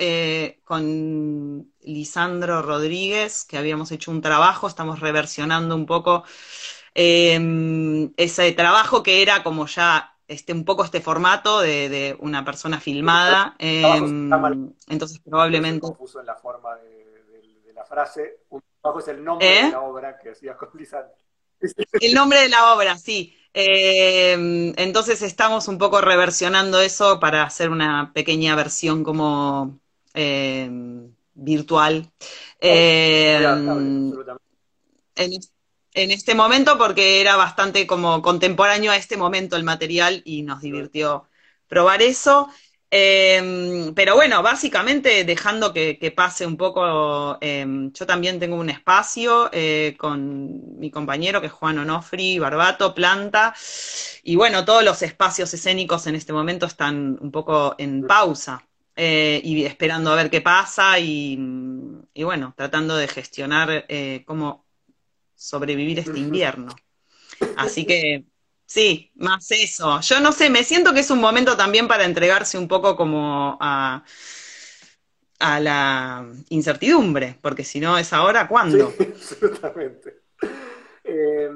con 0.64 1.70
Lisandro 1.82 2.62
Rodríguez, 2.62 3.44
que 3.44 3.58
habíamos 3.58 3.92
hecho 3.92 4.10
un 4.10 4.22
trabajo, 4.22 4.66
estamos 4.66 5.00
reversionando 5.00 5.74
un 5.74 5.84
poco 5.84 6.24
ese 6.94 8.52
trabajo 8.52 9.02
que 9.02 9.20
era 9.20 9.42
como 9.42 9.66
ya 9.66 10.11
este, 10.32 10.52
un 10.52 10.64
poco 10.64 10.84
este 10.84 11.00
formato 11.00 11.60
de, 11.60 12.16
una 12.20 12.44
persona 12.44 12.80
filmada. 12.80 13.54
Em, 13.58 14.30
entonces 14.88 15.20
probablemente... 15.20 15.80
Confuso 15.80 16.20
en 16.20 16.26
la 16.26 16.36
forma 16.36 16.76
de, 16.76 17.72
la 17.74 17.84
frase. 17.84 18.40
Un 18.50 18.62
trabajo 18.80 19.00
es 19.00 19.08
el 19.08 19.24
nombre 19.24 19.46
de 19.46 19.60
¿Eh? 19.60 19.70
la 19.70 19.80
obra 19.80 20.18
que 20.18 20.30
hacías 20.30 20.56
con 20.56 20.68
El 22.00 22.14
nombre 22.14 22.40
de 22.40 22.48
la 22.48 22.74
obra, 22.74 22.98
sí. 22.98 23.36
Em, 23.54 24.72
entonces 24.76 25.20
estamos 25.22 25.68
un 25.68 25.76
poco 25.78 26.00
reversionando 26.00 26.80
eso 26.80 27.20
para 27.20 27.42
hacer 27.42 27.70
una 27.70 28.12
pequeña 28.14 28.56
versión 28.56 29.04
como 29.04 29.78
em, 30.14 31.14
virtual. 31.34 32.10
en, 32.60 34.12
en 35.94 36.10
este 36.10 36.34
momento 36.34 36.78
porque 36.78 37.20
era 37.20 37.36
bastante 37.36 37.86
como 37.86 38.22
contemporáneo 38.22 38.92
a 38.92 38.96
este 38.96 39.16
momento 39.16 39.56
el 39.56 39.64
material 39.64 40.22
y 40.24 40.42
nos 40.42 40.60
divirtió 40.60 41.28
probar 41.68 42.02
eso. 42.02 42.48
Em, 42.94 43.94
pero 43.94 44.14
bueno, 44.16 44.42
básicamente 44.42 45.24
dejando 45.24 45.72
que, 45.72 46.12
pase 46.14 46.44
un 46.46 46.58
poco, 46.58 47.38
em, 47.40 47.90
yo 47.92 48.06
también 48.06 48.38
tengo 48.38 48.56
un 48.56 48.68
espacio 48.68 49.48
eh, 49.52 49.96
con 49.98 50.78
mi 50.78 50.90
compañero 50.90 51.40
que 51.40 51.46
es 51.46 51.52
Juan 51.52 51.78
Onofri, 51.78 52.38
Barbato, 52.38 52.94
Planta, 52.94 53.54
y 54.22 54.36
bueno, 54.36 54.64
todos 54.66 54.84
los 54.84 55.00
espacios 55.02 55.54
escénicos 55.54 56.06
en 56.06 56.16
este 56.16 56.34
momento 56.34 56.66
están 56.66 57.18
un 57.20 57.30
poco 57.30 57.74
en 57.78 58.06
pausa. 58.06 58.62
Eh, 58.94 59.40
y 59.42 59.64
esperando 59.64 60.12
a 60.12 60.16
ver 60.16 60.28
qué 60.30 60.42
pasa 60.42 60.98
y, 60.98 61.38
y 62.12 62.24
bueno, 62.24 62.52
tratando 62.56 62.94
de 62.96 63.08
gestionar 63.08 63.86
eh, 63.88 64.22
cómo 64.26 64.61
sobrevivir 65.42 65.98
este 65.98 66.18
invierno. 66.18 66.74
Así 67.56 67.84
que 67.84 68.24
sí, 68.64 69.10
más 69.16 69.50
eso. 69.50 70.00
Yo 70.00 70.20
no 70.20 70.32
sé, 70.32 70.50
me 70.50 70.62
siento 70.62 70.94
que 70.94 71.00
es 71.00 71.10
un 71.10 71.20
momento 71.20 71.56
también 71.56 71.88
para 71.88 72.04
entregarse 72.04 72.56
un 72.56 72.68
poco 72.68 72.96
como 72.96 73.58
a, 73.60 74.04
a 75.40 75.60
la 75.60 76.26
incertidumbre, 76.50 77.38
porque 77.42 77.64
si 77.64 77.80
no 77.80 77.98
es 77.98 78.12
ahora, 78.12 78.46
¿cuándo? 78.46 78.92
absolutamente. 79.00 80.22
Eh, 81.02 81.50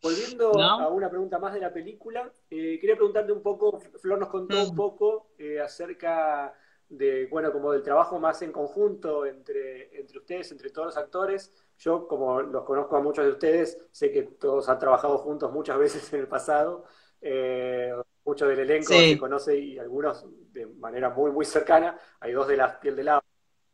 volviendo 0.00 0.58
a 0.58 0.88
una 0.88 1.10
pregunta 1.10 1.38
más 1.38 1.52
de 1.52 1.60
la 1.60 1.72
película, 1.72 2.32
eh, 2.50 2.78
quería 2.80 2.96
preguntarte 2.96 3.32
un 3.32 3.42
poco, 3.42 3.78
Flor 4.00 4.18
nos 4.18 4.30
contó 4.30 4.62
un 4.62 4.72
mm. 4.72 4.76
poco 4.76 5.32
eh, 5.38 5.60
acerca 5.60 6.54
de, 6.88 7.26
bueno, 7.26 7.52
como 7.52 7.72
del 7.72 7.82
trabajo 7.82 8.18
más 8.18 8.42
en 8.42 8.52
conjunto 8.52 9.26
entre, 9.26 9.98
entre 9.98 10.18
ustedes, 10.18 10.50
entre 10.52 10.70
todos 10.70 10.86
los 10.86 10.96
actores. 10.96 11.52
Yo, 11.78 12.06
como 12.06 12.40
los 12.40 12.64
conozco 12.64 12.96
a 12.96 13.00
muchos 13.00 13.24
de 13.24 13.32
ustedes, 13.32 13.78
sé 13.90 14.10
que 14.10 14.22
todos 14.22 14.68
han 14.68 14.78
trabajado 14.78 15.18
juntos 15.18 15.52
muchas 15.52 15.78
veces 15.78 16.12
en 16.12 16.20
el 16.20 16.28
pasado. 16.28 16.84
Eh, 17.20 17.92
mucho 18.24 18.46
del 18.46 18.58
elenco 18.58 18.88
se 18.88 19.18
conoce 19.18 19.56
y 19.56 19.78
algunos 19.78 20.26
de 20.52 20.66
manera 20.66 21.10
muy, 21.10 21.30
muy 21.30 21.44
cercana. 21.44 21.98
Hay 22.20 22.32
dos 22.32 22.48
de 22.48 22.56
la 22.56 22.78
piel 22.78 22.96
de 22.96 23.04
la, 23.04 23.22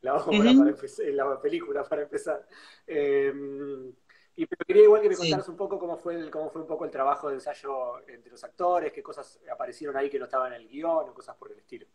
la 0.03 0.15
obra 0.17 0.53
para 0.57 0.71
empezar, 0.71 1.07
la 1.07 1.41
película 1.41 1.85
para 1.85 2.03
empezar. 2.03 2.47
Eh, 2.87 3.33
y 4.35 4.47
pero 4.47 4.65
quería 4.67 4.85
igual 4.85 5.03
que 5.03 5.11
me 5.11 5.17
contaras 5.17 5.49
un 5.49 5.57
poco 5.57 5.79
cómo 5.79 5.99
fue, 5.99 6.15
el, 6.15 6.31
cómo 6.31 6.49
fue 6.51 6.63
un 6.63 6.67
poco 6.67 6.85
el 6.85 6.91
trabajo 6.91 7.29
de 7.29 7.35
ensayo 7.35 7.99
entre 8.09 8.31
los 8.31 8.43
actores, 8.43 8.93
qué 8.93 9.03
cosas 9.03 9.39
aparecieron 9.51 9.97
ahí 9.97 10.09
que 10.09 10.19
no 10.19 10.25
estaban 10.25 10.55
en 10.55 10.63
el 10.63 10.69
guion 10.69 11.09
o 11.11 11.15
cosas 11.15 11.37
por 11.37 11.53
el 11.53 11.59
estilo. 11.59 11.87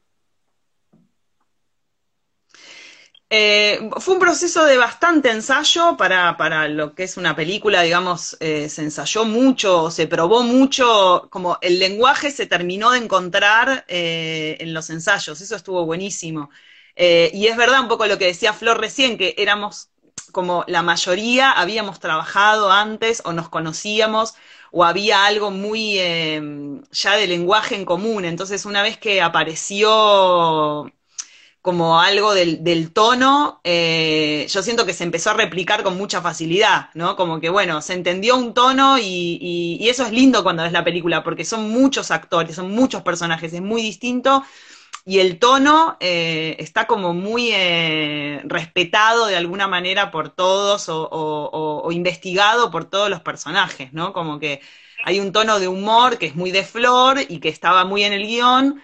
Eh, 3.29 3.89
fue 3.99 4.13
un 4.13 4.21
proceso 4.21 4.63
de 4.63 4.77
bastante 4.77 5.29
ensayo 5.31 5.97
para, 5.97 6.37
para, 6.37 6.69
lo 6.69 6.95
que 6.95 7.03
es 7.03 7.17
una 7.17 7.35
película, 7.35 7.81
digamos, 7.81 8.37
eh, 8.39 8.69
se 8.69 8.83
ensayó 8.83 9.25
mucho, 9.25 9.91
se 9.91 10.07
probó 10.07 10.43
mucho, 10.43 11.27
como 11.29 11.57
el 11.61 11.77
lenguaje 11.77 12.31
se 12.31 12.45
terminó 12.45 12.91
de 12.91 12.99
encontrar 12.99 13.83
eh, 13.89 14.55
en 14.61 14.73
los 14.73 14.89
ensayos, 14.89 15.41
eso 15.41 15.57
estuvo 15.57 15.85
buenísimo. 15.85 16.49
y 16.95 17.47
es 17.47 17.57
verdad 17.57 17.81
un 17.81 17.87
poco 17.89 18.05
lo 18.07 18.17
que 18.17 18.25
decía 18.25 18.53
Flor 18.53 18.79
recién, 18.79 19.17
que 19.17 19.35
éramos 19.37 19.89
como 20.31 20.63
la 20.67 20.81
mayoría, 20.81 21.51
habíamos 21.51 21.99
trabajado 21.99 22.71
antes 22.71 23.21
o 23.25 23.33
nos 23.33 23.49
conocíamos 23.49 24.35
o 24.71 24.83
había 24.85 25.25
algo 25.25 25.51
muy 25.51 25.95
ya 26.91 27.15
de 27.17 27.27
lenguaje 27.27 27.75
en 27.75 27.85
común, 27.85 28.25
entonces 28.25 28.65
una 28.65 28.81
vez 28.83 28.97
que 28.97 29.21
apareció 29.21 30.91
como 31.67 31.99
algo 31.99 32.33
del, 32.33 32.93
tono, 32.93 33.59
eh, 33.65 34.47
yo 34.49 34.63
siento 34.63 34.85
que 34.85 34.93
se 34.93 35.03
empezó 35.03 35.31
a 35.31 35.33
replicar 35.33 35.83
con 35.83 35.97
mucha 35.97 36.21
facilidad, 36.21 36.91
¿no? 36.93 37.17
Como 37.17 37.41
que, 37.41 37.49
bueno, 37.49 37.81
se 37.81 37.93
entendió 37.93 38.37
un 38.37 38.53
tono 38.53 38.97
y, 38.97 39.85
eso 39.89 40.05
es 40.05 40.13
lindo 40.13 40.43
cuando 40.43 40.63
ves 40.63 40.71
la 40.71 40.85
película, 40.85 41.25
porque 41.25 41.43
son 41.43 41.69
muchos 41.69 42.09
actores, 42.09 42.55
son 42.55 42.71
muchos 42.71 43.01
personajes, 43.01 43.51
es 43.51 43.61
muy 43.61 43.81
distinto 43.81 44.45
y 45.03 45.19
el 45.19 45.39
tono 45.39 45.97
eh, 45.99 46.55
está 46.59 46.87
como 46.87 47.13
muy 47.13 47.49
eh, 47.51 48.39
respetado 48.45 49.25
de 49.25 49.35
alguna 49.35 49.67
manera 49.67 50.09
por 50.09 50.29
todos 50.29 50.85
o, 50.87 51.89
investigado 51.91 52.71
por 52.71 52.85
todos 52.85 53.09
los 53.09 53.19
personajes, 53.19 53.91
¿no? 53.91 54.13
Como 54.13 54.39
que 54.39 54.61
hay 55.03 55.19
un 55.19 55.33
tono 55.33 55.59
de 55.59 55.67
humor 55.67 56.17
que 56.17 56.27
es 56.27 56.35
muy 56.35 56.51
de 56.51 56.63
flor 56.63 57.19
y 57.27 57.41
que 57.41 57.49
estaba 57.49 57.83
muy 57.83 58.05
en 58.05 58.13
el 58.13 58.25
guion, 58.25 58.81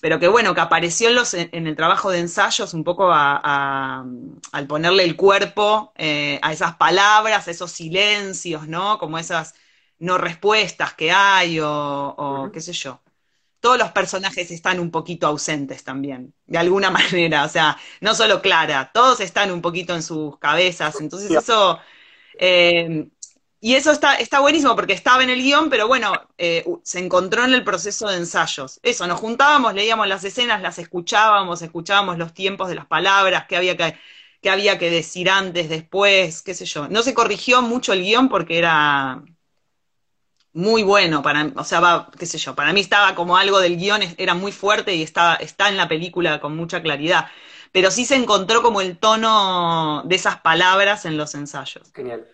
pero 0.00 0.18
que 0.18 0.28
bueno, 0.28 0.54
que 0.54 0.60
apareció 0.60 1.08
en, 1.32 1.66
el 1.66 1.76
trabajo 1.76 2.10
de 2.10 2.20
ensayos 2.20 2.74
un 2.74 2.84
poco 2.84 3.10
al 3.12 4.66
ponerle 4.68 5.04
el 5.04 5.16
cuerpo 5.16 5.92
eh, 5.96 6.38
a 6.42 6.52
esas 6.52 6.76
palabras, 6.76 7.48
a 7.48 7.50
esos 7.50 7.72
silencios, 7.72 8.68
¿no? 8.68 8.98
Como 8.98 9.18
esas 9.18 9.54
no 9.98 10.18
respuestas 10.18 10.94
que 10.94 11.10
hay 11.10 11.58
o, 11.60 12.50
qué 12.52 12.60
sé 12.60 12.72
yo. 12.72 13.02
Todos 13.60 13.78
los 13.78 13.90
personajes 13.90 14.50
están 14.50 14.78
un 14.78 14.90
poquito 14.90 15.26
ausentes 15.26 15.82
también, 15.82 16.34
de 16.46 16.58
alguna 16.58 16.90
manera, 16.92 17.44
o 17.44 17.48
sea, 17.48 17.76
no 18.00 18.14
solo 18.14 18.42
Clara, 18.42 18.90
todos 18.92 19.20
están 19.20 19.50
un 19.50 19.62
poquito 19.62 19.94
en 19.94 20.02
sus 20.02 20.38
cabezas, 20.38 21.00
entonces 21.00 21.30
eso 21.30 21.80
eh, 22.38 23.08
y 23.60 23.74
eso 23.74 23.90
está, 23.90 24.16
está 24.16 24.40
buenísimo 24.40 24.76
porque 24.76 24.92
estaba 24.92 25.22
en 25.24 25.30
el 25.30 25.42
guion, 25.42 25.70
pero 25.70 25.88
bueno, 25.88 26.12
eh, 26.36 26.64
se 26.82 26.98
encontró 26.98 27.44
en 27.44 27.54
el 27.54 27.64
proceso 27.64 28.08
de 28.08 28.18
ensayos. 28.18 28.78
Eso, 28.82 29.06
nos 29.06 29.18
juntábamos, 29.18 29.74
leíamos 29.74 30.06
las 30.06 30.24
escenas, 30.24 30.60
las 30.60 30.78
escuchábamos, 30.78 31.62
escuchábamos 31.62 32.18
los 32.18 32.34
tiempos 32.34 32.68
de 32.68 32.74
las 32.74 32.86
palabras, 32.86 33.46
qué 33.48 33.56
había 33.56 33.76
que, 33.76 33.98
qué 34.42 34.50
había 34.50 34.78
que 34.78 34.90
decir 34.90 35.30
antes, 35.30 35.68
después, 35.70 36.42
qué 36.42 36.54
sé 36.54 36.66
yo. 36.66 36.88
No 36.88 37.02
se 37.02 37.14
corrigió 37.14 37.62
mucho 37.62 37.92
el 37.94 38.02
guion 38.02 38.28
porque 38.28 38.58
era 38.58 39.22
muy 40.52 40.82
bueno 40.82 41.22
para, 41.22 41.50
o 41.56 41.64
sea, 41.64 41.80
va, 41.80 42.10
qué 42.18 42.26
sé 42.26 42.38
yo, 42.38 42.54
para 42.54 42.72
mí 42.72 42.80
estaba 42.80 43.14
como 43.14 43.36
algo 43.36 43.58
del 43.60 43.76
guion, 43.78 44.02
era 44.18 44.34
muy 44.34 44.52
fuerte 44.52 44.94
y 44.94 45.02
está, 45.02 45.34
está 45.36 45.68
en 45.68 45.76
la 45.76 45.88
película 45.88 46.40
con 46.40 46.56
mucha 46.56 46.82
claridad. 46.82 47.26
Pero 47.72 47.90
sí 47.90 48.04
se 48.04 48.16
encontró 48.16 48.62
como 48.62 48.80
el 48.80 48.98
tono 48.98 50.02
de 50.04 50.14
esas 50.16 50.40
palabras 50.40 51.04
en 51.04 51.16
los 51.16 51.34
ensayos. 51.34 51.90
Genial. 51.94 52.26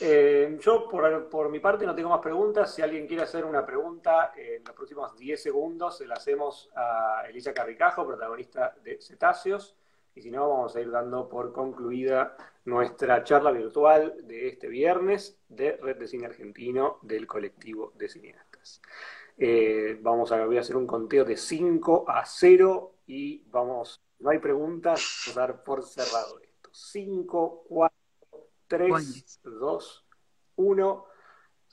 Eh, 0.00 0.58
yo, 0.60 0.88
por, 0.88 1.48
mi 1.50 1.60
parte, 1.60 1.86
no 1.86 1.94
tengo 1.94 2.10
más 2.10 2.20
preguntas. 2.20 2.74
Si 2.74 2.82
alguien 2.82 3.06
quiere 3.06 3.22
hacer 3.22 3.44
una 3.44 3.64
pregunta, 3.64 4.32
en 4.36 4.64
los 4.64 4.74
próximos 4.74 5.16
10 5.16 5.42
segundos 5.42 5.98
se 5.98 6.06
la 6.06 6.14
hacemos 6.14 6.70
a 6.74 7.24
Elisa 7.28 7.54
Carricajo, 7.54 8.06
protagonista 8.06 8.74
de 8.82 9.00
Cetáceos. 9.00 9.76
Y 10.16 10.22
si 10.22 10.30
no, 10.30 10.48
vamos 10.48 10.74
a 10.76 10.80
ir 10.80 10.90
dando 10.90 11.28
por 11.28 11.52
concluida 11.52 12.36
nuestra 12.64 13.24
charla 13.24 13.50
virtual 13.50 14.26
de 14.26 14.48
este 14.48 14.68
viernes 14.68 15.38
de 15.48 15.76
Red 15.76 15.98
de 15.98 16.06
Cine 16.06 16.26
Argentino 16.26 16.98
del 17.02 17.26
colectivo 17.26 17.92
de 17.96 18.08
cineastas. 18.08 18.80
Eh, 19.36 19.98
vamos 20.00 20.30
a, 20.30 20.44
voy 20.44 20.56
a 20.56 20.60
hacer 20.60 20.76
un 20.76 20.86
conteo 20.86 21.24
de 21.24 21.36
5 21.36 22.04
a 22.08 22.24
0 22.24 22.94
y 23.06 23.42
vamos, 23.50 24.00
no 24.20 24.30
hay 24.30 24.38
preguntas, 24.38 25.24
vamos 25.26 25.36
a 25.36 25.40
dar 25.40 25.64
por 25.64 25.84
cerrado 25.84 26.38
esto. 26.40 26.70
5, 26.72 27.64
4. 27.68 27.93
3, 28.66 29.40
2, 29.44 30.06
1. 30.56 31.06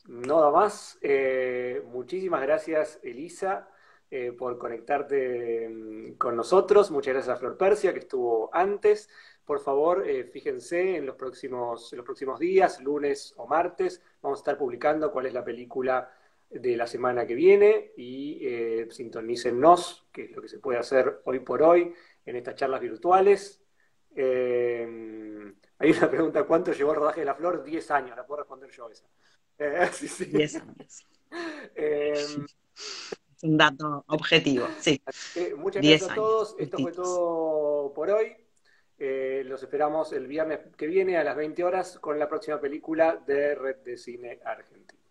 Nada 0.08 0.52
más. 0.52 0.98
Eh, 1.02 1.82
muchísimas 1.86 2.42
gracias, 2.42 3.00
Elisa, 3.04 3.70
eh, 4.10 4.32
por 4.32 4.58
conectarte 4.58 5.70
mm, 5.70 6.14
con 6.14 6.36
nosotros. 6.36 6.92
Muchas 6.92 7.14
gracias 7.14 7.36
a 7.36 7.40
Flor 7.40 7.58
Persia, 7.58 7.94
que 7.94 8.00
estuvo 8.00 8.50
antes. 8.54 9.10
Por 9.46 9.60
favor, 9.60 10.08
eh, 10.08 10.24
fíjense 10.26 10.98
en 10.98 11.06
los, 11.06 11.16
próximos, 11.16 11.92
en 11.94 11.98
los 11.98 12.06
próximos 12.06 12.40
días, 12.40 12.82
lunes 12.82 13.34
o 13.38 13.48
martes, 13.48 14.02
vamos 14.22 14.40
a 14.40 14.42
estar 14.42 14.58
publicando 14.58 15.12
cuál 15.12 15.26
es 15.26 15.34
la 15.34 15.44
película 15.44 16.12
de 16.50 16.76
la 16.76 16.86
semana 16.86 17.26
que 17.26 17.34
viene 17.34 17.94
y 17.96 18.46
sintonícennos, 18.90 20.06
que 20.12 20.26
es 20.26 20.32
lo 20.32 20.42
que 20.42 20.50
se 20.50 20.60
puede 20.60 20.80
hacer 20.80 21.22
hoy 21.24 21.40
por 21.40 21.64
hoy 21.64 21.94
en 22.26 22.36
estas 22.36 22.56
charlas 22.56 22.82
virtuales. 22.82 23.64
Hay 25.82 25.92
una 25.92 26.12
pregunta, 26.12 26.44
¿cuánto 26.44 26.74
llevó 26.74 26.92
el 26.92 26.98
rodaje 26.98 27.22
de 27.22 27.26
la 27.26 27.34
flor? 27.34 27.64
Diez 27.64 27.90
años, 27.90 28.16
la 28.16 28.26
puedo 28.26 28.42
responder 28.42 28.70
yo 28.70 28.88
esa. 28.90 29.06
Eh, 29.58 29.90
Diez 30.32 30.56
años. 30.56 31.08
Em, 31.76 32.46
es 32.46 33.44
un 33.44 33.58
dato 33.58 34.04
objetivo, 34.08 34.68
sí. 34.80 35.02
muchas 35.58 35.82
gracias 35.82 36.12
a 36.12 36.16
todos. 36.16 36.56
Esto 36.60 36.78
fue 36.78 36.92
todo 36.92 37.94
por 37.94 38.12
hoy. 38.12 38.36
Eh, 39.00 39.42
los 39.48 39.64
esperamos 39.64 40.14
el 40.14 40.28
viernes 40.28 40.60
que 40.78 40.86
viene 40.86 41.18
a 41.18 41.24
las 41.24 41.36
20 41.36 41.64
horas 41.64 41.98
con 41.98 42.20
la 42.20 42.30
próxima 42.30 42.62
película 42.62 43.16
de 43.16 43.56
Red 43.56 43.78
de 43.78 43.98
Cine 43.98 44.40
Argentino. 44.46 45.02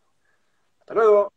Hasta 0.79 0.95
luego. 0.95 1.33